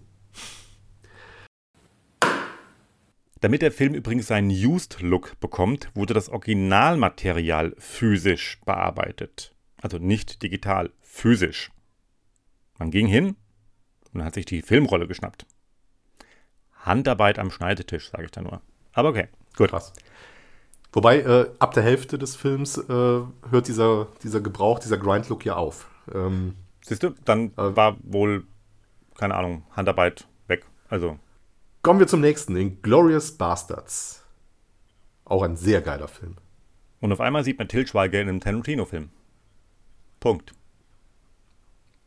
Damit 3.42 3.62
der 3.62 3.72
Film 3.72 3.94
übrigens 3.94 4.28
seinen 4.28 4.50
Used-Look 4.50 5.40
bekommt, 5.40 5.90
wurde 5.96 6.14
das 6.14 6.30
Originalmaterial 6.30 7.74
physisch 7.78 8.60
bearbeitet. 8.66 9.56
Also 9.82 9.98
nicht 9.98 10.44
digital, 10.44 10.92
physisch. 11.02 11.72
Man 12.78 12.92
ging 12.92 13.08
hin 13.08 13.36
und 14.14 14.24
hat 14.24 14.34
sich 14.34 14.46
die 14.46 14.62
Filmrolle 14.62 15.08
geschnappt. 15.08 15.46
Handarbeit 16.74 17.40
am 17.40 17.52
Schneidetisch, 17.52 18.10
sage 18.10 18.26
ich 18.26 18.32
da 18.32 18.42
nur. 18.42 18.62
Aber 18.94 19.10
okay, 19.10 19.28
gut. 19.56 19.70
Krass. 19.70 19.94
Wobei, 20.92 21.20
äh, 21.20 21.50
ab 21.60 21.74
der 21.74 21.84
Hälfte 21.84 22.18
des 22.18 22.36
Films 22.36 22.78
äh, 22.78 22.84
hört 22.90 23.68
dieser, 23.68 24.08
dieser 24.24 24.42
Gebrauch, 24.42 24.80
dieser 24.80 24.98
Grind-Look 24.98 25.46
ja 25.46 25.56
auf. 25.56 25.88
Ähm, 26.14 26.56
Siehst 26.82 27.04
du, 27.04 27.12
dann 27.26 27.52
äh, 27.52 27.76
war 27.76 27.98
wohl, 28.02 28.48
keine 29.16 29.36
Ahnung, 29.36 29.64
Handarbeit 29.76 30.28
weg. 30.48 30.66
Also. 30.88 31.20
Kommen 31.90 32.02
wir 32.02 32.08
zum 32.08 32.22
nächsten, 32.22 32.54
den 32.54 32.84
Glorious 32.84 33.32
Bastards. 33.32 34.24
Auch 35.26 35.42
ein 35.42 35.56
sehr 35.56 35.82
geiler 35.82 36.08
Film. 36.08 36.36
Und 37.00 37.12
auf 37.12 37.20
einmal 37.20 37.44
sieht 37.44 37.58
man 37.58 37.68
Til 37.68 37.88
Schweiger 37.88 38.22
in 38.22 38.30
einem 38.30 38.40
Tarantino-Film. 38.42 39.10
Punkt. 40.20 40.54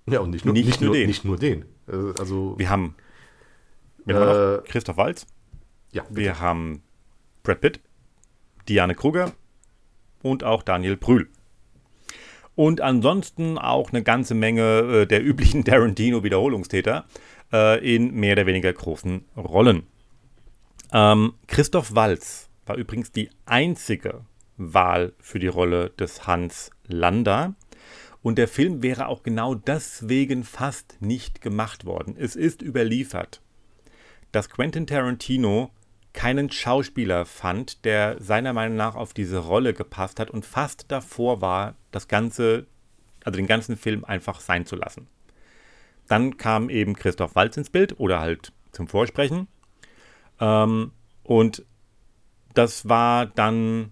Ja, 0.09 0.21
und 0.21 0.31
nicht 0.31 0.45
nur, 0.45 0.55
nicht, 0.55 0.67
nicht 0.67 0.81
nur, 0.81 0.95
den. 0.95 1.09
Nicht 1.09 1.25
nur 1.25 1.37
den. 1.37 1.65
Äh, 1.89 2.17
also, 2.17 2.57
wir 2.61 2.71
haben, 2.71 2.95
wir 4.05 4.15
haben 4.15 4.61
äh, 4.61 4.69
Christoph 4.69 4.99
Waltz. 4.99 5.27
Ja. 5.91 6.05
Bitte. 6.05 6.15
Wir 6.15 6.39
haben 6.39 6.85
Brad 7.43 7.61
Pitt, 7.61 7.81
Diane 8.69 8.95
Kruger 8.95 9.33
und 10.23 10.45
auch 10.45 10.63
Daniel 10.63 10.97
Brühl. 10.97 11.29
Und 12.55 12.81
ansonsten 12.81 13.59
auch 13.59 13.91
eine 13.91 14.05
ganze 14.05 14.37
Menge 14.37 14.63
äh, 15.03 15.07
der 15.07 15.25
üblichen 15.25 15.65
Tarantino-Wiederholungstäter 15.65 17.05
äh, 17.53 17.95
in 17.95 18.13
mehr 18.13 18.33
oder 18.33 18.47
weniger 18.47 18.73
großen 18.73 19.25
Rollen. 19.37 19.85
Ähm, 20.93 21.35
Christoph 21.47 21.95
Walz 21.95 22.49
war 22.67 22.77
übrigens 22.77 23.13
die 23.13 23.31
einzige 23.47 24.25
Wahl 24.57 25.15
für 25.19 25.39
die 25.39 25.49
Rolle 25.49 25.91
des 25.91 26.27
Hans 26.27 26.71
Lander. 26.87 27.55
Und 28.23 28.39
der 28.39 28.47
Film 28.47 28.83
wäre 28.83 29.09
auch 29.09 29.23
genau 29.23 29.55
deswegen 29.55 30.45
fast 30.45 30.97
nicht 31.01 31.41
gemacht 31.41 31.85
worden. 31.85 32.15
Es 32.17 32.37
ist 32.37 32.63
überliefert, 32.63 33.41
dass 34.31 34.49
Quentin 34.49 34.87
Tarantino 34.87 35.71
keinen 36.13 36.51
Schauspieler 36.51 37.25
fand, 37.25 37.85
der 37.85 38.21
seiner 38.21 38.53
Meinung 38.53 38.77
nach 38.77 38.95
auf 38.95 39.15
diese 39.15 39.39
Rolle 39.39 39.75
gepasst 39.75 40.21
hat 40.21 40.31
und 40.31 40.45
fast 40.45 40.85
davor 40.89 41.41
war, 41.41 41.75
das 41.91 42.07
Ganze, 42.07 42.67
also 43.25 43.37
den 43.37 43.47
ganzen 43.47 43.77
Film 43.77 44.05
einfach 44.05 44.41
sein 44.41 44.67
zu 44.67 44.77
lassen. 44.77 45.09
Dann 46.09 46.37
kam 46.37 46.69
eben 46.69 46.95
Christoph 46.95 47.35
Waltz 47.35 47.57
ins 47.57 47.71
Bild 47.71 47.99
oder 47.99 48.21
halt 48.21 48.53
zum 48.73 48.89
Vorsprechen. 48.89 49.49
Ähm, 50.41 50.93
und 51.23 51.65
das 52.55 52.89
war 52.89 53.27
dann 53.27 53.91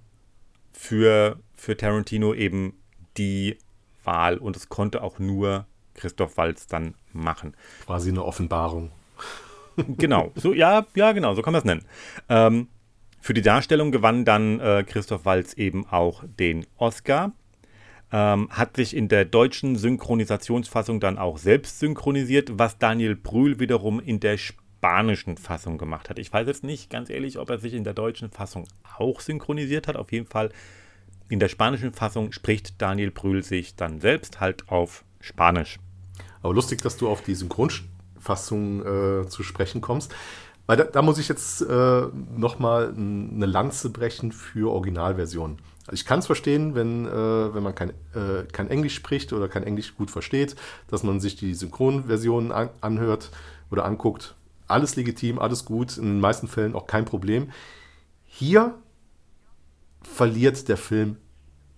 für, 0.73 1.39
für 1.55 1.77
Tarantino 1.77 2.35
eben 2.35 2.75
die 3.17 3.59
Wahl 4.05 4.39
und 4.39 4.57
es 4.57 4.69
konnte 4.69 5.03
auch 5.03 5.19
nur 5.19 5.67
Christoph 5.95 6.37
Waltz 6.37 6.67
dann 6.67 6.95
machen. 7.13 7.55
Quasi 7.87 8.11
eine 8.11 8.25
Offenbarung. 8.25 8.93
Genau, 9.97 10.33
so, 10.35 10.53
ja, 10.53 10.87
ja, 10.95 11.13
genau, 11.13 11.35
so 11.35 11.43
kann 11.43 11.53
man 11.53 11.61
es 11.61 11.65
nennen. 11.65 11.85
Ähm, 12.29 12.69
für 13.21 13.35
die 13.35 13.43
Darstellung 13.43 13.93
gewann 13.93 14.25
dann 14.25 14.61
äh, 14.61 14.85
Christoph 14.87 15.25
Waltz 15.25 15.55
eben 15.55 15.87
auch 15.87 16.25
den 16.27 16.67
Oscar. 16.77 17.33
Ähm, 18.13 18.49
hat 18.51 18.77
sich 18.77 18.97
in 18.97 19.09
der 19.09 19.25
deutschen 19.25 19.77
Synchronisationsfassung 19.77 20.99
dann 20.99 21.17
auch 21.17 21.39
selbst 21.39 21.79
synchronisiert, 21.79 22.59
was 22.59 22.79
Daniel 22.79 23.15
Brühl 23.15 23.61
wiederum 23.61 24.01
in 24.01 24.19
der 24.19 24.37
spanischen 24.37 25.37
Fassung 25.37 25.79
gemacht 25.79 26.11
hat. 26.11 26.19
Ich 26.19 26.33
weiß 26.33 26.47
jetzt 26.49 26.65
nicht 26.65 26.91
ganz 26.91 27.11
ehrlich, 27.11 27.39
ob 27.39 27.51
er 27.51 27.59
sich 27.59 27.75
in 27.75 27.85
der 27.85 27.95
deutschen 27.95 28.31
Fassung 28.31 28.67
auch 28.99 29.21
synchronisiert 29.21 29.87
hat. 29.87 29.97
Auf 29.97 30.11
jeden 30.11 30.27
Fall 30.27 30.51
in 31.29 31.39
der 31.39 31.49
spanischen 31.49 31.93
Fassung 31.93 32.33
spricht 32.33 32.83
Daniel 32.83 33.13
Brühl 33.13 33.45
sich 33.45 33.77
dann 33.77 34.01
selbst 34.01 34.41
halt 34.41 34.69
auf 34.69 35.05
Spanisch. 35.21 35.79
Aber 36.43 36.55
lustig, 36.55 36.83
dass 36.83 36.97
du 36.97 37.09
auf 37.09 37.23
die 37.23 37.35
Synchronfassung 37.35 38.81
äh, 38.81 39.29
zu 39.29 39.43
sprechen 39.45 39.81
kommst. 39.81 40.13
Weil 40.67 40.77
da, 40.77 40.85
da 40.85 41.03
muss 41.03 41.19
ich 41.19 41.29
jetzt 41.29 41.63
äh, 41.63 42.03
nochmal 42.37 42.95
eine 42.97 43.47
Lanze 43.47 43.91
brechen 43.91 44.33
für 44.33 44.71
Originalversionen. 44.73 45.59
Also 45.91 46.03
ich 46.03 46.07
kann 46.07 46.21
es 46.21 46.27
verstehen, 46.27 46.77
wenn, 46.77 47.05
äh, 47.05 47.11
wenn 47.53 47.65
man 47.65 47.75
kein, 47.75 47.91
äh, 48.15 48.45
kein 48.53 48.69
Englisch 48.69 48.95
spricht 48.95 49.33
oder 49.33 49.49
kein 49.49 49.65
Englisch 49.65 49.97
gut 49.97 50.09
versteht, 50.09 50.55
dass 50.87 51.03
man 51.03 51.19
sich 51.19 51.35
die 51.35 51.53
Synchronversionen 51.53 52.53
an, 52.53 52.71
anhört 52.81 53.31
oder 53.73 53.85
anguckt. 53.85 54.37
Alles 54.69 54.95
legitim, 54.95 55.41
alles 55.41 55.65
gut, 55.65 55.99
in 55.99 56.05
den 56.05 56.21
meisten 56.21 56.47
Fällen 56.47 56.77
auch 56.77 56.87
kein 56.87 57.07
Problem. 57.07 57.51
Hier 58.25 58.79
verliert 60.03 60.69
der 60.69 60.77
Film 60.77 61.17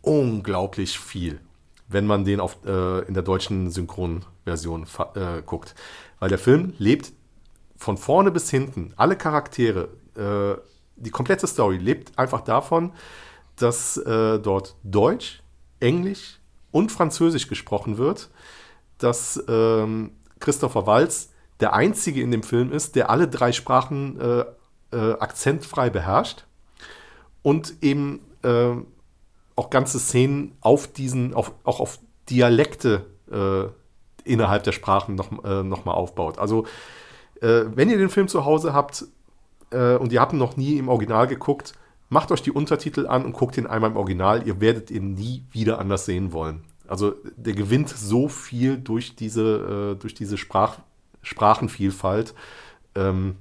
unglaublich 0.02 0.98
viel, 0.98 1.40
wenn 1.88 2.06
man 2.06 2.26
den 2.26 2.40
auf, 2.40 2.58
äh, 2.66 2.98
in 3.06 3.14
der 3.14 3.22
deutschen 3.22 3.70
Synchronversion 3.70 4.86
äh, 5.14 5.40
guckt. 5.40 5.74
Weil 6.18 6.28
der 6.28 6.38
Film 6.38 6.74
lebt 6.76 7.12
von 7.76 7.96
vorne 7.96 8.30
bis 8.30 8.50
hinten, 8.50 8.92
alle 8.96 9.16
Charaktere, 9.16 9.88
äh, 10.16 10.60
die 10.96 11.10
komplette 11.10 11.46
Story 11.46 11.78
lebt 11.78 12.18
einfach 12.18 12.42
davon, 12.42 12.92
dass 13.56 13.96
äh, 13.96 14.38
dort 14.38 14.76
Deutsch, 14.82 15.42
Englisch 15.80 16.38
und 16.70 16.90
Französisch 16.92 17.48
gesprochen 17.48 17.98
wird, 17.98 18.30
dass 18.98 19.42
ähm, 19.48 20.12
Christopher 20.40 20.86
Walz 20.86 21.30
der 21.60 21.74
Einzige 21.74 22.22
in 22.22 22.30
dem 22.30 22.42
Film 22.42 22.72
ist, 22.72 22.96
der 22.96 23.10
alle 23.10 23.28
drei 23.28 23.52
Sprachen 23.52 24.20
äh, 24.20 24.44
äh, 24.92 25.12
akzentfrei 25.18 25.90
beherrscht 25.90 26.44
und 27.42 27.74
eben 27.82 28.20
äh, 28.42 28.72
auch 29.56 29.70
ganze 29.70 29.98
Szenen 29.98 30.56
auf 30.60 30.88
diesen, 30.88 31.34
auf, 31.34 31.52
auch 31.64 31.80
auf 31.80 31.98
Dialekte 32.30 33.06
äh, 33.30 33.64
innerhalb 34.28 34.64
der 34.64 34.72
Sprachen 34.72 35.14
noch, 35.14 35.44
äh, 35.44 35.62
noch 35.62 35.86
aufbaut. 35.86 36.38
Also 36.38 36.66
wenn 37.44 37.90
ihr 37.90 37.98
den 37.98 38.08
Film 38.08 38.28
zu 38.28 38.44
Hause 38.44 38.72
habt 38.72 39.04
und 39.72 40.12
ihr 40.12 40.20
habt 40.20 40.32
ihn 40.32 40.38
noch 40.38 40.56
nie 40.56 40.78
im 40.78 40.88
Original 40.88 41.26
geguckt, 41.26 41.72
macht 42.12 42.30
euch 42.30 42.42
die 42.42 42.50
Untertitel 42.50 43.06
an 43.06 43.24
und 43.24 43.32
guckt 43.32 43.56
ihn 43.56 43.66
einmal 43.66 43.90
im 43.90 43.96
Original. 43.96 44.46
Ihr 44.46 44.60
werdet 44.60 44.90
ihn 44.90 45.14
nie 45.14 45.44
wieder 45.50 45.78
anders 45.78 46.04
sehen 46.04 46.32
wollen. 46.32 46.62
Also 46.86 47.14
der 47.36 47.54
gewinnt 47.54 47.88
so 47.88 48.28
viel 48.28 48.76
durch 48.76 49.16
diese, 49.16 49.94
äh, 49.94 49.98
durch 49.98 50.12
diese 50.12 50.36
Sprach, 50.36 50.80
Sprachenvielfalt, 51.22 52.34
ähm, 52.94 53.36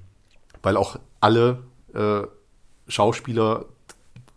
weil 0.64 0.78
auch 0.78 0.98
alle 1.20 1.64
äh, 1.94 2.22
Schauspieler 2.88 3.66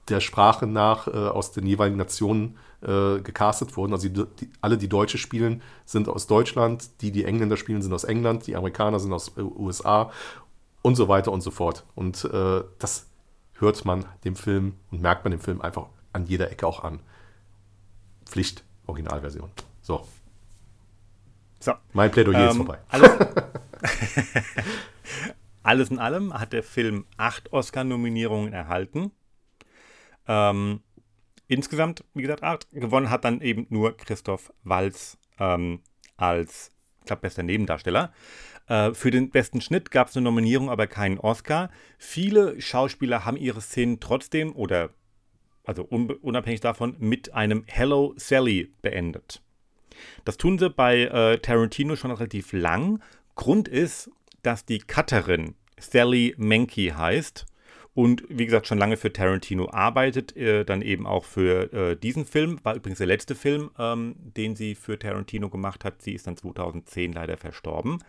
der 0.08 0.18
Sprache 0.18 0.66
nach 0.66 1.06
äh, 1.06 1.12
aus 1.12 1.52
den 1.52 1.64
jeweiligen 1.64 1.96
Nationen 1.96 2.56
äh, 2.82 3.20
gecastet 3.20 3.76
wurden. 3.76 3.92
Also 3.92 4.08
die, 4.08 4.24
die, 4.40 4.50
alle, 4.60 4.76
die 4.76 4.88
Deutsche 4.88 5.16
spielen, 5.16 5.62
sind 5.84 6.08
aus 6.08 6.26
Deutschland, 6.26 7.02
die, 7.02 7.12
die 7.12 7.24
Engländer 7.24 7.56
spielen, 7.56 7.82
sind 7.82 7.92
aus 7.92 8.04
England, 8.04 8.48
die 8.48 8.56
Amerikaner 8.56 8.98
sind 8.98 9.12
aus 9.12 9.28
äh, 9.36 9.42
USA 9.42 10.10
und 10.82 10.96
so 10.96 11.06
weiter 11.06 11.30
und 11.30 11.40
so 11.40 11.52
fort. 11.52 11.84
Und 11.94 12.24
äh, 12.24 12.64
das 12.80 13.06
hört 13.54 13.84
man 13.84 14.04
dem 14.24 14.36
Film 14.36 14.74
und 14.90 15.00
merkt 15.00 15.24
man 15.24 15.30
dem 15.30 15.40
Film 15.40 15.60
einfach 15.60 15.86
an 16.12 16.26
jeder 16.26 16.50
Ecke 16.50 16.66
auch 16.66 16.84
an. 16.84 17.00
Pflicht, 18.24 18.64
Originalversion. 18.86 19.50
So. 19.82 20.06
So. 21.60 21.72
Mein 21.92 22.10
Plädoyer 22.10 22.40
ähm, 22.40 22.48
ist 22.50 22.56
vorbei. 22.56 22.78
Alles, 22.88 23.10
alles 25.62 25.90
in 25.90 25.98
allem 25.98 26.34
hat 26.34 26.52
der 26.52 26.62
Film 26.62 27.06
acht 27.16 27.52
Oscar-Nominierungen 27.52 28.52
erhalten. 28.52 29.12
Ähm, 30.26 30.80
insgesamt, 31.48 32.04
wie 32.14 32.22
gesagt, 32.22 32.42
acht. 32.42 32.70
Gewonnen 32.72 33.10
hat 33.10 33.24
dann 33.24 33.40
eben 33.40 33.66
nur 33.70 33.96
Christoph 33.96 34.52
Walz 34.62 35.18
ähm, 35.38 35.80
als, 36.16 36.70
ich 37.00 37.06
glaube, 37.06 37.22
bester 37.22 37.42
Nebendarsteller. 37.42 38.12
Äh, 38.66 38.94
für 38.94 39.10
den 39.10 39.30
besten 39.30 39.60
Schnitt 39.60 39.90
gab 39.90 40.08
es 40.08 40.16
eine 40.16 40.24
Nominierung, 40.24 40.70
aber 40.70 40.86
keinen 40.86 41.18
Oscar. 41.18 41.70
Viele 41.98 42.60
Schauspieler 42.60 43.24
haben 43.24 43.36
ihre 43.36 43.60
Szenen 43.60 44.00
trotzdem 44.00 44.54
oder 44.54 44.90
also 45.64 45.84
unabhängig 45.84 46.60
davon 46.60 46.96
mit 46.98 47.32
einem 47.32 47.64
Hello 47.66 48.12
Sally 48.16 48.72
beendet. 48.82 49.40
Das 50.24 50.36
tun 50.36 50.58
sie 50.58 50.68
bei 50.68 51.02
äh, 51.02 51.38
Tarantino 51.38 51.96
schon 51.96 52.10
relativ 52.10 52.52
lang. 52.52 53.00
Grund 53.34 53.68
ist, 53.68 54.10
dass 54.42 54.66
die 54.66 54.80
Cutterin 54.80 55.54
Sally 55.78 56.34
Menke 56.36 56.96
heißt 56.96 57.46
und 57.94 58.24
wie 58.28 58.44
gesagt 58.44 58.66
schon 58.66 58.78
lange 58.78 58.96
für 58.96 59.12
Tarantino 59.12 59.70
arbeitet, 59.70 60.36
äh, 60.36 60.64
dann 60.64 60.82
eben 60.82 61.06
auch 61.06 61.24
für 61.24 61.72
äh, 61.72 61.96
diesen 61.96 62.26
Film. 62.26 62.58
War 62.64 62.74
übrigens 62.74 62.98
der 62.98 63.06
letzte 63.06 63.34
Film, 63.34 63.70
ähm, 63.78 64.16
den 64.18 64.56
sie 64.56 64.74
für 64.74 64.98
Tarantino 64.98 65.48
gemacht 65.48 65.84
hat. 65.84 66.02
Sie 66.02 66.12
ist 66.12 66.26
dann 66.26 66.36
2010 66.36 67.12
leider 67.12 67.36
verstorben. 67.36 68.00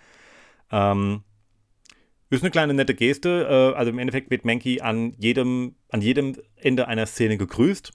Ähm, 0.72 1.24
ist 2.36 2.44
eine 2.44 2.52
kleine 2.52 2.74
nette 2.74 2.96
Geste. 2.96 3.48
Äh, 3.50 3.78
also 3.78 3.90
im 3.90 4.00
Endeffekt 4.00 4.30
wird 4.30 4.46
Mankey 4.46 4.82
an 4.82 5.14
jedem, 5.18 5.76
an 5.90 6.02
jedem 6.02 6.36
Ende 6.56 6.88
einer 6.88 7.06
Szene 7.06 7.38
gegrüßt. 7.38 7.92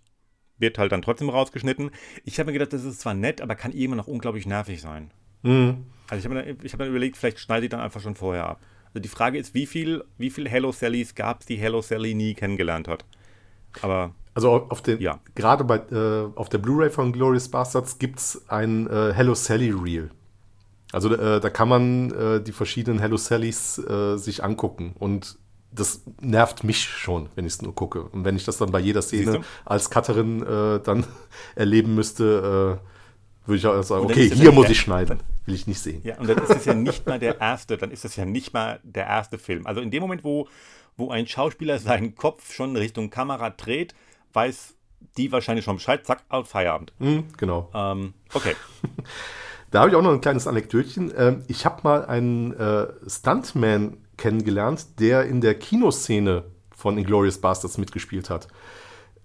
Wird 0.58 0.78
halt 0.78 0.92
dann 0.92 1.02
trotzdem 1.02 1.30
rausgeschnitten. 1.30 1.90
Ich 2.24 2.38
habe 2.38 2.48
mir 2.48 2.52
gedacht, 2.54 2.72
das 2.72 2.84
ist 2.84 3.00
zwar 3.00 3.14
nett, 3.14 3.40
aber 3.40 3.54
kann 3.54 3.72
immer 3.72 3.96
noch 3.96 4.06
unglaublich 4.06 4.46
nervig 4.46 4.80
sein. 4.80 5.10
Mhm. 5.42 5.86
Also 6.08 6.18
ich 6.18 6.24
habe 6.24 6.34
mir, 6.34 6.70
hab 6.70 6.78
mir 6.78 6.86
überlegt, 6.86 7.16
vielleicht 7.16 7.38
schneide 7.38 7.66
ich 7.66 7.70
dann 7.70 7.80
einfach 7.80 8.00
schon 8.00 8.14
vorher 8.14 8.46
ab. 8.46 8.60
Also 8.88 9.00
die 9.00 9.08
Frage 9.08 9.38
ist, 9.38 9.54
wie 9.54 9.66
viel, 9.66 10.04
wie 10.18 10.30
viel 10.30 10.48
Hello 10.48 10.72
Sallys 10.72 11.14
gab 11.14 11.40
es, 11.40 11.46
die 11.46 11.56
Hello 11.56 11.80
Sally 11.80 12.14
nie 12.14 12.34
kennengelernt 12.34 12.88
hat? 12.88 13.04
Aber. 13.82 14.14
Also 14.34 14.50
auf 14.50 14.82
den, 14.82 15.00
ja. 15.00 15.20
gerade 15.34 15.64
bei, 15.64 15.76
äh, 15.76 16.28
auf 16.36 16.48
der 16.48 16.58
Blu-ray 16.58 16.90
von 16.90 17.12
Glorious 17.12 17.48
Bastards 17.48 17.98
gibt 17.98 18.20
es 18.20 18.48
ein 18.48 18.86
äh, 18.86 19.12
Hello 19.12 19.34
Sally 19.34 19.70
Reel. 19.70 20.10
Also 20.92 21.14
äh, 21.14 21.40
da 21.40 21.50
kann 21.50 21.68
man 21.68 22.10
äh, 22.10 22.42
die 22.42 22.52
verschiedenen 22.52 22.98
Hello 22.98 23.16
Sallys 23.16 23.78
äh, 23.78 24.16
sich 24.16 24.42
angucken 24.42 24.94
und 24.98 25.38
das 25.72 26.02
nervt 26.20 26.64
mich 26.64 26.82
schon, 26.82 27.28
wenn 27.36 27.46
ich 27.46 27.52
es 27.52 27.62
nur 27.62 27.74
gucke. 27.74 28.02
Und 28.02 28.24
wenn 28.24 28.34
ich 28.34 28.44
das 28.44 28.58
dann 28.58 28.72
bei 28.72 28.80
jeder 28.80 29.02
Szene 29.02 29.42
als 29.64 29.88
Cutterin 29.88 30.42
äh, 30.42 30.80
dann 30.80 31.06
erleben 31.54 31.94
müsste, 31.94 32.80
würde 33.46 33.56
ich 33.56 33.66
auch 33.66 33.80
sagen, 33.82 34.04
okay, 34.04 34.28
hier 34.28 34.50
muss 34.50 34.68
ich 34.68 34.80
schneiden. 34.80 35.20
Will 35.46 35.54
ich 35.54 35.68
nicht 35.68 35.80
sehen. 35.80 36.00
Ja, 36.02 36.18
und 36.18 36.28
dann 36.28 36.38
ist 36.38 36.50
es 36.50 36.64
ja 36.64 36.74
nicht 36.74 37.06
mal 37.06 37.20
der 37.20 37.40
erste, 37.40 37.76
dann 37.76 37.92
ist 37.92 38.04
das 38.04 38.16
ja 38.16 38.24
nicht 38.24 38.52
mal 38.52 38.80
der 38.82 39.06
erste 39.06 39.38
Film. 39.38 39.66
Also 39.66 39.80
in 39.80 39.92
dem 39.92 40.00
Moment, 40.00 40.24
wo, 40.24 40.48
wo 40.96 41.10
ein 41.10 41.28
Schauspieler 41.28 41.78
seinen 41.78 42.16
Kopf 42.16 42.52
schon 42.52 42.74
Richtung 42.76 43.10
Kamera 43.10 43.50
dreht, 43.50 43.94
weiß 44.32 44.74
die 45.16 45.32
wahrscheinlich 45.32 45.64
schon 45.64 45.76
Bescheid, 45.76 46.04
zack, 46.06 46.24
Feierabend. 46.44 46.92
Mhm, 46.98 47.24
genau. 47.36 47.70
Ähm, 47.74 48.14
okay. 48.34 48.54
da 49.70 49.80
habe 49.80 49.90
ich 49.90 49.96
auch 49.96 50.02
noch 50.02 50.12
ein 50.12 50.20
kleines 50.20 50.46
Anekdötchen. 50.46 51.12
Ähm, 51.16 51.44
ich 51.48 51.64
habe 51.64 51.80
mal 51.82 52.04
einen 52.04 52.52
äh, 52.52 52.88
Stuntman 53.06 53.98
kennengelernt, 54.16 55.00
der 55.00 55.24
in 55.24 55.40
der 55.40 55.54
Kinoszene 55.54 56.44
von 56.74 56.98
Inglourious 56.98 57.38
Bastards 57.38 57.78
mitgespielt 57.78 58.30
hat. 58.30 58.48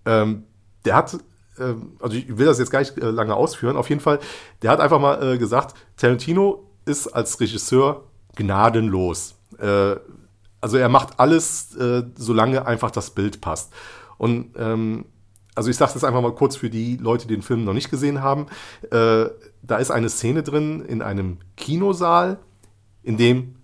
Ähm, 0.06 0.44
der 0.86 0.96
hat 0.96 1.18
ähm, 1.60 1.98
also 2.00 2.16
ich 2.18 2.38
will 2.38 2.46
das 2.46 2.60
jetzt 2.60 2.72
gar 2.72 2.80
nicht 2.80 2.98
äh, 2.98 3.10
lange 3.10 3.36
ausführen, 3.36 3.78
auf 3.78 3.90
jeden 3.90 4.02
Fall, 4.02 4.20
der 4.62 4.72
hat 4.72 4.80
einfach 4.80 5.00
mal 5.00 5.34
äh, 5.34 5.38
gesagt, 5.38 5.76
Tarantino 5.98 6.70
ist 6.86 7.08
als 7.08 7.40
Regisseur 7.40 8.04
gnadenlos. 8.36 9.36
Äh, 9.60 9.96
also 10.62 10.78
er 10.78 10.90
macht 10.90 11.20
alles, 11.20 11.78
solange 12.16 12.66
einfach 12.66 12.90
das 12.90 13.12
Bild 13.12 13.40
passt. 13.40 13.72
Und 14.18 14.56
ähm, 14.58 15.06
also 15.54 15.70
ich 15.70 15.78
sage 15.78 15.94
das 15.94 16.04
einfach 16.04 16.24
mal 16.24 16.34
kurz 16.34 16.56
für 16.56 16.72
die 16.72 16.98
Leute, 16.98 17.28
die 17.28 17.36
den 17.36 17.44
Film 17.44 17.66
noch 17.66 17.74
nicht 17.74 17.92
gesehen 17.92 18.24
haben. 18.24 18.48
Da 19.68 19.78
ist 19.78 19.92
eine 19.92 20.10
Szene 20.10 20.44
drin 20.44 20.84
in 20.86 21.02
einem 21.02 21.40
Kinosaal, 21.58 22.40
in 23.04 23.18
dem 23.18 23.56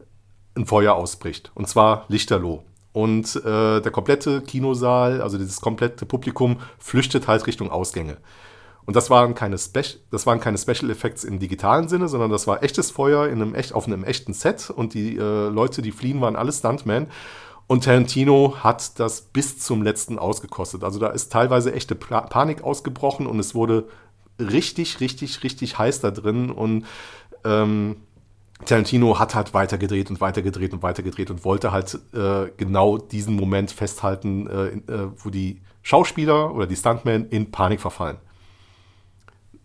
ein 0.55 0.65
Feuer 0.65 0.93
ausbricht. 0.95 1.51
Und 1.55 1.67
zwar 1.67 2.05
lichterloh. 2.07 2.63
Und 2.93 3.35
äh, 3.37 3.79
der 3.81 3.91
komplette 3.91 4.41
Kinosaal, 4.41 5.21
also 5.21 5.37
dieses 5.37 5.61
komplette 5.61 6.05
Publikum, 6.05 6.57
flüchtet 6.77 7.27
halt 7.27 7.47
Richtung 7.47 7.71
Ausgänge. 7.71 8.17
Und 8.85 8.95
das 8.95 9.09
waren 9.09 9.35
keine, 9.35 9.57
Spe 9.57 9.83
das 10.09 10.25
waren 10.25 10.39
keine 10.39 10.57
Special 10.57 10.89
Effects 10.89 11.23
im 11.23 11.39
digitalen 11.39 11.87
Sinne, 11.87 12.09
sondern 12.09 12.31
das 12.31 12.47
war 12.47 12.63
echtes 12.63 12.91
Feuer 12.91 13.27
in 13.27 13.41
einem 13.41 13.55
echt, 13.55 13.73
auf 13.73 13.87
einem 13.87 14.03
echten 14.03 14.33
Set. 14.33 14.69
Und 14.69 14.93
die 14.93 15.15
äh, 15.15 15.47
Leute, 15.47 15.81
die 15.81 15.91
fliehen, 15.91 16.19
waren 16.19 16.35
alle 16.35 16.51
Stuntmen. 16.51 17.07
Und 17.67 17.85
Tarantino 17.85 18.55
hat 18.59 18.99
das 18.99 19.21
bis 19.21 19.59
zum 19.59 19.81
letzten 19.81 20.19
ausgekostet. 20.19 20.83
Also 20.83 20.99
da 20.99 21.07
ist 21.07 21.31
teilweise 21.31 21.73
echte 21.73 21.95
pa 21.95 22.21
Panik 22.21 22.63
ausgebrochen 22.63 23.27
und 23.27 23.39
es 23.39 23.55
wurde 23.55 23.87
richtig, 24.41 24.99
richtig, 24.99 25.43
richtig 25.43 25.77
heiß 25.77 26.01
da 26.01 26.11
drin. 26.11 26.49
Und 26.49 26.85
ähm, 27.43 27.97
Tarantino 28.65 29.19
hat 29.19 29.35
halt 29.35 29.53
weitergedreht 29.53 30.09
und 30.09 30.21
weitergedreht 30.21 30.73
und 30.73 30.83
weitergedreht 30.83 31.31
und 31.31 31.43
wollte 31.45 31.71
halt 31.71 31.97
äh, 32.13 32.51
genau 32.57 32.97
diesen 32.97 33.35
Moment 33.35 33.71
festhalten, 33.71 34.47
äh, 34.47 34.67
äh, 34.91 35.09
wo 35.17 35.29
die 35.29 35.61
Schauspieler 35.81 36.53
oder 36.53 36.67
die 36.67 36.75
Stuntmen 36.75 37.29
in 37.29 37.51
Panik 37.51 37.81
verfallen. 37.81 38.17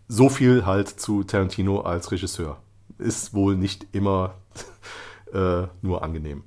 So 0.07 0.29
viel 0.29 0.65
halt 0.65 0.87
zu 0.87 1.23
Tarantino 1.23 1.81
als 1.81 2.11
Regisseur. 2.11 2.57
Ist 2.97 3.33
wohl 3.33 3.55
nicht 3.55 3.87
immer 3.91 4.35
äh, 5.33 5.67
nur 5.81 6.03
angenehm. 6.03 6.43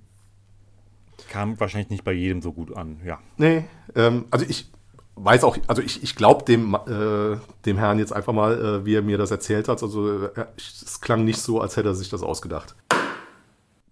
Kam 1.28 1.60
wahrscheinlich 1.60 1.90
nicht 1.90 2.04
bei 2.04 2.12
jedem 2.12 2.42
so 2.42 2.52
gut 2.52 2.76
an, 2.76 3.00
ja. 3.04 3.20
Nee, 3.36 3.64
ähm, 3.94 4.24
also 4.30 4.44
ich, 4.48 4.68
weiß 5.16 5.44
auch, 5.44 5.58
also 5.66 5.82
ich, 5.82 6.02
ich 6.02 6.16
glaube 6.16 6.44
dem, 6.44 6.74
äh, 6.74 7.36
dem 7.66 7.78
Herrn 7.78 7.98
jetzt 7.98 8.12
einfach 8.12 8.32
mal, 8.32 8.58
äh, 8.58 8.86
wie 8.86 8.94
er 8.94 9.02
mir 9.02 9.18
das 9.18 9.30
erzählt 9.30 9.68
hat. 9.68 9.82
Also 9.82 10.26
äh, 10.26 10.46
es 10.56 11.00
klang 11.00 11.24
nicht 11.24 11.38
so, 11.38 11.60
als 11.60 11.76
hätte 11.76 11.88
er 11.88 11.94
sich 11.94 12.08
das 12.08 12.22
ausgedacht. 12.22 12.74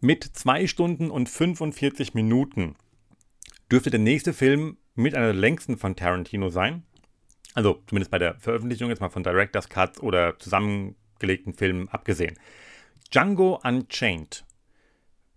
Mit 0.01 0.25
zwei 0.25 0.67
Stunden 0.67 1.11
und 1.11 1.29
45 1.29 2.15
Minuten 2.15 2.77
dürfte 3.71 3.91
der 3.91 4.01
nächste 4.01 4.33
Film 4.33 4.79
mit 4.95 5.15
einer 5.15 5.27
der 5.27 5.35
längsten 5.35 5.77
von 5.77 5.97
Tarantino 5.97 6.51
sein. 6.51 6.85
Also 7.55 7.83
zumindest 7.87 8.11
bei 8.11 8.19
der 8.19 8.39
Veröffentlichung 8.39 8.89
jetzt 8.89 9.01
mal 9.01 9.09
von 9.09 9.23
Director's 9.23 9.69
Cuts 9.69 10.01
oder 10.01 10.39
zusammengelegten 10.39 11.55
Filmen 11.55 11.89
abgesehen. 11.89 12.39
Django 13.11 13.61
Unchained 13.65 14.45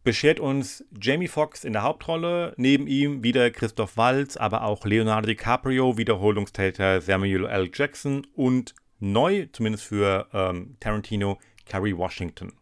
beschert 0.04 0.40
uns 0.40 0.84
Jamie 1.00 1.28
Foxx 1.28 1.64
in 1.64 1.74
der 1.74 1.84
Hauptrolle, 1.84 2.54
neben 2.58 2.88
ihm 2.88 3.24
wieder 3.24 3.52
Christoph 3.52 3.98
Waltz, 3.98 4.38
aber 4.38 4.64
auch 4.64 4.86
Leonardo 4.86 5.28
DiCaprio, 5.28 5.98
Wiederholungstäter 5.98 7.02
Samuel 7.02 7.46
L. 7.46 7.70
Jackson 7.74 8.26
und 8.36 8.74
neu, 9.00 9.48
zumindest 9.52 9.86
für 9.86 10.28
ähm, 10.34 10.78
Tarantino, 10.80 11.40
Carrie 11.66 11.96
Washington. 11.96 12.54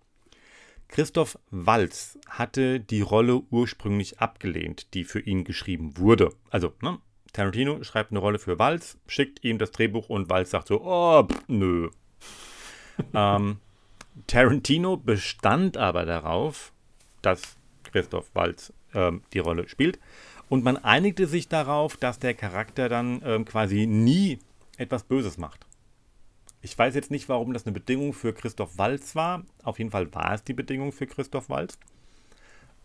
Christoph 0.88 1.38
Waltz 1.52 2.18
hatte 2.28 2.80
die 2.80 3.02
Rolle 3.02 3.44
ursprünglich 3.52 4.20
abgelehnt, 4.20 4.94
die 4.94 5.04
für 5.04 5.20
ihn 5.20 5.44
geschrieben 5.44 5.98
wurde. 5.98 6.34
Also, 6.50 6.74
ne, 6.82 6.98
Tarantino 7.32 7.84
schreibt 7.84 8.12
eine 8.12 8.20
Rolle 8.20 8.40
für 8.40 8.58
Waltz, 8.58 8.98
schickt 9.08 9.44
ihm 9.44 9.60
das 9.60 9.72
Drehbuch 9.72 10.10
und 10.10 10.30
Waltz 10.30 10.50
sagt 10.50 10.68
so, 10.68 10.82
oh, 10.82 11.24
pff, 11.24 11.44
nö. 11.48 11.90
ähm, 13.14 13.58
Tarantino 14.26 14.98
bestand 14.98 15.78
aber 15.78 16.06
darauf, 16.06 16.74
dass 17.22 17.57
Christoph 17.84 18.30
Waltz 18.34 18.74
ähm, 18.93 19.22
die 19.34 19.39
Rolle 19.39 19.67
spielt. 19.67 19.99
Und 20.49 20.63
man 20.63 20.78
einigte 20.78 21.28
sich 21.28 21.47
darauf, 21.47 21.95
dass 21.97 22.20
der 22.20 22.34
Charakter 22.34 22.89
dann 22.89 23.22
ähm, 23.24 23.45
quasi 23.45 23.86
nie 23.86 24.39
etwas 24.78 25.03
Böses 25.03 25.38
macht. 25.38 25.65
Ich 26.61 26.78
weiß 26.78 26.95
jetzt 26.95 27.11
nicht, 27.11 27.30
warum 27.30 27.53
das 27.53 27.65
eine 27.65 27.74
Bedingung 27.74 28.13
für 28.13 28.34
Christoph 28.34 28.78
Waltz 28.78 29.15
war. 29.15 29.45
Auf 29.63 29.78
jeden 29.78 29.91
Fall 29.91 30.13
war 30.13 30.34
es 30.34 30.43
die 30.43 30.53
Bedingung 30.53 30.91
für 30.91 31.07
Christoph 31.07 31.49
Waltz. 31.49 31.78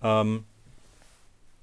Ähm, 0.02 0.44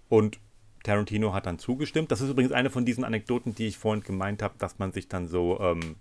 und 0.09 0.39
Tarantino 0.84 1.34
hat 1.34 1.45
dann 1.45 1.59
zugestimmt. 1.59 2.11
Das 2.11 2.22
ist 2.22 2.30
übrigens 2.30 2.51
eine 2.51 2.69
von 2.69 2.86
diesen 2.86 3.03
Anekdoten, 3.03 3.55
die 3.55 3.67
ich 3.67 3.78
vorhin 3.78 4.03
gemeint 4.03 4.41
habe, 4.41 4.55
dass 4.57 4.80
man 4.80 4.91
sich 4.91 5.07
dann 5.07 5.28
so 5.28 5.59
ähm, 5.59 5.95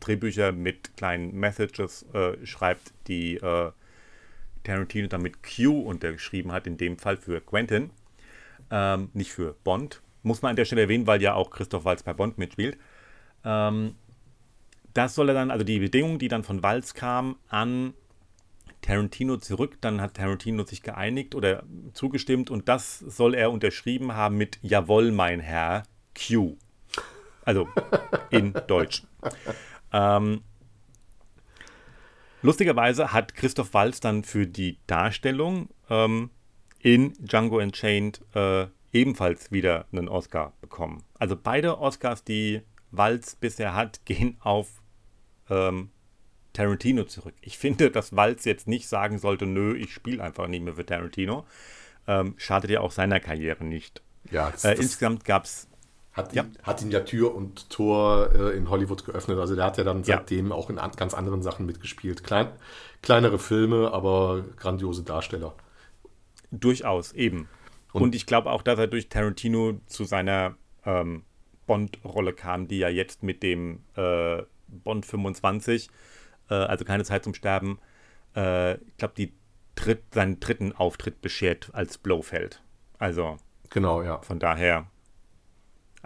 Drehbücher 0.00 0.52
mit 0.52 0.96
kleinen 0.96 1.34
Messages 1.34 2.04
äh, 2.12 2.44
schreibt, 2.46 2.92
die 3.08 3.36
äh, 3.36 3.72
Tarantino 4.66 5.08
dann 5.08 5.22
mit 5.22 5.42
Q 5.42 5.80
untergeschrieben 5.80 6.52
hat, 6.52 6.66
in 6.66 6.76
dem 6.76 6.98
Fall 6.98 7.16
für 7.16 7.40
Quentin, 7.40 7.90
ähm, 8.70 9.10
nicht 9.14 9.32
für 9.32 9.54
Bond. 9.64 10.02
Muss 10.22 10.42
man 10.42 10.50
an 10.50 10.56
der 10.56 10.64
Stelle 10.64 10.82
erwähnen, 10.82 11.06
weil 11.06 11.22
ja 11.22 11.34
auch 11.34 11.50
Christoph 11.50 11.84
Waltz 11.84 12.02
bei 12.02 12.12
Bond 12.12 12.36
mitspielt. 12.36 12.76
Ähm, 13.44 13.94
das 14.92 15.14
soll 15.14 15.28
er 15.28 15.34
dann, 15.34 15.50
also 15.50 15.64
die 15.64 15.78
Bedingung, 15.78 16.18
die 16.18 16.28
dann 16.28 16.42
von 16.42 16.62
Waltz 16.62 16.94
kam, 16.94 17.36
an 17.48 17.94
Tarantino 18.82 19.36
zurück. 19.36 19.78
Dann 19.80 20.00
hat 20.00 20.14
Tarantino 20.14 20.64
sich 20.64 20.82
geeinigt 20.82 21.34
oder 21.34 21.62
zugestimmt 21.92 22.50
und 22.50 22.68
das 22.68 22.98
soll 22.98 23.34
er 23.34 23.50
unterschrieben 23.52 24.14
haben 24.14 24.36
mit 24.36 24.58
Jawohl, 24.62 25.12
mein 25.12 25.40
Herr, 25.40 25.84
Q. 26.14 26.56
Also 27.44 27.68
in 28.30 28.52
Deutsch. 28.66 29.04
Ähm, 29.92 30.42
Lustigerweise 32.46 33.12
hat 33.12 33.34
Christoph 33.34 33.74
Waltz 33.74 33.98
dann 33.98 34.22
für 34.22 34.46
die 34.46 34.78
Darstellung 34.86 35.68
ähm, 35.90 36.30
in 36.78 37.12
Django 37.14 37.58
Unchained 37.58 38.20
äh, 38.36 38.68
ebenfalls 38.92 39.50
wieder 39.50 39.86
einen 39.90 40.08
Oscar 40.08 40.52
bekommen. 40.60 41.02
Also 41.18 41.34
beide 41.34 41.80
Oscars, 41.80 42.22
die 42.22 42.62
Waltz 42.92 43.34
bisher 43.34 43.74
hat, 43.74 44.00
gehen 44.04 44.36
auf 44.38 44.80
ähm, 45.50 45.90
Tarantino 46.52 47.02
zurück. 47.02 47.34
Ich 47.40 47.58
finde, 47.58 47.90
dass 47.90 48.14
Waltz 48.14 48.44
jetzt 48.44 48.68
nicht 48.68 48.86
sagen 48.86 49.18
sollte, 49.18 49.44
nö, 49.44 49.76
ich 49.76 49.92
spiele 49.92 50.22
einfach 50.22 50.46
nicht 50.46 50.62
mehr 50.62 50.74
für 50.74 50.86
Tarantino. 50.86 51.44
Ähm, 52.06 52.34
schadet 52.36 52.70
ja 52.70 52.80
auch 52.80 52.92
seiner 52.92 53.18
Karriere 53.18 53.64
nicht. 53.64 54.02
Ja, 54.30 54.52
das, 54.52 54.64
äh, 54.64 54.74
insgesamt 54.74 55.24
gab 55.24 55.46
es 55.46 55.66
hat, 56.16 56.34
ja. 56.34 56.44
ihn, 56.44 56.58
hat 56.62 56.82
ihn 56.82 56.90
ja 56.90 57.00
Tür 57.00 57.34
und 57.34 57.68
Tor 57.68 58.30
äh, 58.34 58.56
in 58.56 58.70
Hollywood 58.70 59.04
geöffnet. 59.04 59.38
Also 59.38 59.54
der 59.54 59.64
hat 59.66 59.76
ja 59.76 59.84
dann 59.84 60.02
seitdem 60.02 60.48
ja. 60.48 60.54
auch 60.54 60.70
in 60.70 60.78
an, 60.78 60.92
ganz 60.96 61.14
anderen 61.14 61.42
Sachen 61.42 61.66
mitgespielt. 61.66 62.24
Klein, 62.24 62.48
kleinere 63.02 63.38
Filme, 63.38 63.92
aber 63.92 64.44
grandiose 64.56 65.02
Darsteller. 65.02 65.54
Durchaus, 66.50 67.12
eben. 67.12 67.48
Und, 67.92 68.02
und 68.02 68.14
ich 68.14 68.26
glaube 68.26 68.50
auch, 68.50 68.62
dass 68.62 68.78
er 68.78 68.86
durch 68.86 69.08
Tarantino 69.08 69.80
zu 69.86 70.04
seiner 70.04 70.56
ähm, 70.84 71.24
Bond-Rolle 71.66 72.32
kam, 72.32 72.66
die 72.68 72.78
ja 72.78 72.88
jetzt 72.88 73.22
mit 73.22 73.42
dem 73.42 73.84
äh, 73.96 74.42
Bond 74.68 75.04
25, 75.04 75.90
äh, 76.48 76.54
also 76.54 76.84
keine 76.84 77.04
Zeit 77.04 77.24
zum 77.24 77.34
Sterben, 77.34 77.78
äh, 78.34 78.74
ich 78.74 78.96
glaube, 78.96 79.14
die 79.16 79.32
dritt, 79.74 80.02
seinen 80.14 80.40
dritten 80.40 80.72
Auftritt 80.72 81.20
beschert 81.20 81.70
als 81.72 81.98
Blofeld. 81.98 82.62
Also. 82.98 83.36
Genau, 83.70 84.02
ja. 84.02 84.20
Von 84.22 84.38
daher. 84.38 84.86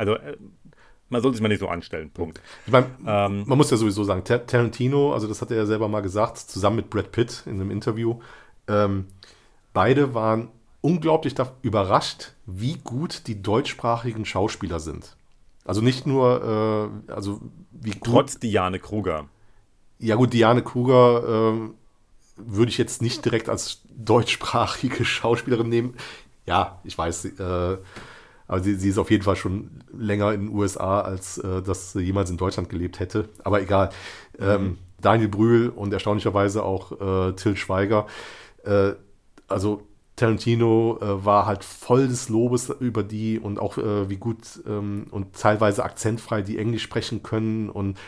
Also, 0.01 0.15
äh, 0.15 0.37
man 1.11 1.21
soll 1.21 1.33
sich 1.33 1.43
mal 1.43 1.49
nicht 1.49 1.61
so 1.61 1.69
anstellen. 1.69 2.11
Punkt. 2.11 2.41
Ich 2.65 2.73
mein, 2.73 2.87
ähm, 3.07 3.45
man 3.47 3.59
muss 3.59 3.71
ja 3.71 3.77
sowieso 3.77 4.03
sagen, 4.03 4.25
Tarantino, 4.25 5.13
also 5.13 5.27
das 5.27 5.43
hat 5.43 5.51
er 5.51 5.59
ja 5.59 5.67
selber 5.67 5.89
mal 5.89 6.01
gesagt, 6.01 6.39
zusammen 6.39 6.77
mit 6.77 6.89
Brad 6.89 7.13
Pitt 7.13 7.43
in 7.45 7.55
einem 7.55 7.71
Interview, 7.71 8.21
ähm, 8.67 9.09
beide 9.75 10.15
waren 10.15 10.49
unglaublich 10.81 11.35
überrascht, 11.61 12.33
wie 12.47 12.79
gut 12.79 13.27
die 13.27 13.43
deutschsprachigen 13.43 14.25
Schauspieler 14.25 14.81
sind. 14.81 15.17
Also 15.67 15.83
nicht 15.83 16.07
nur, 16.07 16.93
äh, 17.09 17.13
also 17.13 17.43
wie 17.73 17.91
gut, 17.91 18.05
Trotz 18.05 18.39
Diane 18.39 18.79
Kruger. 18.79 19.29
Ja 19.99 20.17
gut, 20.17 20.33
Diane 20.33 20.63
Kruger 20.63 21.53
äh, 21.53 21.71
würde 22.37 22.71
ich 22.71 22.79
jetzt 22.79 23.03
nicht 23.03 23.23
direkt 23.23 23.51
als 23.51 23.83
deutschsprachige 23.95 25.05
Schauspielerin 25.05 25.69
nehmen. 25.69 25.95
Ja, 26.47 26.81
ich 26.85 26.97
weiß, 26.97 27.27
äh, 27.27 27.77
aber 28.51 28.65
sie, 28.65 28.75
sie, 28.75 28.89
ist 28.89 28.99
auf 28.99 29.13
jeden 29.13 29.23
Fall 29.23 29.37
schon 29.37 29.71
länger 29.97 30.33
in 30.33 30.47
den 30.47 30.49
USA, 30.49 31.03
als 31.03 31.39
äh, 31.39 31.63
dass 31.63 31.93
sie 31.93 32.01
jemals 32.01 32.31
in 32.31 32.37
Deutschland 32.37 32.69
gelebt 32.69 32.99
hätte. 32.99 33.29
Aber 33.45 33.63
egal. 33.63 33.91
Ähm, 34.41 34.63
mhm. 34.63 34.79
Daniel 35.01 35.29
Brühl 35.29 35.69
und 35.69 35.93
erstaunlicherweise 35.93 36.65
auch 36.65 37.29
äh, 37.29 37.33
Till 37.35 37.57
Schweiger. 37.57 38.09
Äh, 38.65 38.95
also 39.47 39.83
Tarantino 40.17 40.99
äh, 41.01 41.25
war 41.25 41.47
halt 41.47 41.63
voll 41.63 42.09
des 42.09 42.29
Lobes 42.29 42.75
über 42.81 43.05
die 43.05 43.39
und 43.39 43.61
auch 43.61 43.79
äh, 43.79 44.11
wie 44.11 44.17
gut 44.17 44.39
ähm, 44.67 45.07
und 45.13 45.37
teilweise 45.37 45.85
akzentfrei 45.85 46.43
die 46.43 46.59
Englisch 46.59 46.83
sprechen 46.83 47.23
können. 47.23 47.71
Und 47.71 47.99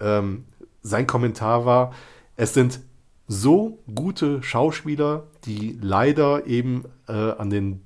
ähm, 0.00 0.46
sein 0.80 1.06
Kommentar 1.06 1.66
war, 1.66 1.92
es 2.36 2.54
sind 2.54 2.80
so 3.28 3.78
gute 3.94 4.42
Schauspieler, 4.42 5.24
die 5.44 5.78
leider 5.82 6.46
eben 6.46 6.84
äh, 7.08 7.12
an 7.12 7.50
den 7.50 7.82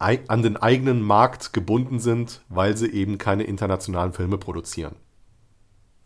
an 0.00 0.42
den 0.42 0.56
eigenen 0.56 1.02
Markt 1.02 1.52
gebunden 1.52 2.00
sind, 2.00 2.40
weil 2.48 2.76
sie 2.76 2.90
eben 2.90 3.18
keine 3.18 3.44
internationalen 3.44 4.12
Filme 4.12 4.38
produzieren. 4.38 4.96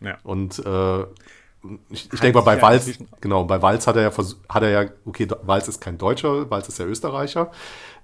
Ja. 0.01 0.19
Und 0.25 0.59
äh, 0.59 1.03
ich, 1.89 2.13
ich 2.13 2.21
denke 2.21 2.39
mal, 2.39 2.45
bei 2.45 2.61
Walz, 2.61 2.91
genau, 3.21 3.45
bei 3.45 3.63
Walz 3.63 3.87
hat 3.87 3.97
er 3.97 4.03
ja 4.03 4.13
hat 4.49 4.63
er 4.63 4.69
ja, 4.69 4.91
okay, 5.07 5.29
Walz 5.43 5.69
ist 5.69 5.81
kein 5.81 5.97
Deutscher, 5.97 6.51
Walz 6.51 6.69
ist 6.69 6.79
ja 6.79 6.85
Österreicher, 6.85 7.51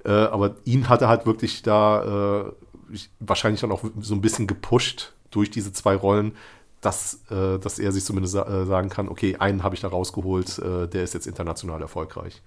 äh, 0.05 0.11
aber 0.11 0.57
ihn 0.65 0.89
hat 0.89 1.03
er 1.03 1.09
halt 1.09 1.27
wirklich 1.27 1.63
da 1.63 2.47
äh, 2.47 2.99
wahrscheinlich 3.19 3.61
dann 3.61 3.73
auch 3.73 3.85
so 4.01 4.15
ein 4.15 4.21
bisschen 4.21 4.47
gepusht 4.47 5.13
durch 5.31 5.51
diese 5.51 5.73
zwei 5.73 5.95
Rollen, 5.95 6.37
dass, 6.81 7.21
äh, 7.31 7.59
dass 7.59 7.79
er 7.79 7.93
sich 7.93 8.05
zumindest 8.05 8.33
sa 8.33 8.43
äh, 8.45 8.65
sagen 8.65 8.89
kann, 8.89 9.09
okay, 9.09 9.37
einen 9.37 9.63
habe 9.63 9.75
ich 9.75 9.81
da 9.81 9.89
rausgeholt, 9.89 10.59
äh, 10.59 10.89
der 10.89 11.03
ist 11.03 11.15
jetzt 11.15 11.27
international 11.27 11.83
erfolgreich. 11.83 12.43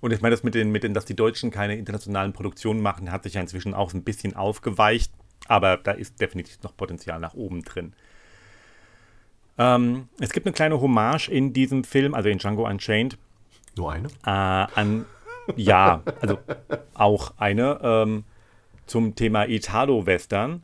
Und 0.00 0.12
ich 0.12 0.20
meine, 0.20 0.34
das 0.34 0.42
mit 0.42 0.54
den, 0.54 0.70
mit 0.70 0.82
den, 0.82 0.94
dass 0.94 1.04
die 1.04 1.16
Deutschen 1.16 1.50
keine 1.50 1.76
internationalen 1.76 2.32
Produktionen 2.32 2.80
machen, 2.80 3.12
hat 3.12 3.22
sich 3.24 3.34
ja 3.34 3.40
inzwischen 3.40 3.74
auch 3.74 3.92
ein 3.92 4.02
bisschen 4.02 4.34
aufgeweicht, 4.34 5.12
aber 5.46 5.76
da 5.76 5.92
ist 5.92 6.20
definitiv 6.20 6.62
noch 6.62 6.76
Potenzial 6.76 7.20
nach 7.20 7.34
oben 7.34 7.62
drin. 7.62 7.92
Ähm, 9.58 10.08
es 10.18 10.32
gibt 10.32 10.46
eine 10.46 10.54
kleine 10.54 10.80
Hommage 10.80 11.28
in 11.28 11.52
diesem 11.52 11.84
Film, 11.84 12.14
also 12.14 12.28
in 12.28 12.38
Django 12.38 12.66
Unchained. 12.66 13.18
Nur 13.76 13.92
eine? 13.92 14.08
Äh, 14.24 14.30
an, 14.80 15.04
ja, 15.56 16.02
also 16.20 16.38
auch 16.94 17.34
eine 17.36 17.78
ähm, 17.82 18.24
zum 18.86 19.14
Thema 19.14 19.46
Italo-Western. 19.48 20.62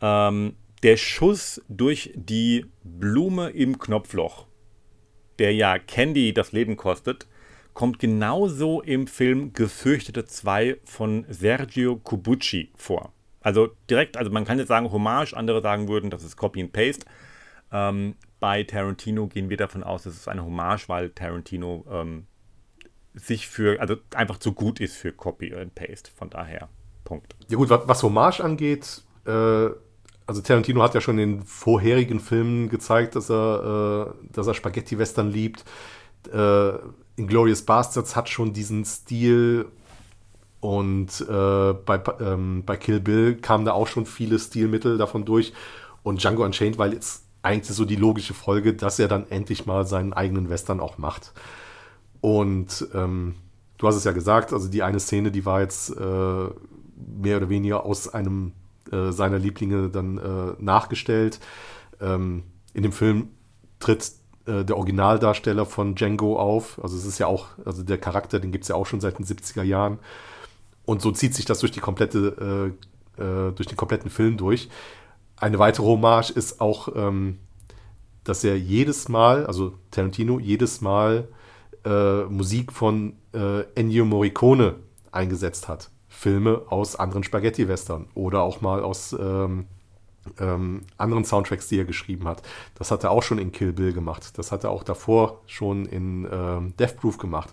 Ähm, 0.00 0.54
der 0.82 0.96
Schuss 0.96 1.60
durch 1.68 2.12
die 2.14 2.66
Blume 2.84 3.50
im 3.50 3.78
Knopfloch, 3.78 4.46
der 5.38 5.52
ja 5.52 5.78
Candy 5.78 6.32
das 6.32 6.52
Leben 6.52 6.76
kostet, 6.76 7.26
kommt 7.76 7.98
genauso 7.98 8.80
im 8.80 9.06
Film 9.06 9.52
Gefürchtete 9.52 10.24
2 10.24 10.78
von 10.84 11.26
Sergio 11.28 11.96
Cubucci 11.96 12.70
vor. 12.74 13.12
Also 13.42 13.68
direkt, 13.90 14.16
also 14.16 14.30
man 14.30 14.46
kann 14.46 14.58
jetzt 14.58 14.68
sagen 14.68 14.90
Hommage, 14.90 15.34
andere 15.34 15.60
sagen 15.60 15.86
würden, 15.86 16.08
das 16.08 16.24
ist 16.24 16.38
Copy 16.38 16.62
and 16.62 16.72
Paste. 16.72 17.04
Ähm, 17.70 18.16
bei 18.40 18.62
Tarantino 18.62 19.26
gehen 19.26 19.50
wir 19.50 19.58
davon 19.58 19.82
aus, 19.84 20.04
dass 20.04 20.14
es 20.14 20.26
eine 20.26 20.42
Hommage, 20.42 20.88
weil 20.88 21.10
Tarantino 21.10 21.84
ähm, 21.90 22.26
sich 23.12 23.46
für, 23.46 23.78
also 23.78 23.96
einfach 24.14 24.38
zu 24.38 24.54
gut 24.54 24.80
ist 24.80 24.96
für 24.96 25.12
Copy 25.12 25.54
and 25.54 25.74
Paste. 25.74 26.10
Von 26.16 26.30
daher, 26.30 26.70
Punkt. 27.04 27.36
Ja 27.48 27.58
gut, 27.58 27.68
was, 27.68 28.02
Hommage 28.02 28.40
angeht, 28.40 29.02
äh, 29.26 29.68
also 30.26 30.40
Tarantino 30.42 30.82
hat 30.82 30.94
ja 30.94 31.02
schon 31.02 31.18
in 31.18 31.42
vorherigen 31.42 32.20
Filmen 32.20 32.70
gezeigt, 32.70 33.16
dass 33.16 33.30
er, 33.30 34.14
äh, 34.16 34.32
dass 34.32 34.46
er 34.46 34.54
Spaghetti-Western 34.54 35.30
liebt. 35.30 35.66
Äh, 36.32 36.78
Inglourious 37.16 37.62
Bastards 37.62 38.14
hat 38.14 38.28
schon 38.28 38.52
diesen 38.52 38.84
Stil 38.84 39.66
und 40.60 41.20
äh, 41.20 41.72
bei, 41.72 42.02
ähm, 42.20 42.62
bei 42.64 42.76
Kill 42.76 43.00
Bill 43.00 43.36
kamen 43.36 43.64
da 43.64 43.72
auch 43.72 43.86
schon 43.86 44.06
viele 44.06 44.38
Stilmittel 44.38 44.98
davon 44.98 45.24
durch 45.24 45.52
und 46.02 46.22
Django 46.22 46.44
Unchained 46.44 46.78
war 46.78 46.88
jetzt 46.88 47.24
eigentlich 47.42 47.76
so 47.76 47.84
die 47.84 47.96
logische 47.96 48.34
Folge, 48.34 48.74
dass 48.74 48.98
er 48.98 49.08
dann 49.08 49.30
endlich 49.30 49.66
mal 49.66 49.86
seinen 49.86 50.12
eigenen 50.12 50.50
Western 50.50 50.80
auch 50.80 50.98
macht. 50.98 51.32
Und 52.20 52.88
ähm, 52.92 53.36
du 53.78 53.86
hast 53.86 53.94
es 53.94 54.04
ja 54.04 54.12
gesagt, 54.12 54.52
also 54.52 54.68
die 54.68 54.82
eine 54.82 54.98
Szene, 54.98 55.30
die 55.30 55.46
war 55.46 55.60
jetzt 55.60 55.90
äh, 55.90 55.94
mehr 56.00 57.36
oder 57.36 57.48
weniger 57.48 57.84
aus 57.84 58.08
einem 58.12 58.52
äh, 58.90 59.12
seiner 59.12 59.38
Lieblinge 59.38 59.90
dann 59.90 60.18
äh, 60.18 60.54
nachgestellt. 60.58 61.38
Ähm, 62.00 62.42
in 62.74 62.82
dem 62.82 62.92
Film 62.92 63.28
tritt 63.78 64.12
äh, 64.46 64.64
der 64.64 64.76
Originaldarsteller 64.76 65.66
von 65.66 65.94
Django 65.94 66.38
auf. 66.38 66.80
Also 66.82 66.96
es 66.96 67.04
ist 67.04 67.18
ja 67.18 67.26
auch, 67.26 67.46
also 67.64 67.82
der 67.82 67.98
Charakter, 67.98 68.40
den 68.40 68.52
gibt 68.52 68.64
es 68.64 68.68
ja 68.68 68.76
auch 68.76 68.86
schon 68.86 69.00
seit 69.00 69.18
den 69.18 69.26
70er 69.26 69.62
Jahren. 69.62 69.98
Und 70.84 71.02
so 71.02 71.10
zieht 71.10 71.34
sich 71.34 71.44
das 71.44 71.60
durch 71.60 71.72
die 71.72 71.80
komplette, 71.80 72.72
äh, 73.18 73.22
äh, 73.22 73.52
durch 73.52 73.66
den 73.66 73.76
kompletten 73.76 74.10
Film 74.10 74.36
durch. 74.36 74.68
Eine 75.36 75.58
weitere 75.58 75.86
Hommage 75.86 76.30
ist 76.30 76.60
auch, 76.60 76.88
ähm, 76.94 77.38
dass 78.24 78.44
er 78.44 78.58
jedes 78.58 79.08
Mal, 79.08 79.46
also 79.46 79.74
Tarantino, 79.90 80.38
jedes 80.38 80.80
Mal 80.80 81.28
äh, 81.84 82.24
Musik 82.24 82.72
von 82.72 83.14
äh, 83.32 83.62
Ennio 83.74 84.04
Morricone 84.04 84.76
eingesetzt 85.12 85.68
hat. 85.68 85.90
Filme 86.08 86.62
aus 86.68 86.96
anderen 86.96 87.24
Spaghetti-Western 87.24 88.06
oder 88.14 88.42
auch 88.42 88.60
mal 88.60 88.82
aus 88.82 89.14
ähm, 89.18 89.66
ähm, 90.38 90.82
anderen 90.96 91.24
Soundtracks, 91.24 91.68
die 91.68 91.78
er 91.78 91.84
geschrieben 91.84 92.26
hat. 92.26 92.42
Das 92.74 92.90
hat 92.90 93.04
er 93.04 93.10
auch 93.10 93.22
schon 93.22 93.38
in 93.38 93.52
Kill 93.52 93.72
Bill 93.72 93.92
gemacht. 93.92 94.38
Das 94.38 94.52
hat 94.52 94.64
er 94.64 94.70
auch 94.70 94.82
davor 94.82 95.42
schon 95.46 95.86
in 95.86 96.28
ähm, 96.30 96.74
Death 96.78 96.96
Proof 96.96 97.18
gemacht. 97.18 97.52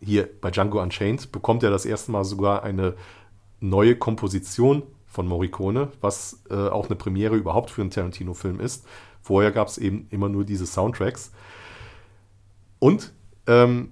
Hier 0.00 0.28
bei 0.40 0.50
Django 0.50 0.80
Unchained 0.80 1.30
bekommt 1.32 1.62
er 1.62 1.70
das 1.70 1.84
erste 1.84 2.10
Mal 2.10 2.24
sogar 2.24 2.62
eine 2.62 2.94
neue 3.60 3.96
Komposition 3.96 4.82
von 5.06 5.26
Morricone, 5.26 5.88
was 6.00 6.42
äh, 6.50 6.54
auch 6.54 6.86
eine 6.86 6.96
Premiere 6.96 7.36
überhaupt 7.36 7.70
für 7.70 7.82
einen 7.82 7.90
Tarantino-Film 7.90 8.60
ist. 8.60 8.86
Vorher 9.20 9.52
gab 9.52 9.68
es 9.68 9.76
eben 9.76 10.06
immer 10.10 10.28
nur 10.28 10.44
diese 10.44 10.66
Soundtracks. 10.66 11.32
Und 12.78 13.12
ähm, 13.46 13.90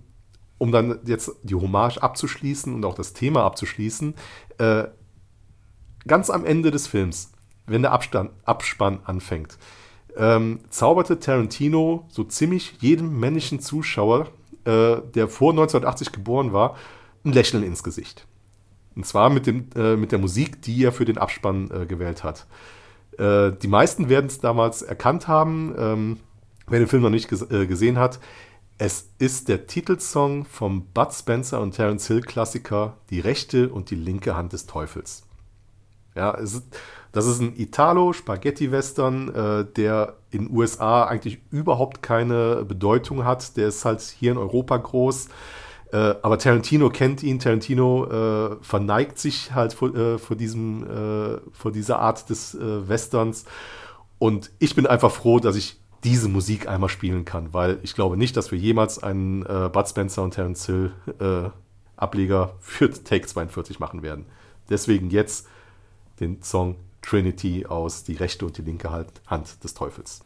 um 0.58 0.72
dann 0.72 0.98
jetzt 1.04 1.30
die 1.42 1.54
Hommage 1.54 1.98
abzuschließen 1.98 2.74
und 2.74 2.84
auch 2.84 2.94
das 2.94 3.12
Thema 3.12 3.44
abzuschließen, 3.44 4.14
äh, 4.58 4.84
ganz 6.06 6.30
am 6.30 6.44
Ende 6.44 6.70
des 6.70 6.86
Films 6.86 7.32
wenn 7.68 7.82
der 7.82 7.92
Abstand, 7.92 8.30
Abspann 8.44 9.00
anfängt, 9.04 9.58
ähm, 10.16 10.60
zauberte 10.70 11.20
Tarantino 11.20 12.06
so 12.08 12.24
ziemlich 12.24 12.74
jedem 12.80 13.18
männlichen 13.18 13.60
Zuschauer, 13.60 14.28
äh, 14.64 14.96
der 15.14 15.28
vor 15.28 15.52
1980 15.52 16.12
geboren 16.12 16.52
war, 16.52 16.76
ein 17.24 17.32
Lächeln 17.32 17.62
ins 17.62 17.82
Gesicht. 17.82 18.26
Und 18.96 19.06
zwar 19.06 19.30
mit, 19.30 19.46
dem, 19.46 19.68
äh, 19.76 19.96
mit 19.96 20.10
der 20.10 20.18
Musik, 20.18 20.60
die 20.62 20.82
er 20.82 20.92
für 20.92 21.04
den 21.04 21.18
Abspann 21.18 21.70
äh, 21.70 21.86
gewählt 21.86 22.24
hat. 22.24 22.46
Äh, 23.16 23.52
die 23.52 23.68
meisten 23.68 24.08
werden 24.08 24.26
es 24.26 24.40
damals 24.40 24.82
erkannt 24.82 25.28
haben, 25.28 25.74
ähm, 25.78 26.16
wer 26.66 26.80
den 26.80 26.88
Film 26.88 27.02
noch 27.02 27.10
nicht 27.10 27.28
ges 27.28 27.48
äh, 27.50 27.66
gesehen 27.66 27.98
hat. 27.98 28.18
Es 28.76 29.10
ist 29.18 29.48
der 29.48 29.66
Titelsong 29.66 30.44
vom 30.44 30.86
Bud 30.86 31.12
Spencer 31.12 31.60
und 31.60 31.72
Terence 31.72 32.06
Hill 32.06 32.20
Klassiker 32.20 32.96
Die 33.10 33.18
rechte 33.18 33.68
und 33.70 33.90
die 33.90 33.96
linke 33.96 34.36
Hand 34.36 34.52
des 34.52 34.66
Teufels. 34.66 35.24
Ja, 36.14 36.32
es 36.34 36.54
ist, 36.54 36.78
das 37.12 37.26
ist 37.26 37.40
ein 37.40 37.54
Italo-Spaghetti-Western, 37.56 39.34
äh, 39.34 39.64
der 39.76 40.16
in 40.30 40.50
USA 40.50 41.04
eigentlich 41.04 41.40
überhaupt 41.50 42.02
keine 42.02 42.64
Bedeutung 42.64 43.24
hat. 43.24 43.56
Der 43.56 43.68
ist 43.68 43.84
halt 43.84 44.00
hier 44.00 44.32
in 44.32 44.38
Europa 44.38 44.76
groß. 44.76 45.28
Äh, 45.92 46.14
aber 46.22 46.38
Tarantino 46.38 46.90
kennt 46.90 47.22
ihn. 47.22 47.38
Tarantino 47.38 48.04
äh, 48.04 48.56
verneigt 48.60 49.18
sich 49.18 49.54
halt 49.54 49.72
vor, 49.72 49.94
äh, 49.94 50.18
vor, 50.18 50.36
diesem, 50.36 50.84
äh, 50.84 51.38
vor 51.52 51.72
dieser 51.72 51.98
Art 51.98 52.28
des 52.28 52.54
äh, 52.54 52.88
Westerns. 52.88 53.46
Und 54.18 54.50
ich 54.58 54.74
bin 54.74 54.86
einfach 54.86 55.10
froh, 55.10 55.38
dass 55.38 55.56
ich 55.56 55.80
diese 56.04 56.28
Musik 56.28 56.68
einmal 56.68 56.90
spielen 56.90 57.24
kann, 57.24 57.52
weil 57.52 57.78
ich 57.82 57.94
glaube 57.94 58.16
nicht, 58.16 58.36
dass 58.36 58.52
wir 58.52 58.58
jemals 58.58 59.02
einen 59.02 59.42
Bud 59.42 59.88
Spencer 59.88 60.22
und 60.22 60.32
Terence 60.32 60.66
Hill 60.66 60.92
Ableger 61.96 62.54
für 62.60 62.88
Take 62.88 63.26
42 63.26 63.80
machen 63.80 64.02
werden. 64.02 64.26
Deswegen 64.70 65.10
jetzt 65.10 65.48
den 66.20 66.40
Song 66.42 66.76
Trinity 67.02 67.66
aus 67.66 68.04
Die 68.04 68.14
rechte 68.14 68.46
und 68.46 68.56
die 68.58 68.62
linke 68.62 68.90
Hand 68.90 69.64
des 69.64 69.74
Teufels. 69.74 70.20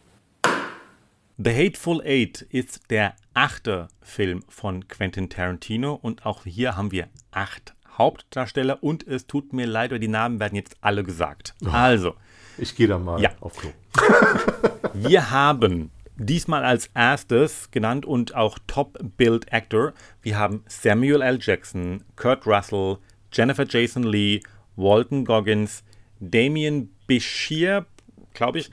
The 1.38 1.50
Hateful 1.50 2.02
Eight 2.02 2.42
ist 2.50 2.90
der 2.90 3.14
achte 3.34 3.88
Film 4.02 4.44
von 4.48 4.86
Quentin 4.86 5.28
Tarantino 5.28 5.94
und 5.94 6.26
auch 6.26 6.44
hier 6.44 6.76
haben 6.76 6.92
wir 6.92 7.08
acht 7.30 7.74
Hauptdarsteller 7.96 8.82
und 8.82 9.06
es 9.06 9.26
tut 9.26 9.52
mir 9.52 9.66
leid, 9.66 9.90
weil 9.90 9.98
die 9.98 10.08
Namen 10.08 10.40
werden 10.40 10.56
jetzt 10.56 10.76
alle 10.80 11.02
gesagt. 11.04 11.54
Oh, 11.64 11.70
also. 11.70 12.14
Ich 12.58 12.76
gehe 12.76 12.86
da 12.86 12.98
mal 12.98 13.20
ja. 13.20 13.30
auf 13.40 13.56
Klo. 13.56 13.70
wir 14.92 15.30
haben 15.30 15.90
diesmal 16.16 16.64
als 16.64 16.90
erstes 16.94 17.70
genannt 17.70 18.04
und 18.06 18.34
auch 18.34 18.58
Top 18.66 18.98
Build 19.16 19.52
Actor. 19.52 19.94
Wir 20.20 20.38
haben 20.38 20.62
Samuel 20.68 21.22
L. 21.22 21.38
Jackson, 21.40 22.04
Kurt 22.16 22.46
Russell, 22.46 22.98
Jennifer 23.32 23.66
Jason 23.66 24.02
Lee, 24.02 24.42
Walton 24.76 25.24
Goggins, 25.24 25.82
Damien 26.22 26.94
Bashir, 27.06 27.86
glaube 28.32 28.60
ich, 28.60 28.70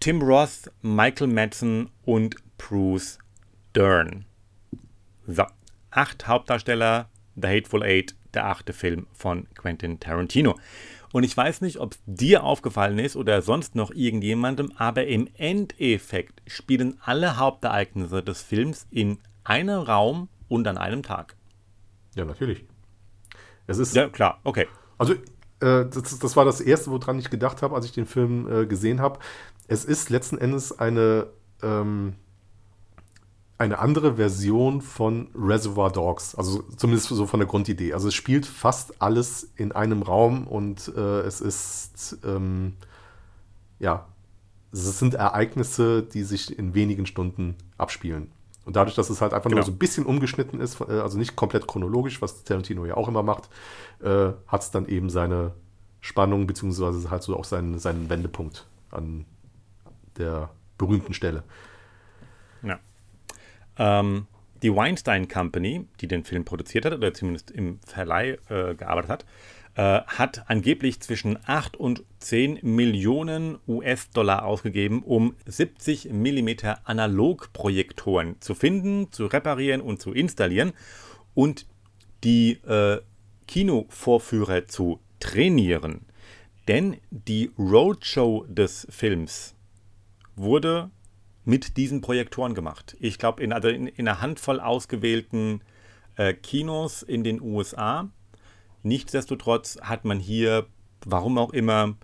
Tim 0.00 0.22
Roth, 0.22 0.70
Michael 0.82 1.28
Madsen 1.28 1.90
und 2.04 2.36
Bruce 2.58 3.18
Dern. 3.74 4.26
So, 5.26 5.44
acht 5.90 6.28
Hauptdarsteller, 6.28 7.08
The 7.36 7.48
Hateful 7.48 7.82
Eight, 7.82 8.14
der 8.34 8.46
achte 8.46 8.72
Film 8.72 9.06
von 9.12 9.48
Quentin 9.54 9.98
Tarantino. 9.98 10.58
Und 11.12 11.24
ich 11.24 11.36
weiß 11.36 11.62
nicht, 11.62 11.78
ob 11.78 11.92
es 11.92 12.00
dir 12.06 12.44
aufgefallen 12.44 12.98
ist 12.98 13.16
oder 13.16 13.42
sonst 13.42 13.74
noch 13.74 13.90
irgendjemandem, 13.90 14.72
aber 14.76 15.06
im 15.06 15.28
Endeffekt 15.36 16.42
spielen 16.46 16.98
alle 17.02 17.38
Hauptereignisse 17.38 18.22
des 18.22 18.42
Films 18.42 18.86
in 18.90 19.18
einem 19.42 19.80
Raum 19.80 20.28
und 20.48 20.68
an 20.68 20.78
einem 20.78 21.02
Tag. 21.02 21.36
Ja, 22.14 22.24
natürlich. 22.24 22.64
Es 23.66 23.78
ist. 23.78 23.96
Ja, 23.96 24.08
klar, 24.08 24.40
okay. 24.44 24.66
Also, 24.98 25.14
äh, 25.60 25.86
das, 25.86 26.18
das, 26.18 26.36
war 26.36 26.44
das 26.44 26.60
Erste, 26.60 26.90
woran 26.90 27.18
ich 27.18 27.30
gedacht 27.30 27.62
habe, 27.62 27.74
als 27.74 27.84
ich 27.86 27.92
den 27.92 28.06
Film 28.06 28.50
äh, 28.50 28.66
gesehen 28.66 29.00
habe. 29.00 29.18
Es 29.68 29.84
ist 29.84 30.10
letzten 30.10 30.38
Endes 30.38 30.78
eine. 30.78 31.28
Ähm, 31.62 32.14
eine 33.58 33.78
andere 33.78 34.14
Version 34.14 34.80
von 34.80 35.28
Reservoir 35.34 35.92
Dogs, 35.92 36.34
also 36.34 36.62
zumindest 36.78 37.08
so 37.08 37.26
von 37.26 37.40
der 37.40 37.46
Grundidee. 37.46 37.92
Also 37.92 38.08
es 38.08 38.14
spielt 38.14 38.46
fast 38.46 39.02
alles 39.02 39.52
in 39.54 39.72
einem 39.72 40.00
Raum 40.00 40.46
und 40.46 40.90
äh, 40.96 41.20
es 41.20 41.42
ist, 41.42 42.16
ähm, 42.24 42.72
ja, 43.78 44.06
es 44.72 44.98
sind 44.98 45.12
Ereignisse, 45.12 46.02
die 46.02 46.22
sich 46.22 46.58
in 46.58 46.72
wenigen 46.72 47.04
Stunden 47.04 47.54
abspielen. 47.76 48.32
Und 48.70 48.76
dadurch, 48.76 48.94
dass 48.94 49.10
es 49.10 49.20
halt 49.20 49.34
einfach 49.34 49.50
genau. 49.50 49.62
nur 49.62 49.66
so 49.66 49.72
ein 49.72 49.78
bisschen 49.78 50.06
umgeschnitten 50.06 50.60
ist, 50.60 50.80
äh, 50.80 51.00
also 51.00 51.18
nicht 51.18 51.34
komplett 51.34 51.66
chronologisch, 51.66 52.22
was 52.22 52.44
Tarantino 52.44 52.86
ja 52.86 52.96
auch 52.96 53.08
immer 53.08 53.24
macht, 53.24 53.48
äh, 54.00 54.30
hat 54.46 54.62
es 54.62 54.70
dann 54.70 54.86
eben 54.86 55.10
seine 55.10 55.54
Spannung, 56.00 56.46
beziehungsweise 56.46 57.10
halt 57.10 57.24
so 57.24 57.36
auch 57.36 57.42
seinen, 57.42 57.80
seinen 57.80 58.08
Wendepunkt 58.08 58.68
an 58.92 59.24
der 60.18 60.50
berühmten 60.78 61.14
Stelle. 61.14 61.42
Ja. 62.62 62.78
Ähm, 63.76 64.28
die 64.62 64.72
Weinstein 64.72 65.26
Company, 65.26 65.88
die 66.00 66.06
den 66.06 66.22
Film 66.22 66.44
produziert 66.44 66.84
hat 66.84 66.92
oder 66.92 67.12
zumindest 67.12 67.50
im 67.50 67.80
Verleih 67.84 68.38
äh, 68.50 68.76
gearbeitet 68.76 69.10
hat, 69.10 69.26
äh, 69.74 70.00
hat 70.06 70.48
angeblich 70.48 71.00
zwischen 71.00 71.38
8 71.46 71.76
und 71.76 72.04
10 72.18 72.58
Millionen 72.62 73.58
US-Dollar 73.68 74.44
ausgegeben, 74.44 75.02
um 75.02 75.34
70 75.46 76.10
mm 76.10 76.48
Analogprojektoren 76.84 78.40
zu 78.40 78.54
finden, 78.54 79.12
zu 79.12 79.26
reparieren 79.26 79.80
und 79.80 80.00
zu 80.00 80.12
installieren 80.12 80.72
und 81.34 81.66
die 82.24 82.52
äh, 82.66 83.00
Kinovorführer 83.46 84.66
zu 84.66 85.00
trainieren. 85.18 86.06
Denn 86.68 86.98
die 87.10 87.50
Roadshow 87.58 88.44
des 88.48 88.86
Films 88.90 89.54
wurde 90.36 90.90
mit 91.44 91.76
diesen 91.76 92.00
Projektoren 92.00 92.54
gemacht. 92.54 92.96
Ich 93.00 93.18
glaube, 93.18 93.42
in, 93.42 93.52
also 93.52 93.68
in, 93.68 93.86
in, 93.86 94.06
einer 94.06 94.20
Handvoll 94.20 94.60
ausgewählten 94.60 95.62
äh, 96.16 96.34
Kinos 96.34 97.02
in 97.02 97.24
den 97.24 97.40
USA. 97.40 98.10
Nichtsdestotrotz 98.82 99.78
hat 99.80 100.04
man 100.04 100.18
hier, 100.18 100.66
warum 101.04 101.38
auch 101.38 101.52
immer, 101.52 101.96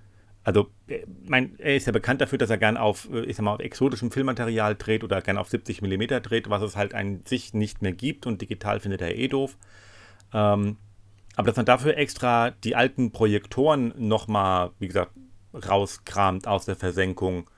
also 0.44 0.68
äh, 0.88 1.04
mein, 1.24 1.58
er 1.58 1.76
ist 1.76 1.86
ja 1.86 1.92
bekannt 1.92 2.20
dafür, 2.20 2.38
dass 2.38 2.50
er 2.50 2.58
gern 2.58 2.76
auf, 2.76 3.08
äh, 3.10 3.24
ich 3.24 3.36
sag 3.36 3.44
mal, 3.44 3.54
auf 3.54 3.60
exotischem 3.60 4.10
Filmmaterial 4.10 4.74
dreht 4.74 5.04
oder 5.04 5.20
gern 5.22 5.38
auf 5.38 5.48
70 5.48 5.82
mm 5.82 6.22
dreht, 6.22 6.50
was 6.50 6.62
es 6.62 6.76
halt 6.76 6.94
an 6.94 7.22
sich 7.24 7.54
nicht 7.54 7.82
mehr 7.82 7.92
gibt 7.92 8.26
und 8.26 8.42
digital 8.42 8.80
findet 8.80 9.00
er 9.00 9.16
eh 9.16 9.28
doof. 9.28 9.56
Ähm, 10.32 10.76
aber 11.36 11.48
dass 11.48 11.56
man 11.56 11.66
dafür 11.66 11.96
extra 11.96 12.50
die 12.50 12.76
alten 12.76 13.12
Projektoren 13.12 13.92
nochmal, 13.96 14.70
wie 14.78 14.88
gesagt, 14.88 15.12
rauskramt 15.52 16.46
aus 16.46 16.64
der 16.64 16.76
Versenkung 16.76 17.48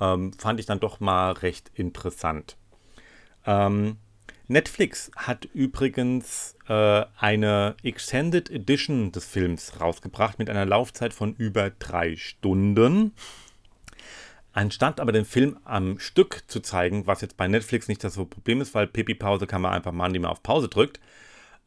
ähm, 0.00 0.32
fand 0.34 0.60
ich 0.60 0.66
dann 0.66 0.80
doch 0.80 1.00
mal 1.00 1.32
recht 1.32 1.70
interessant. 1.74 2.56
Ähm, 3.46 3.96
Netflix 4.52 5.10
hat 5.16 5.46
übrigens 5.46 6.56
äh, 6.68 7.04
eine 7.16 7.74
Extended 7.82 8.50
Edition 8.50 9.10
des 9.10 9.24
Films 9.24 9.80
rausgebracht 9.80 10.38
mit 10.38 10.50
einer 10.50 10.66
Laufzeit 10.66 11.14
von 11.14 11.34
über 11.34 11.70
drei 11.70 12.16
Stunden. 12.16 13.14
Anstatt 14.52 15.00
aber 15.00 15.12
den 15.12 15.24
Film 15.24 15.58
am 15.64 15.98
Stück 15.98 16.44
zu 16.46 16.60
zeigen, 16.60 17.06
was 17.06 17.22
jetzt 17.22 17.38
bei 17.38 17.48
Netflix 17.48 17.88
nicht 17.88 18.04
das 18.04 18.12
so 18.12 18.26
Problem 18.26 18.60
ist, 18.60 18.74
weil 18.74 18.86
Pipi-Pause 18.86 19.46
kann 19.46 19.62
man 19.62 19.72
einfach 19.72 19.92
machen, 19.92 20.08
indem 20.08 20.22
man 20.22 20.32
auf 20.32 20.42
Pause 20.42 20.68
drückt, 20.68 21.00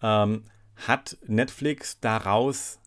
ähm, 0.03 0.43
hat 0.75 1.17
Netflix 1.25 1.99
daraus 1.99 2.79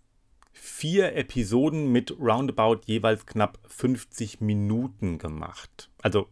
vier 0.53 1.17
Episoden 1.17 1.91
mit 1.91 2.13
roundabout 2.21 2.83
jeweils 2.87 3.27
knapp 3.27 3.59
50 3.67 4.41
Minuten 4.41 5.19
gemacht. 5.19 5.91
Also 6.03 6.29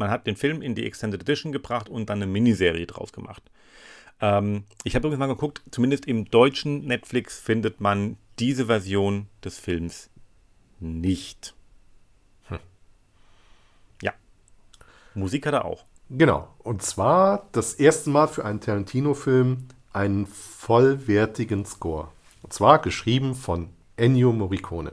man 0.00 0.10
hat 0.10 0.26
den 0.26 0.34
Film 0.34 0.62
in 0.62 0.74
die 0.74 0.86
Extended 0.86 1.20
Edition 1.20 1.52
gebracht 1.52 1.88
und 1.88 2.10
dann 2.10 2.18
eine 2.18 2.26
Miniserie 2.26 2.86
draus 2.86 3.12
gemacht. 3.12 3.42
Ähm, 4.20 4.64
ich 4.82 4.96
habe 4.96 5.06
übrigens 5.06 5.20
mal 5.20 5.26
geguckt, 5.26 5.62
zumindest 5.70 6.06
im 6.06 6.24
deutschen 6.24 6.86
Netflix 6.86 7.38
findet 7.38 7.80
man 7.80 8.16
diese 8.38 8.66
Version 8.66 9.28
des 9.44 9.58
Films 9.58 10.10
nicht. 10.80 11.54
Hm. 12.48 12.58
Ja. 14.02 14.12
Musik 15.14 15.46
hat 15.46 15.54
er 15.54 15.66
auch. 15.66 15.84
Genau. 16.08 16.48
Und 16.58 16.82
zwar 16.82 17.48
das 17.52 17.74
erste 17.74 18.10
Mal 18.10 18.26
für 18.26 18.44
einen 18.44 18.60
Tarantino-Film 18.60 19.68
einen 19.92 20.26
vollwertigen 20.26 21.64
Score. 21.66 22.08
Und 22.42 22.52
zwar 22.52 22.80
geschrieben 22.80 23.34
von 23.34 23.68
Ennio 23.96 24.32
Morricone. 24.32 24.92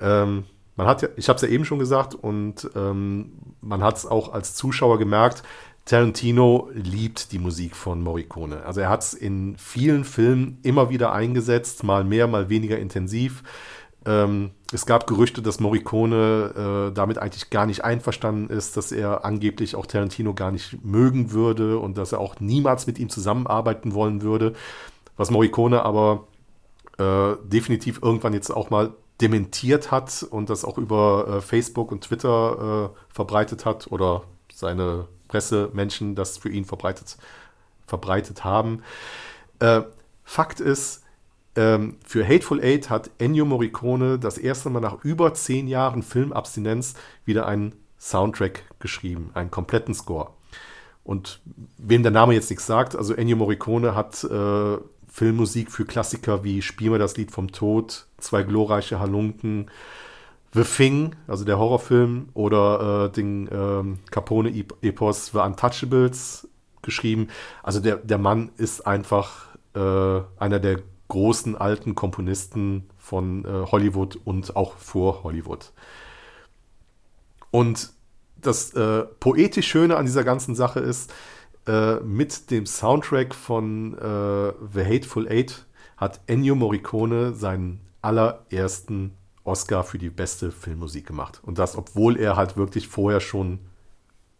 Ähm, 0.00 0.44
man 0.76 0.86
hat 0.86 1.02
ja, 1.02 1.08
ich 1.16 1.28
habe 1.28 1.36
es 1.36 1.42
ja 1.42 1.48
eben 1.48 1.64
schon 1.64 1.78
gesagt 1.78 2.14
und 2.14 2.70
ähm, 2.76 3.32
man 3.60 3.82
hat 3.82 3.96
es 3.96 4.06
auch 4.06 4.32
als 4.32 4.54
Zuschauer 4.54 4.98
gemerkt, 4.98 5.42
Tarantino 5.86 6.68
liebt 6.74 7.30
die 7.32 7.38
Musik 7.38 7.76
von 7.76 8.02
Morricone. 8.02 8.64
Also 8.64 8.80
er 8.80 8.88
hat 8.88 9.02
es 9.02 9.14
in 9.14 9.56
vielen 9.56 10.04
Filmen 10.04 10.58
immer 10.62 10.90
wieder 10.90 11.12
eingesetzt, 11.12 11.84
mal 11.84 12.02
mehr, 12.02 12.26
mal 12.26 12.48
weniger 12.50 12.78
intensiv. 12.78 13.44
Ähm, 14.04 14.50
es 14.72 14.84
gab 14.84 15.06
Gerüchte, 15.06 15.42
dass 15.42 15.60
Morricone 15.60 16.88
äh, 16.90 16.92
damit 16.92 17.18
eigentlich 17.18 17.50
gar 17.50 17.66
nicht 17.66 17.84
einverstanden 17.84 18.50
ist, 18.50 18.76
dass 18.76 18.90
er 18.90 19.24
angeblich 19.24 19.76
auch 19.76 19.86
Tarantino 19.86 20.34
gar 20.34 20.50
nicht 20.50 20.84
mögen 20.84 21.30
würde 21.30 21.78
und 21.78 21.96
dass 21.96 22.12
er 22.12 22.18
auch 22.18 22.40
niemals 22.40 22.88
mit 22.88 22.98
ihm 22.98 23.08
zusammenarbeiten 23.08 23.94
wollen 23.94 24.22
würde. 24.22 24.54
Was 25.16 25.30
Morricone 25.30 25.82
aber 25.82 26.26
äh, 26.98 27.36
definitiv 27.44 28.00
irgendwann 28.02 28.32
jetzt 28.32 28.50
auch 28.50 28.70
mal 28.70 28.92
dementiert 29.20 29.90
hat 29.90 30.22
und 30.28 30.50
das 30.50 30.64
auch 30.64 30.78
über 30.78 31.26
äh, 31.28 31.40
Facebook 31.40 31.90
und 31.92 32.02
Twitter 32.02 32.92
äh, 32.92 33.14
verbreitet 33.14 33.64
hat 33.64 33.90
oder 33.90 34.24
seine 34.52 35.08
Pressemenschen 35.28 36.14
das 36.14 36.38
für 36.38 36.48
ihn 36.48 36.64
verbreitet, 36.64 37.16
verbreitet 37.86 38.44
haben. 38.44 38.82
Äh, 39.58 39.82
Fakt 40.24 40.60
ist, 40.60 41.02
ähm, 41.54 41.96
für 42.04 42.26
Hateful 42.26 42.60
Eight 42.60 42.90
hat 42.90 43.10
Ennio 43.18 43.44
Morricone 43.44 44.18
das 44.18 44.38
erste 44.38 44.70
Mal 44.70 44.80
nach 44.80 45.04
über 45.04 45.32
zehn 45.34 45.68
Jahren 45.68 46.02
Filmabstinenz 46.02 46.94
wieder 47.24 47.46
einen 47.46 47.74
Soundtrack 47.98 48.64
geschrieben, 48.78 49.30
einen 49.34 49.50
kompletten 49.50 49.94
Score. 49.94 50.30
Und 51.04 51.40
wem 51.78 52.02
der 52.02 52.12
Name 52.12 52.34
jetzt 52.34 52.50
nichts 52.50 52.66
sagt, 52.66 52.96
also 52.96 53.14
Ennio 53.14 53.36
Morricone 53.36 53.94
hat 53.94 54.24
äh, 54.24 54.76
Filmmusik 55.16 55.72
für 55.72 55.86
Klassiker 55.86 56.44
wie 56.44 56.60
Spiel 56.60 56.90
mir 56.90 56.98
das 56.98 57.16
Lied 57.16 57.30
vom 57.30 57.50
Tod, 57.50 58.06
Zwei 58.18 58.42
glorreiche 58.42 59.00
Halunken, 59.00 59.70
The 60.52 60.62
Thing, 60.62 61.16
also 61.26 61.46
der 61.46 61.58
Horrorfilm, 61.58 62.28
oder 62.34 63.06
äh, 63.06 63.12
den 63.12 63.48
ähm, 63.50 63.98
Capone-Epos 64.10 65.28
The 65.32 65.38
Untouchables 65.38 66.46
geschrieben. 66.82 67.28
Also 67.62 67.80
der, 67.80 67.96
der 67.96 68.18
Mann 68.18 68.50
ist 68.58 68.86
einfach 68.86 69.56
äh, 69.74 70.20
einer 70.38 70.60
der 70.60 70.80
großen 71.08 71.56
alten 71.56 71.94
Komponisten 71.94 72.84
von 72.98 73.46
äh, 73.46 73.70
Hollywood 73.70 74.18
und 74.22 74.54
auch 74.54 74.76
vor 74.76 75.24
Hollywood. 75.24 75.72
Und 77.50 77.90
das 78.36 78.74
äh, 78.74 79.04
poetisch 79.18 79.66
Schöne 79.66 79.96
an 79.96 80.04
dieser 80.04 80.24
ganzen 80.24 80.54
Sache 80.54 80.80
ist, 80.80 81.10
äh, 81.66 81.96
mit 82.00 82.50
dem 82.50 82.66
Soundtrack 82.66 83.34
von 83.34 83.94
äh, 83.94 84.52
The 84.72 84.84
Hateful 84.84 85.28
Eight 85.28 85.66
hat 85.96 86.20
Ennio 86.26 86.54
Morricone 86.54 87.32
seinen 87.34 87.80
allerersten 88.02 89.16
Oscar 89.44 89.84
für 89.84 89.98
die 89.98 90.10
beste 90.10 90.50
Filmmusik 90.50 91.06
gemacht. 91.06 91.40
Und 91.42 91.58
das, 91.58 91.76
obwohl 91.76 92.18
er 92.18 92.36
halt 92.36 92.56
wirklich 92.56 92.88
vorher 92.88 93.20
schon 93.20 93.60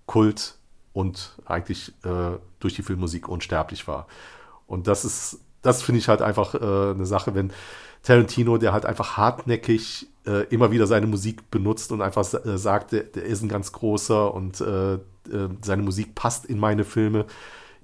Kult 0.06 0.58
und 0.92 1.36
eigentlich 1.44 1.92
äh, 2.04 2.38
durch 2.60 2.74
die 2.74 2.82
Filmmusik 2.82 3.28
unsterblich 3.28 3.86
war. 3.88 4.06
Und 4.66 4.86
das 4.86 5.04
ist, 5.04 5.40
das 5.62 5.82
finde 5.82 6.00
ich 6.00 6.08
halt 6.08 6.22
einfach 6.22 6.54
äh, 6.54 6.90
eine 6.94 7.06
Sache, 7.06 7.34
wenn 7.34 7.52
Tarantino, 8.02 8.56
der 8.58 8.72
halt 8.72 8.86
einfach 8.86 9.16
hartnäckig 9.16 10.06
äh, 10.26 10.44
immer 10.48 10.70
wieder 10.70 10.86
seine 10.86 11.06
Musik 11.06 11.50
benutzt 11.50 11.90
und 11.92 12.02
einfach 12.02 12.24
sagt, 12.24 12.92
der, 12.92 13.02
der, 13.02 13.24
ist 13.24 13.42
ein 13.42 13.48
ganz 13.48 13.72
großer 13.72 14.32
und 14.32 14.62
äh, 15.32 15.48
seine 15.62 15.82
Musik 15.82 16.14
passt 16.14 16.46
in 16.46 16.58
meine 16.58 16.84
Filme, 16.84 17.26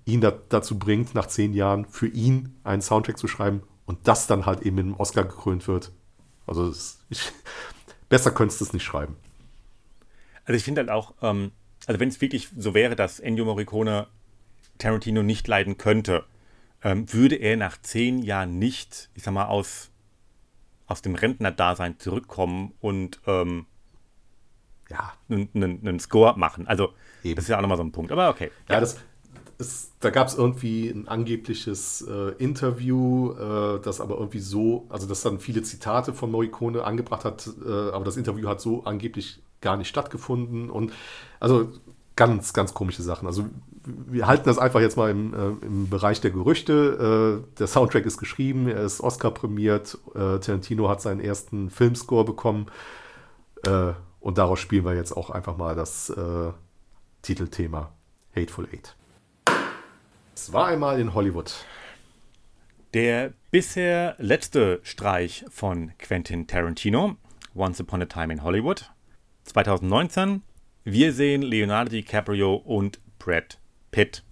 ihn 0.05 0.21
da, 0.21 0.33
dazu 0.49 0.79
bringt, 0.79 1.15
nach 1.15 1.27
zehn 1.27 1.55
Jahren 1.55 1.87
für 1.87 2.09
ihn 2.09 2.55
einen 2.65 2.83
Soundtrack 2.83 3.19
zu 3.19 3.29
schreiben 3.29 3.63
und 3.87 4.09
das 4.09 4.27
dann 4.27 4.47
halt 4.47 4.63
eben 4.63 4.77
mit 4.77 4.85
einem 4.85 4.95
Oscar 4.95 5.25
gekrönt 5.25 5.69
wird. 5.69 5.93
Also 6.47 6.69
das, 6.69 7.05
ich, 7.09 7.33
besser 8.09 8.31
könntest 8.31 8.61
du 8.61 8.65
es 8.65 8.73
nicht 8.73 8.85
schreiben. 8.85 9.17
Also 10.45 10.57
ich 10.57 10.65
finde 10.65 10.81
halt 10.81 10.91
auch, 10.91 11.15
ähm, 11.23 11.53
also 11.87 12.01
wenn 12.01 12.09
es 12.09 12.21
wirklich 12.21 12.49
so 12.57 12.75
wäre, 12.75 12.97
dass 12.97 13.21
Ennio 13.21 13.45
Morricone 13.45 14.07
Tarantino 14.79 15.23
nicht 15.23 15.47
leiden 15.47 15.79
könnte, 15.79 16.25
ähm, 16.83 17.13
würde 17.13 17.37
er 17.37 17.57
nach 17.57 17.81
zehn 17.81 18.23
Jahren 18.23 18.59
nicht, 18.59 19.11
ich 19.15 19.23
sag 19.23 19.33
mal, 19.33 19.47
aus, 19.47 19.91
aus 20.87 21.03
dem 21.03 21.15
Rentnerdasein 21.15 21.99
zurückkommen 21.99 22.75
und 22.81 23.21
ähm, 23.27 23.67
ja, 24.91 25.13
einen 25.29 26.01
Score 26.01 26.39
machen. 26.39 26.67
Also 26.67 26.93
Eben. 27.23 27.37
das 27.37 27.45
ist 27.45 27.49
ja 27.49 27.57
auch 27.57 27.63
nochmal 27.63 27.77
so 27.77 27.85
ein 27.85 27.93
Punkt. 27.93 28.13
Aber 28.13 28.29
okay. 28.31 28.51
Ja, 28.69 28.75
ja. 28.75 28.81
das, 28.81 28.99
es, 29.59 29.93
da 30.01 30.11
gab 30.11 30.29
es 30.29 30.35
irgendwie 30.35 30.89
ein 30.89 31.09
angebliches 31.09 32.03
äh, 32.03 32.33
Interview, 32.39 33.33
äh, 33.33 33.81
das 33.81 34.01
aber 34.01 34.17
irgendwie 34.17 34.41
so, 34.41 34.87
also 34.89 35.07
das 35.07 35.23
dann 35.23 35.39
viele 35.39 35.63
Zitate 35.63 36.13
von 36.13 36.31
Morricone 36.31 36.85
angebracht 36.85 37.25
hat, 37.25 37.49
äh, 37.65 37.71
aber 37.71 38.05
das 38.05 38.17
Interview 38.17 38.49
hat 38.49 38.61
so 38.61 38.85
angeblich 38.85 39.43
gar 39.61 39.77
nicht 39.77 39.89
stattgefunden 39.89 40.71
und 40.71 40.93
also 41.41 41.69
ganz, 42.17 42.53
ganz 42.53 42.75
komische 42.75 43.03
Sachen. 43.03 43.27
Also 43.27 43.47
wir 43.85 44.27
halten 44.27 44.45
das 44.45 44.59
einfach 44.59 44.81
jetzt 44.81 44.97
mal 44.97 45.11
im, 45.11 45.33
äh, 45.33 45.67
im 45.67 45.89
Bereich 45.89 46.21
der 46.21 46.31
Gerüchte. 46.31 47.43
Äh, 47.45 47.59
der 47.59 47.67
Soundtrack 47.67 48.05
ist 48.05 48.19
geschrieben, 48.19 48.69
er 48.69 48.83
ist 48.83 49.01
Oscar 49.01 49.31
prämiert, 49.31 49.99
äh, 50.15 50.39
Tarantino 50.39 50.89
hat 50.89 51.01
seinen 51.01 51.21
ersten 51.21 51.71
Filmscore 51.71 52.25
bekommen 52.25 52.67
und 54.19 54.39
daraus 54.39 54.59
spielen 54.59 54.85
wir 54.85 54.97
jetzt 54.97 55.17
auch 55.17 55.31
einfach 55.31 55.57
mal 55.57 55.77
das 55.77 56.13
Titelthema 57.23 57.93
Hateful 58.35 58.69
Eight. 58.73 58.97
Es 60.35 60.53
war 60.53 60.67
einmal 60.67 61.01
in 61.01 61.15
Hollywood. 61.15 61.55
Der 62.95 63.33
bisher 63.51 64.17
letzte 64.19 64.81
Streich 64.83 65.45
von 65.49 65.93
Quentin 65.99 66.47
Tarantino, 66.47 67.17
Once 67.55 67.81
Upon 67.81 68.03
a 68.03 68.07
Time 68.07 68.33
in 68.33 68.43
Hollywood, 68.43 68.91
2019. 69.45 70.43
Wir 70.85 71.13
sehen 71.13 71.43
Leonardo 71.43 71.91
DiCaprio 71.91 72.57
und 72.57 72.99
Brad 73.19 73.59
Pitt. 73.93 74.25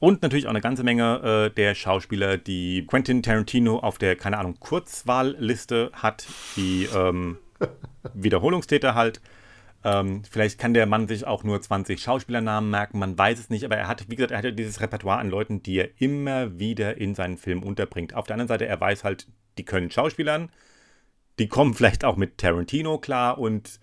Und 0.00 0.22
natürlich 0.22 0.46
auch 0.46 0.50
eine 0.50 0.60
ganze 0.60 0.82
Menge 0.82 1.50
äh, 1.52 1.54
der 1.54 1.74
Schauspieler, 1.76 2.36
die 2.36 2.84
Quentin 2.86 3.22
Tarantino 3.22 3.78
auf 3.78 3.96
der, 3.96 4.16
keine 4.16 4.38
Ahnung, 4.38 4.58
Kurzwahlliste 4.58 5.92
hat, 5.94 6.26
die 6.56 6.88
ähm, 6.94 7.38
Wiederholungstäter 8.12 8.94
halt. 8.94 9.20
Ähm, 9.84 10.22
vielleicht 10.28 10.58
kann 10.58 10.72
der 10.72 10.86
Mann 10.86 11.06
sich 11.08 11.26
auch 11.26 11.44
nur 11.44 11.60
20 11.60 12.00
Schauspielernamen 12.00 12.70
merken, 12.70 12.98
man 12.98 13.18
weiß 13.18 13.38
es 13.38 13.50
nicht, 13.50 13.64
aber 13.64 13.76
er 13.76 13.86
hat, 13.86 14.08
wie 14.08 14.16
gesagt, 14.16 14.32
er 14.32 14.38
hat 14.38 14.58
dieses 14.58 14.80
Repertoire 14.80 15.18
an 15.18 15.28
Leuten, 15.28 15.62
die 15.62 15.78
er 15.78 15.90
immer 16.00 16.58
wieder 16.58 16.96
in 16.96 17.14
seinen 17.14 17.36
Filmen 17.36 17.62
unterbringt. 17.62 18.14
Auf 18.14 18.26
der 18.26 18.34
anderen 18.34 18.48
Seite, 18.48 18.66
er 18.66 18.80
weiß 18.80 19.04
halt, 19.04 19.28
die 19.58 19.64
können 19.64 19.90
Schauspielern, 19.90 20.50
die 21.38 21.48
kommen 21.48 21.74
vielleicht 21.74 22.04
auch 22.04 22.16
mit 22.16 22.38
Tarantino 22.38 22.98
klar 22.98 23.38
und 23.38 23.78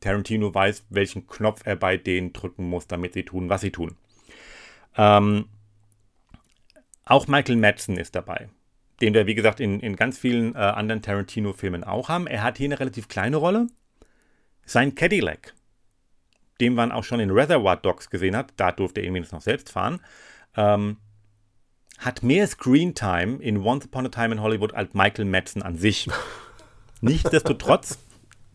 Tarantino 0.00 0.52
weiß, 0.52 0.86
welchen 0.90 1.28
Knopf 1.28 1.62
er 1.64 1.76
bei 1.76 1.96
denen 1.96 2.32
drücken 2.32 2.68
muss, 2.68 2.88
damit 2.88 3.14
sie 3.14 3.24
tun, 3.24 3.48
was 3.48 3.60
sie 3.60 3.70
tun. 3.70 3.96
Ähm, 4.96 5.46
auch 7.04 7.28
Michael 7.28 7.56
Madsen 7.56 7.96
ist 7.96 8.14
dabei, 8.14 8.48
den 9.00 9.14
wir, 9.14 9.26
wie 9.26 9.34
gesagt, 9.34 9.60
in, 9.60 9.78
in 9.80 9.94
ganz 9.94 10.18
vielen 10.18 10.54
äh, 10.54 10.58
anderen 10.58 11.02
Tarantino-Filmen 11.02 11.84
auch 11.84 12.08
haben. 12.08 12.26
Er 12.26 12.42
hat 12.42 12.58
hier 12.58 12.66
eine 12.66 12.80
relativ 12.80 13.08
kleine 13.08 13.36
Rolle. 13.36 13.68
Sein 14.68 14.94
Cadillac, 14.94 15.54
den 16.60 16.74
man 16.74 16.92
auch 16.92 17.02
schon 17.02 17.20
in 17.20 17.30
Reservoir 17.30 17.76
Dogs 17.76 18.10
gesehen 18.10 18.36
hat, 18.36 18.52
da 18.58 18.70
durfte 18.70 19.00
er 19.00 19.06
irgendwie 19.06 19.26
noch 19.32 19.40
selbst 19.40 19.70
fahren, 19.70 20.00
ähm, 20.56 20.98
hat 21.96 22.22
mehr 22.22 22.46
Screentime 22.46 23.42
in 23.42 23.56
Once 23.56 23.86
Upon 23.86 24.04
a 24.04 24.08
Time 24.10 24.34
in 24.34 24.42
Hollywood 24.42 24.74
als 24.74 24.92
Michael 24.92 25.24
Madsen 25.24 25.62
an 25.62 25.76
sich. 25.76 26.06
Nichtsdestotrotz 27.00 27.98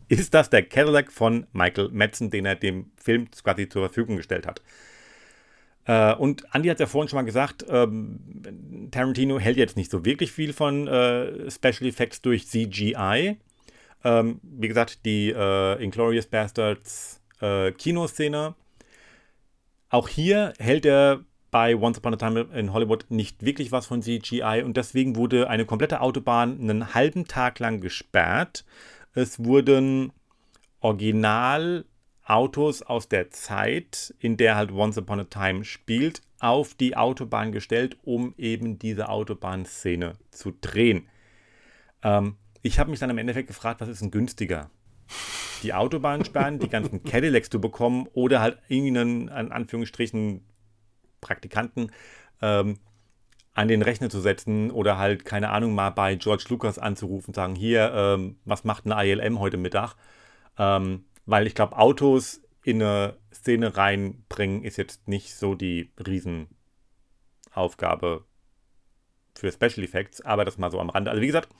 ist 0.08 0.34
das 0.34 0.50
der 0.50 0.62
Cadillac 0.62 1.10
von 1.10 1.48
Michael 1.52 1.88
Madsen, 1.90 2.30
den 2.30 2.46
er 2.46 2.54
dem 2.54 2.92
Film 2.96 3.28
quasi 3.32 3.68
zur 3.68 3.82
Verfügung 3.88 4.16
gestellt 4.16 4.46
hat. 4.46 4.62
Äh, 5.86 6.14
und 6.14 6.44
Andy 6.52 6.68
hat 6.68 6.78
ja 6.78 6.86
vorhin 6.86 7.08
schon 7.08 7.18
mal 7.18 7.24
gesagt, 7.24 7.66
ähm, 7.68 8.88
Tarantino 8.92 9.40
hält 9.40 9.56
jetzt 9.56 9.76
nicht 9.76 9.90
so 9.90 10.04
wirklich 10.04 10.30
viel 10.30 10.52
von 10.52 10.86
äh, 10.86 11.50
Special 11.50 11.88
Effects 11.88 12.22
durch 12.22 12.46
CGI. 12.46 13.36
Ähm, 14.04 14.40
wie 14.42 14.68
gesagt, 14.68 15.04
die 15.04 15.30
äh, 15.30 15.82
Inglorious 15.82 16.26
Bastards 16.26 17.20
äh, 17.40 17.72
Kinoszene. 17.72 18.54
Auch 19.88 20.08
hier 20.08 20.52
hält 20.58 20.86
er 20.86 21.24
bei 21.50 21.76
Once 21.76 21.98
Upon 21.98 22.14
a 22.14 22.16
Time 22.16 22.48
in 22.52 22.72
Hollywood 22.72 23.06
nicht 23.10 23.44
wirklich 23.44 23.70
was 23.70 23.86
von 23.86 24.02
CGI 24.02 24.62
und 24.64 24.76
deswegen 24.76 25.14
wurde 25.14 25.48
eine 25.48 25.64
komplette 25.64 26.00
Autobahn 26.00 26.58
einen 26.58 26.94
halben 26.94 27.28
Tag 27.28 27.60
lang 27.60 27.80
gesperrt. 27.80 28.64
Es 29.14 29.44
wurden 29.44 30.12
Originalautos 30.80 32.82
aus 32.82 33.08
der 33.08 33.30
Zeit, 33.30 34.14
in 34.18 34.36
der 34.36 34.56
halt 34.56 34.72
Once 34.72 34.98
Upon 34.98 35.20
a 35.20 35.24
Time 35.24 35.64
spielt, 35.64 36.22
auf 36.40 36.74
die 36.74 36.96
Autobahn 36.96 37.52
gestellt, 37.52 37.96
um 38.02 38.34
eben 38.36 38.78
diese 38.78 39.08
Autobahnszene 39.08 40.14
zu 40.30 40.52
drehen. 40.60 41.08
Ähm, 42.02 42.36
ich 42.64 42.78
habe 42.78 42.90
mich 42.90 42.98
dann 42.98 43.10
im 43.10 43.18
Endeffekt 43.18 43.48
gefragt, 43.48 43.82
was 43.82 43.88
ist 43.88 44.00
denn 44.00 44.10
günstiger? 44.10 44.70
Die 45.62 45.74
Autobahn 45.74 46.24
sperren, 46.24 46.58
die 46.58 46.70
ganzen 46.70 47.04
Cadillacs 47.04 47.50
zu 47.50 47.60
bekommen 47.60 48.08
oder 48.14 48.40
halt 48.40 48.58
irgendeinen, 48.68 49.28
in 49.28 49.52
Anführungsstrichen, 49.52 50.40
Praktikanten 51.20 51.92
ähm, 52.40 52.78
an 53.52 53.68
den 53.68 53.82
Rechner 53.82 54.08
zu 54.08 54.20
setzen 54.20 54.70
oder 54.70 54.96
halt, 54.96 55.26
keine 55.26 55.50
Ahnung, 55.50 55.74
mal 55.74 55.90
bei 55.90 56.14
George 56.16 56.46
Lucas 56.48 56.78
anzurufen 56.78 57.28
und 57.28 57.34
sagen, 57.34 57.54
hier, 57.54 57.92
ähm, 57.94 58.38
was 58.46 58.64
macht 58.64 58.86
ein 58.86 58.92
ILM 58.92 59.40
heute 59.40 59.58
Mittag? 59.58 59.94
Ähm, 60.58 61.04
weil 61.26 61.46
ich 61.46 61.54
glaube, 61.54 61.76
Autos 61.76 62.40
in 62.62 62.82
eine 62.82 63.18
Szene 63.32 63.76
reinbringen 63.76 64.64
ist 64.64 64.78
jetzt 64.78 65.06
nicht 65.06 65.34
so 65.34 65.54
die 65.54 65.92
Riesenaufgabe 66.06 68.24
für 69.34 69.52
Special 69.52 69.84
Effects, 69.84 70.22
aber 70.22 70.46
das 70.46 70.56
mal 70.56 70.70
so 70.70 70.80
am 70.80 70.88
Rande. 70.88 71.10
Also 71.10 71.20
wie 71.20 71.26
gesagt, 71.26 71.50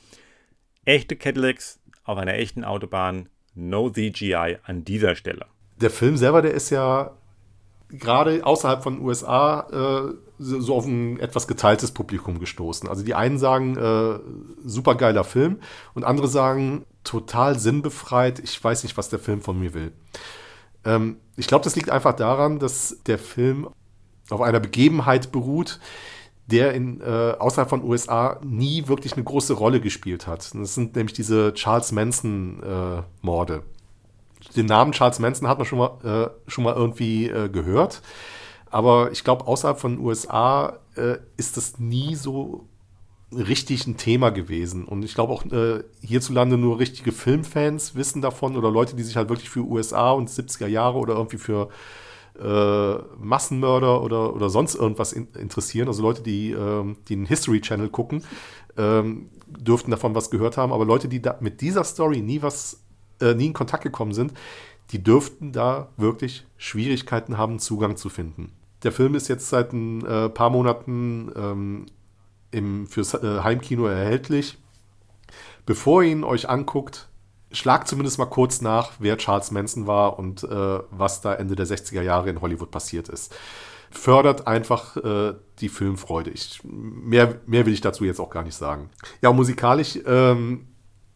echte 0.85 1.17
Cadillacs 1.17 1.81
auf 2.05 2.19
einer 2.19 2.35
echten 2.35 2.65
Autobahn, 2.65 3.29
no 3.55 3.91
CGI 3.91 4.59
an 4.65 4.85
dieser 4.85 5.15
Stelle. 5.17 5.47
Der 5.81 5.91
Film 5.91 6.17
selber, 6.17 6.43
der 6.43 6.53
ist 6.53 6.71
ja 6.71 7.17
gerade 7.89 8.45
außerhalb 8.45 8.83
von 8.83 9.01
USA 9.01 10.09
äh, 10.09 10.15
so 10.39 10.75
auf 10.75 10.87
ein 10.87 11.21
etwas 11.21 11.47
geteiltes 11.47 11.93
Publikum 11.93 12.39
gestoßen. 12.39 12.89
Also 12.89 13.05
die 13.05 13.15
einen 13.15 13.39
sagen, 13.39 13.77
äh, 13.77 14.19
super 14.65 14.97
geiler 14.97 15.25
Film 15.25 15.61
und 15.95 16.05
andere 16.05 16.29
sagen, 16.29 16.85
total 17.05 17.59
sinnbefreit, 17.59 18.41
ich 18.41 18.63
weiß 18.63 18.83
nicht, 18.83 18.97
was 18.97 19.09
der 19.09 19.19
Film 19.19 19.43
von 19.43 19.59
mir 19.59 19.75
will. 19.75 19.93
Ähm, 20.85 21.19
ich 21.37 21.47
glaube, 21.47 21.65
das 21.65 21.77
liegt 21.77 21.91
einfach 21.91 22.15
daran, 22.15 22.59
dass 22.59 23.03
der 23.07 23.19
Film 23.19 23.69
auf 24.31 24.41
einer 24.41 24.61
Begebenheit 24.61 25.33
beruht, 25.33 25.81
der 26.47 26.75
in, 26.75 27.01
äh, 27.01 27.35
außerhalb 27.39 27.71
von 27.71 27.83
USA 27.83 28.39
nie 28.45 28.87
wirklich 28.87 29.15
eine 29.15 29.25
große 29.25 29.55
Rolle 29.55 29.81
gespielt 29.81 30.27
hat. 30.27 30.55
Das 30.55 30.75
sind 30.75 30.95
nämlich 30.97 31.15
diese 31.15 31.55
Charles 31.55 31.93
Manson-Morde. 31.93 33.55
Äh, 33.55 34.53
Den 34.55 34.67
Namen 34.67 34.93
Charles 34.93 35.19
Manson 35.19 35.49
hat 35.49 35.59
man 35.59 35.67
schon 35.67 35.79
mal, 35.79 35.99
äh, 36.05 36.51
schon 36.51 36.65
mal 36.65 36.75
irgendwie 36.75 37.29
äh, 37.29 37.49
gehört. 37.49 38.03
Aber 38.71 39.13
ich 39.13 39.25
glaube, 39.25 39.47
außerhalb 39.47 39.79
von 39.79 39.99
USA 39.99 40.81
äh, 40.97 41.17
ist 41.37 41.57
das 41.57 41.79
nie 41.79 42.15
so 42.15 42.67
richtig 43.33 43.87
ein 43.87 43.97
Thema 43.97 44.31
gewesen. 44.31 44.85
Und 44.85 45.05
ich 45.05 45.15
glaube 45.15 45.33
auch 45.33 45.45
äh, 45.47 45.83
hierzulande 46.01 46.59
nur 46.59 46.79
richtige 46.79 47.13
Filmfans 47.13 47.95
wissen 47.95 48.23
davon 48.23 48.57
oder 48.57 48.71
Leute, 48.71 48.97
die 48.97 49.03
sich 49.03 49.17
halt 49.17 49.29
wirklich 49.29 49.51
für 49.51 49.61
USA 49.61 50.11
und 50.13 50.29
70er 50.29 50.67
Jahre 50.67 50.99
oder 50.99 51.15
irgendwie 51.15 51.39
für 51.39 51.69
äh, 52.41 52.95
Massenmörder 53.19 54.03
oder, 54.03 54.35
oder 54.35 54.51
sonst 54.51 54.75
irgendwas 54.75 55.13
in, 55.13 55.29
interessieren, 55.39 55.89
also 55.89 56.03
Leute, 56.03 56.23
die, 56.23 56.53
ähm, 56.53 56.97
die 57.09 57.15
einen 57.15 57.27
History 57.27 57.61
Channel 57.61 57.89
gucken, 57.89 58.25
ähm, 58.77 59.31
dürften 59.47 59.91
davon 59.91 60.15
was 60.15 60.31
gehört 60.31 60.57
haben, 60.57 60.73
aber 60.73 60.85
Leute, 60.85 61.09
die 61.09 61.23
da 61.23 61.37
mit 61.41 61.61
dieser 61.61 61.85
Story 61.85 62.21
nie 62.21 62.43
was, 62.43 62.81
äh, 63.21 63.35
nie 63.35 63.47
in 63.47 63.53
Kontakt 63.53 63.85
gekommen 63.85 64.13
sind, 64.13 64.33
die 64.91 65.03
dürften 65.03 65.53
da 65.53 65.89
wirklich 65.97 66.47
Schwierigkeiten 66.57 67.39
haben, 67.39 67.59
Zugang 67.59 67.97
zu 67.97 68.09
finden. 68.09 68.53
Der 68.83 68.93
Film 68.93 69.15
ist 69.15 69.29
jetzt 69.29 69.49
seit 69.49 69.73
ein 69.73 70.05
äh, 70.05 70.29
paar 70.29 70.51
Monaten 70.51 71.33
ähm, 71.37 71.87
im, 72.51 72.87
fürs 72.87 73.15
äh, 73.15 73.41
Heimkino 73.43 73.87
erhältlich. 73.87 74.59
Bevor 75.67 76.03
ihr 76.03 76.13
ihn 76.13 76.25
euch 76.25 76.49
anguckt, 76.51 77.09
schlagt 77.55 77.89
zumindest 77.89 78.19
mal 78.19 78.27
kurz 78.27 78.61
nach, 78.61 78.93
wer 78.99 79.17
Charles 79.17 79.51
Manson 79.51 79.87
war 79.87 80.19
und 80.19 80.45
äh, 80.45 80.79
was 80.91 81.21
da 81.21 81.35
Ende 81.35 81.57
der 81.57 81.67
60er 81.67 82.03
Jahre 82.03 82.31
in 82.31 82.41
Hollywood 82.41 82.71
passiert 82.71 83.09
ist. 83.09 83.35
Fördert 83.91 84.47
einfach 84.47 84.97
äh, 84.97 85.35
die 85.61 85.69
Filmfreude. 85.69 86.31
Ich, 86.31 86.61
mehr, 86.65 87.41
mehr 87.47 87.65
will 87.65 87.73
ich 87.73 87.81
dazu 87.81 88.05
jetzt 88.05 88.21
auch 88.21 88.31
gar 88.31 88.43
nicht 88.43 88.57
sagen. 88.57 88.91
Ja, 89.23 89.33
musikalisch 89.33 89.99
ähm, 90.05 90.67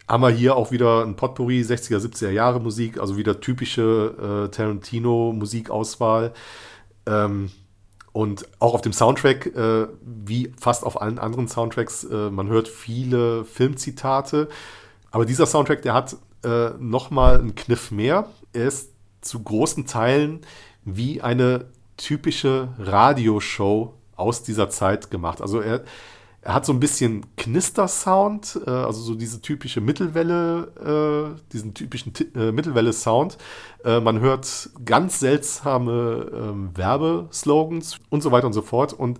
haben 0.09 0.23
wir 0.23 0.31
hier 0.31 0.57
auch 0.57 0.71
wieder 0.71 1.05
ein 1.05 1.17
Potpourri 1.17 1.61
60er, 1.61 1.99
70er 1.99 2.31
Jahre 2.31 2.61
Musik, 2.61 2.99
also 2.99 3.17
wieder 3.17 3.41
typische 3.41 4.47
äh, 4.47 4.51
Tarantino-Musikauswahl. 4.51 6.33
Ähm, 7.07 7.51
und 8.13 8.49
auch 8.59 8.75
auf 8.75 8.81
dem 8.81 8.93
Soundtrack, 8.93 9.47
äh, 9.55 9.89
wie 10.01 10.53
fast 10.59 10.85
auf 10.85 11.01
allen 11.01 11.19
anderen 11.19 11.47
Soundtracks, 11.47 12.05
äh, 12.05 12.31
man 12.31 12.49
hört 12.49 12.69
viele 12.69 13.45
Filmzitate. 13.45 14.49
Aber 15.11 15.25
dieser 15.25 15.47
Soundtrack, 15.47 15.83
der 15.83 15.95
hat 15.95 16.17
äh, 16.45 16.71
nochmal 16.79 17.39
einen 17.39 17.55
Kniff 17.55 17.91
mehr. 17.91 18.29
Er 18.53 18.67
ist 18.67 18.93
zu 19.21 19.43
großen 19.43 19.87
Teilen 19.87 20.41
wie 20.85 21.21
eine 21.21 21.67
typische 21.97 22.69
Radioshow 22.79 23.95
aus 24.17 24.43
dieser 24.43 24.71
Zeit 24.71 25.11
gemacht. 25.11 25.41
Also 25.41 25.61
er, 25.61 25.85
er 26.41 26.55
hat 26.55 26.65
so 26.65 26.73
ein 26.73 26.81
bisschen 26.81 27.27
Knister-Sound, 27.37 28.61
äh, 28.67 28.71
also 28.71 29.01
so 29.01 29.15
diese 29.15 29.41
typische 29.41 29.81
Mittelwelle, 29.81 31.37
äh, 31.37 31.53
diesen 31.53 31.75
typischen 31.75 32.13
äh, 32.35 32.53
Mittelwelle-Sound. 32.53 33.39
Äh, 33.85 34.01
man 34.01 34.21
hört 34.21 34.71
ganz 34.85 35.21
seltsame 35.21 36.31
ähm, 36.33 36.71
Werbeslogans 36.75 37.99
und 38.09 38.23
so 38.23 38.33
weiter 38.33 38.47
und 38.47 38.53
so 38.53 38.63
fort. 38.63 38.93
Und 38.93 39.19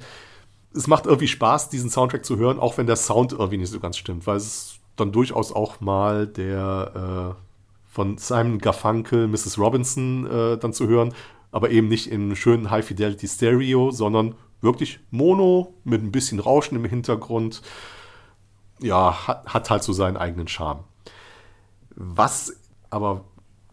es 0.75 0.87
macht 0.87 1.07
irgendwie 1.07 1.29
Spaß, 1.29 1.71
diesen 1.71 1.91
Soundtrack 1.91 2.25
zu 2.25 2.37
hören, 2.37 2.59
auch 2.59 2.79
wenn 2.79 2.87
der 2.87 2.97
Sound 2.97 3.33
irgendwie 3.33 3.59
nicht 3.59 3.71
so 3.71 3.81
ganz 3.81 3.97
stimmt, 3.97 4.27
weil 4.27 4.37
es 4.37 4.78
dann 5.01 5.13
durchaus 5.13 5.53
auch 5.53 5.81
mal 5.81 6.27
der 6.27 7.37
äh, 7.39 7.43
von 7.91 8.19
Simon 8.19 8.59
Garfunkel, 8.59 9.27
Mrs. 9.29 9.59
Robinson 9.59 10.27
äh, 10.27 10.59
dann 10.59 10.73
zu 10.73 10.87
hören, 10.87 11.15
aber 11.51 11.71
eben 11.71 11.89
nicht 11.89 12.07
in 12.07 12.37
schönen 12.37 12.71
High-Fidelity-Stereo, 12.71 13.91
sondern 13.91 14.35
wirklich 14.61 15.01
Mono 15.11 15.75
mit 15.85 16.03
ein 16.03 16.13
bisschen 16.13 16.41
Rauschen 16.41 16.77
im 16.77 16.85
Hintergrund. 16.85 17.63
Ja, 18.81 19.27
hat, 19.27 19.47
hat 19.47 19.71
halt 19.71 19.83
so 19.83 19.93
seinen 19.93 20.17
eigenen 20.17 20.49
Charme. 20.49 20.85
Was 21.97 22.61
aber 22.91 23.25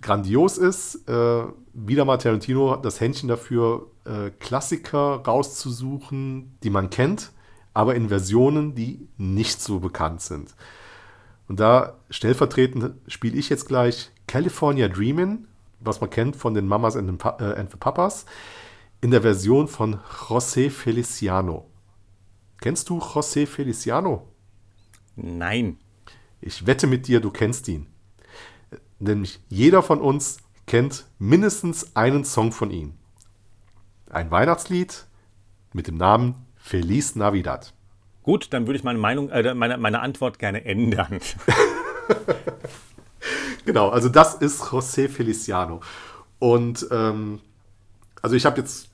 grandios 0.02 0.58
ist, 0.58 1.08
äh, 1.08 1.44
wieder 1.74 2.06
mal 2.06 2.18
Tarantino 2.18 2.72
hat 2.72 2.86
das 2.86 3.00
Händchen 3.00 3.30
dafür, 3.30 3.88
äh, 4.06 4.32
Klassiker 4.40 5.22
rauszusuchen, 5.26 6.58
die 6.64 6.70
man 6.70 6.90
kennt, 6.90 7.32
aber 7.74 7.96
in 7.96 8.10
Versionen, 8.10 8.76
die 8.76 9.08
nicht 9.18 9.62
so 9.62 9.80
bekannt 9.80 10.22
sind. 10.22 10.56
Und 11.48 11.60
da 11.60 12.00
stellvertretend 12.10 12.96
spiele 13.08 13.38
ich 13.38 13.50
jetzt 13.50 13.68
gleich 13.68 14.12
California 14.28 14.88
Dreamin', 14.88 15.48
was 15.80 16.02
man 16.02 16.10
kennt 16.10 16.36
von 16.36 16.54
den 16.54 16.68
Mamas 16.68 16.96
and 16.96 17.22
the, 17.22 17.28
äh, 17.28 17.60
and 17.60 17.70
the 17.72 17.78
Papas 17.78 18.26
in 19.02 19.12
der 19.12 19.22
Version 19.22 19.68
von 19.68 20.00
José 20.28 20.72
Feliciano. 20.72 21.70
Kennst 22.60 22.90
du 22.90 22.98
José 22.98 23.46
Feliciano? 23.46 24.28
Nein. 25.16 25.78
Ich 26.42 26.66
wette 26.66 26.88
mit 26.88 27.08
dir, 27.08 27.20
du 27.20 27.30
kennst 27.30 27.68
ihn. 27.68 27.86
Nämlich 28.98 29.40
jeder 29.48 29.84
von 29.84 30.02
uns 30.02 30.38
kennt 30.66 31.06
mindestens 31.20 31.96
einen 31.96 32.26
Song 32.26 32.52
von 32.52 32.72
ihm. 32.72 32.94
Ein 34.10 34.32
Weihnachtslied 34.32 35.06
mit 35.74 35.88
dem 35.88 35.98
Namen 35.98 36.48
Feliz 36.56 37.16
Navidad. 37.16 37.75
Gut, 38.26 38.48
dann 38.54 38.66
würde 38.66 38.76
ich 38.76 38.84
meine 38.84 38.98
Meinung, 38.98 39.30
äh, 39.30 39.54
meine, 39.54 39.78
meine 39.78 40.00
Antwort 40.00 40.40
gerne 40.40 40.66
ändern. 40.66 41.20
genau, 43.66 43.90
also 43.90 44.10
das 44.10 44.34
ist 44.34 44.64
José 44.64 45.08
Feliciano. 45.08 45.82
Und 46.40 46.88
ähm, 46.90 47.40
also 48.24 48.36
ich 48.36 48.48
habe 48.48 48.60
jetzt 48.60 48.90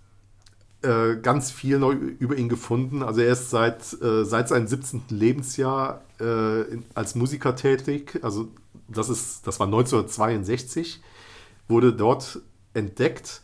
äh, 0.81 1.15
ganz 1.15 1.49
viel 1.49 1.79
neu 1.79 1.93
über 1.93 2.35
ihn 2.35 2.49
gefunden. 2.49 3.03
Also 3.03 3.21
er 3.21 3.31
ist 3.31 3.49
seit, 3.49 3.93
äh, 4.01 4.25
seit 4.25 4.49
seinem 4.49 4.67
17. 4.67 5.03
Lebensjahr 5.07 6.01
äh, 6.19 6.63
in, 6.63 6.83
als 6.93 7.15
Musiker 7.15 7.55
tätig. 7.55 8.19
Also 8.23 8.49
das, 8.89 9.07
ist, 9.07 9.47
das 9.47 9.61
war 9.61 9.67
1962, 9.67 11.01
wurde 11.69 11.93
dort 11.93 12.41
entdeckt, 12.73 13.41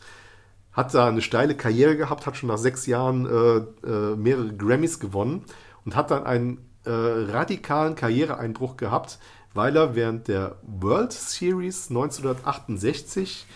hat 0.72 0.92
da 0.92 1.08
eine 1.08 1.22
steile 1.22 1.56
Karriere 1.56 1.96
gehabt, 1.96 2.26
hat 2.26 2.36
schon 2.36 2.50
nach 2.50 2.58
sechs 2.58 2.84
Jahren 2.84 3.24
äh, 3.24 3.88
äh, 3.88 4.16
mehrere 4.16 4.54
Grammys 4.54 5.00
gewonnen 5.00 5.46
und 5.88 5.96
hat 5.96 6.10
dann 6.10 6.24
einen 6.24 6.58
äh, 6.84 6.90
radikalen 6.90 7.94
Karriereeinbruch 7.94 8.76
gehabt, 8.76 9.18
weil 9.54 9.74
er 9.74 9.94
während 9.94 10.28
der 10.28 10.56
World 10.62 11.14
Series 11.14 11.88
1968 11.88 13.46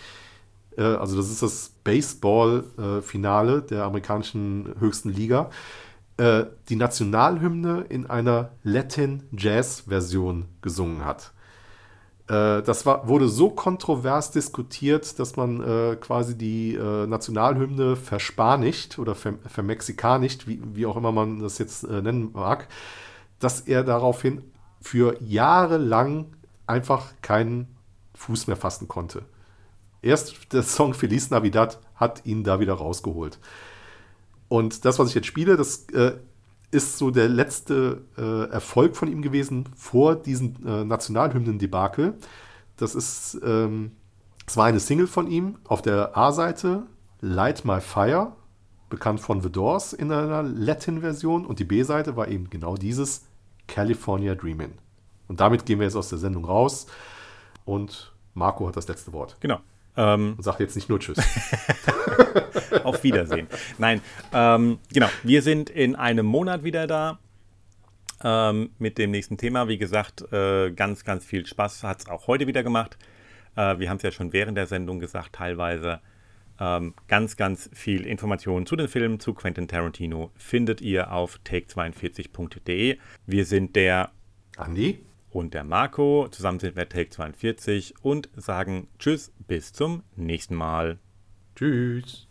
äh, 0.78 0.82
also 0.82 1.18
das 1.18 1.30
ist 1.30 1.42
das 1.42 1.74
Baseball-Finale 1.84 3.60
der 3.60 3.84
amerikanischen 3.84 4.74
höchsten 4.80 5.10
Liga, 5.10 5.50
äh, 6.16 6.44
die 6.70 6.76
Nationalhymne 6.76 7.84
in 7.90 8.06
einer 8.06 8.52
Latin-Jazz-Version 8.62 10.46
gesungen 10.62 11.04
hat. 11.04 11.32
Äh, 12.28 12.62
das 12.62 12.86
war, 12.86 13.08
wurde 13.08 13.28
so 13.28 13.50
kontrovers 13.50 14.30
diskutiert, 14.30 15.18
dass 15.18 15.36
man 15.36 15.98
quasi 16.00 16.36
die 16.36 16.76
Nationalhymne 16.76 17.96
verspanigt 17.96 18.98
oder 18.98 19.14
vermexikanigt, 19.14 20.46
wie, 20.46 20.60
wie 20.74 20.86
auch 20.86 20.96
immer 20.96 21.12
man 21.12 21.40
das 21.40 21.58
jetzt 21.58 21.88
nennen 21.88 22.30
mag, 22.32 22.68
dass 23.38 23.60
er 23.60 23.84
daraufhin 23.84 24.42
für 24.80 25.20
Jahre 25.22 25.78
lang 25.78 26.26
einfach 26.66 27.12
keinen 27.22 27.68
Fuß 28.14 28.46
mehr 28.46 28.56
fassen 28.56 28.88
konnte. 28.88 29.22
Erst 30.02 30.52
der 30.52 30.62
Song 30.62 30.94
Feliz 30.94 31.30
Navidad 31.30 31.78
hat 31.94 32.26
ihn 32.26 32.44
da 32.44 32.60
wieder 32.60 32.74
rausgeholt. 32.74 33.38
Und 34.48 34.84
das, 34.84 34.98
was 34.98 35.08
ich 35.08 35.14
jetzt 35.14 35.26
spiele, 35.26 35.56
das 35.56 35.88
äh, 35.90 36.16
ist 36.72 36.98
so 36.98 37.10
der 37.10 37.28
letzte 37.28 38.02
äh, 38.16 38.50
Erfolg 38.50 38.96
von 38.96 39.10
ihm 39.10 39.22
gewesen 39.22 39.68
vor 39.76 40.16
diesem 40.16 40.56
äh, 40.66 40.84
Nationalhymnen-Debakel. 40.84 42.14
Das 42.76 42.94
ist, 42.94 43.38
ähm, 43.44 43.92
war 44.54 44.66
eine 44.66 44.80
Single 44.80 45.06
von 45.06 45.30
ihm 45.30 45.58
auf 45.64 45.82
der 45.82 46.16
A-Seite, 46.16 46.84
Light 47.20 47.64
My 47.64 47.80
Fire, 47.80 48.32
bekannt 48.88 49.20
von 49.20 49.40
The 49.40 49.52
Doors 49.52 49.92
in 49.92 50.10
einer 50.10 50.42
Latin-Version. 50.42 51.46
Und 51.46 51.58
die 51.58 51.64
B-Seite 51.64 52.16
war 52.16 52.28
eben 52.28 52.50
genau 52.50 52.76
dieses 52.76 53.26
California 53.68 54.32
Dreamin'. 54.32 54.72
Und 55.28 55.40
damit 55.40 55.66
gehen 55.66 55.78
wir 55.78 55.84
jetzt 55.86 55.96
aus 55.96 56.08
der 56.08 56.18
Sendung 56.18 56.44
raus. 56.44 56.86
Und 57.64 58.12
Marco 58.34 58.66
hat 58.66 58.76
das 58.76 58.88
letzte 58.88 59.12
Wort. 59.12 59.36
Genau. 59.40 59.60
Ähm, 59.96 60.34
Und 60.36 60.42
sagt 60.42 60.60
jetzt 60.60 60.74
nicht 60.74 60.88
nur 60.88 61.00
Tschüss. 61.00 61.18
Auf 62.84 63.02
Wiedersehen. 63.02 63.46
Nein, 63.78 64.00
ähm, 64.32 64.78
genau. 64.92 65.08
Wir 65.22 65.42
sind 65.42 65.70
in 65.70 65.94
einem 65.96 66.26
Monat 66.26 66.64
wieder 66.64 66.86
da 66.86 67.18
ähm, 68.24 68.70
mit 68.78 68.98
dem 68.98 69.10
nächsten 69.10 69.36
Thema. 69.36 69.68
Wie 69.68 69.78
gesagt, 69.78 70.32
äh, 70.32 70.70
ganz, 70.70 71.04
ganz 71.04 71.24
viel 71.24 71.46
Spaß 71.46 71.82
hat 71.82 72.00
es 72.00 72.08
auch 72.08 72.26
heute 72.26 72.46
wieder 72.46 72.62
gemacht. 72.62 72.96
Äh, 73.56 73.78
wir 73.78 73.90
haben 73.90 73.98
es 73.98 74.02
ja 74.02 74.12
schon 74.12 74.32
während 74.32 74.56
der 74.56 74.66
Sendung 74.66 74.98
gesagt, 75.00 75.34
teilweise. 75.34 76.00
Ähm, 76.60 76.94
ganz, 77.08 77.36
ganz 77.36 77.70
viel 77.72 78.06
Informationen 78.06 78.66
zu 78.66 78.76
den 78.76 78.88
Filmen, 78.88 79.20
zu 79.20 79.34
Quentin 79.34 79.68
Tarantino 79.68 80.30
findet 80.36 80.80
ihr 80.80 81.10
auf 81.12 81.40
take42.de. 81.44 82.98
Wir 83.26 83.44
sind 83.44 83.74
der 83.74 84.10
Andi 84.56 85.00
und 85.32 85.54
der 85.54 85.64
Marco. 85.64 86.28
Zusammen 86.30 86.60
sind 86.60 86.76
wir 86.76 86.88
Take 86.88 87.10
42 87.10 87.94
und 88.02 88.28
sagen 88.36 88.88
Tschüss, 88.98 89.32
bis 89.46 89.72
zum 89.72 90.02
nächsten 90.16 90.54
Mal. 90.54 90.98
Tschüss. 91.56 92.28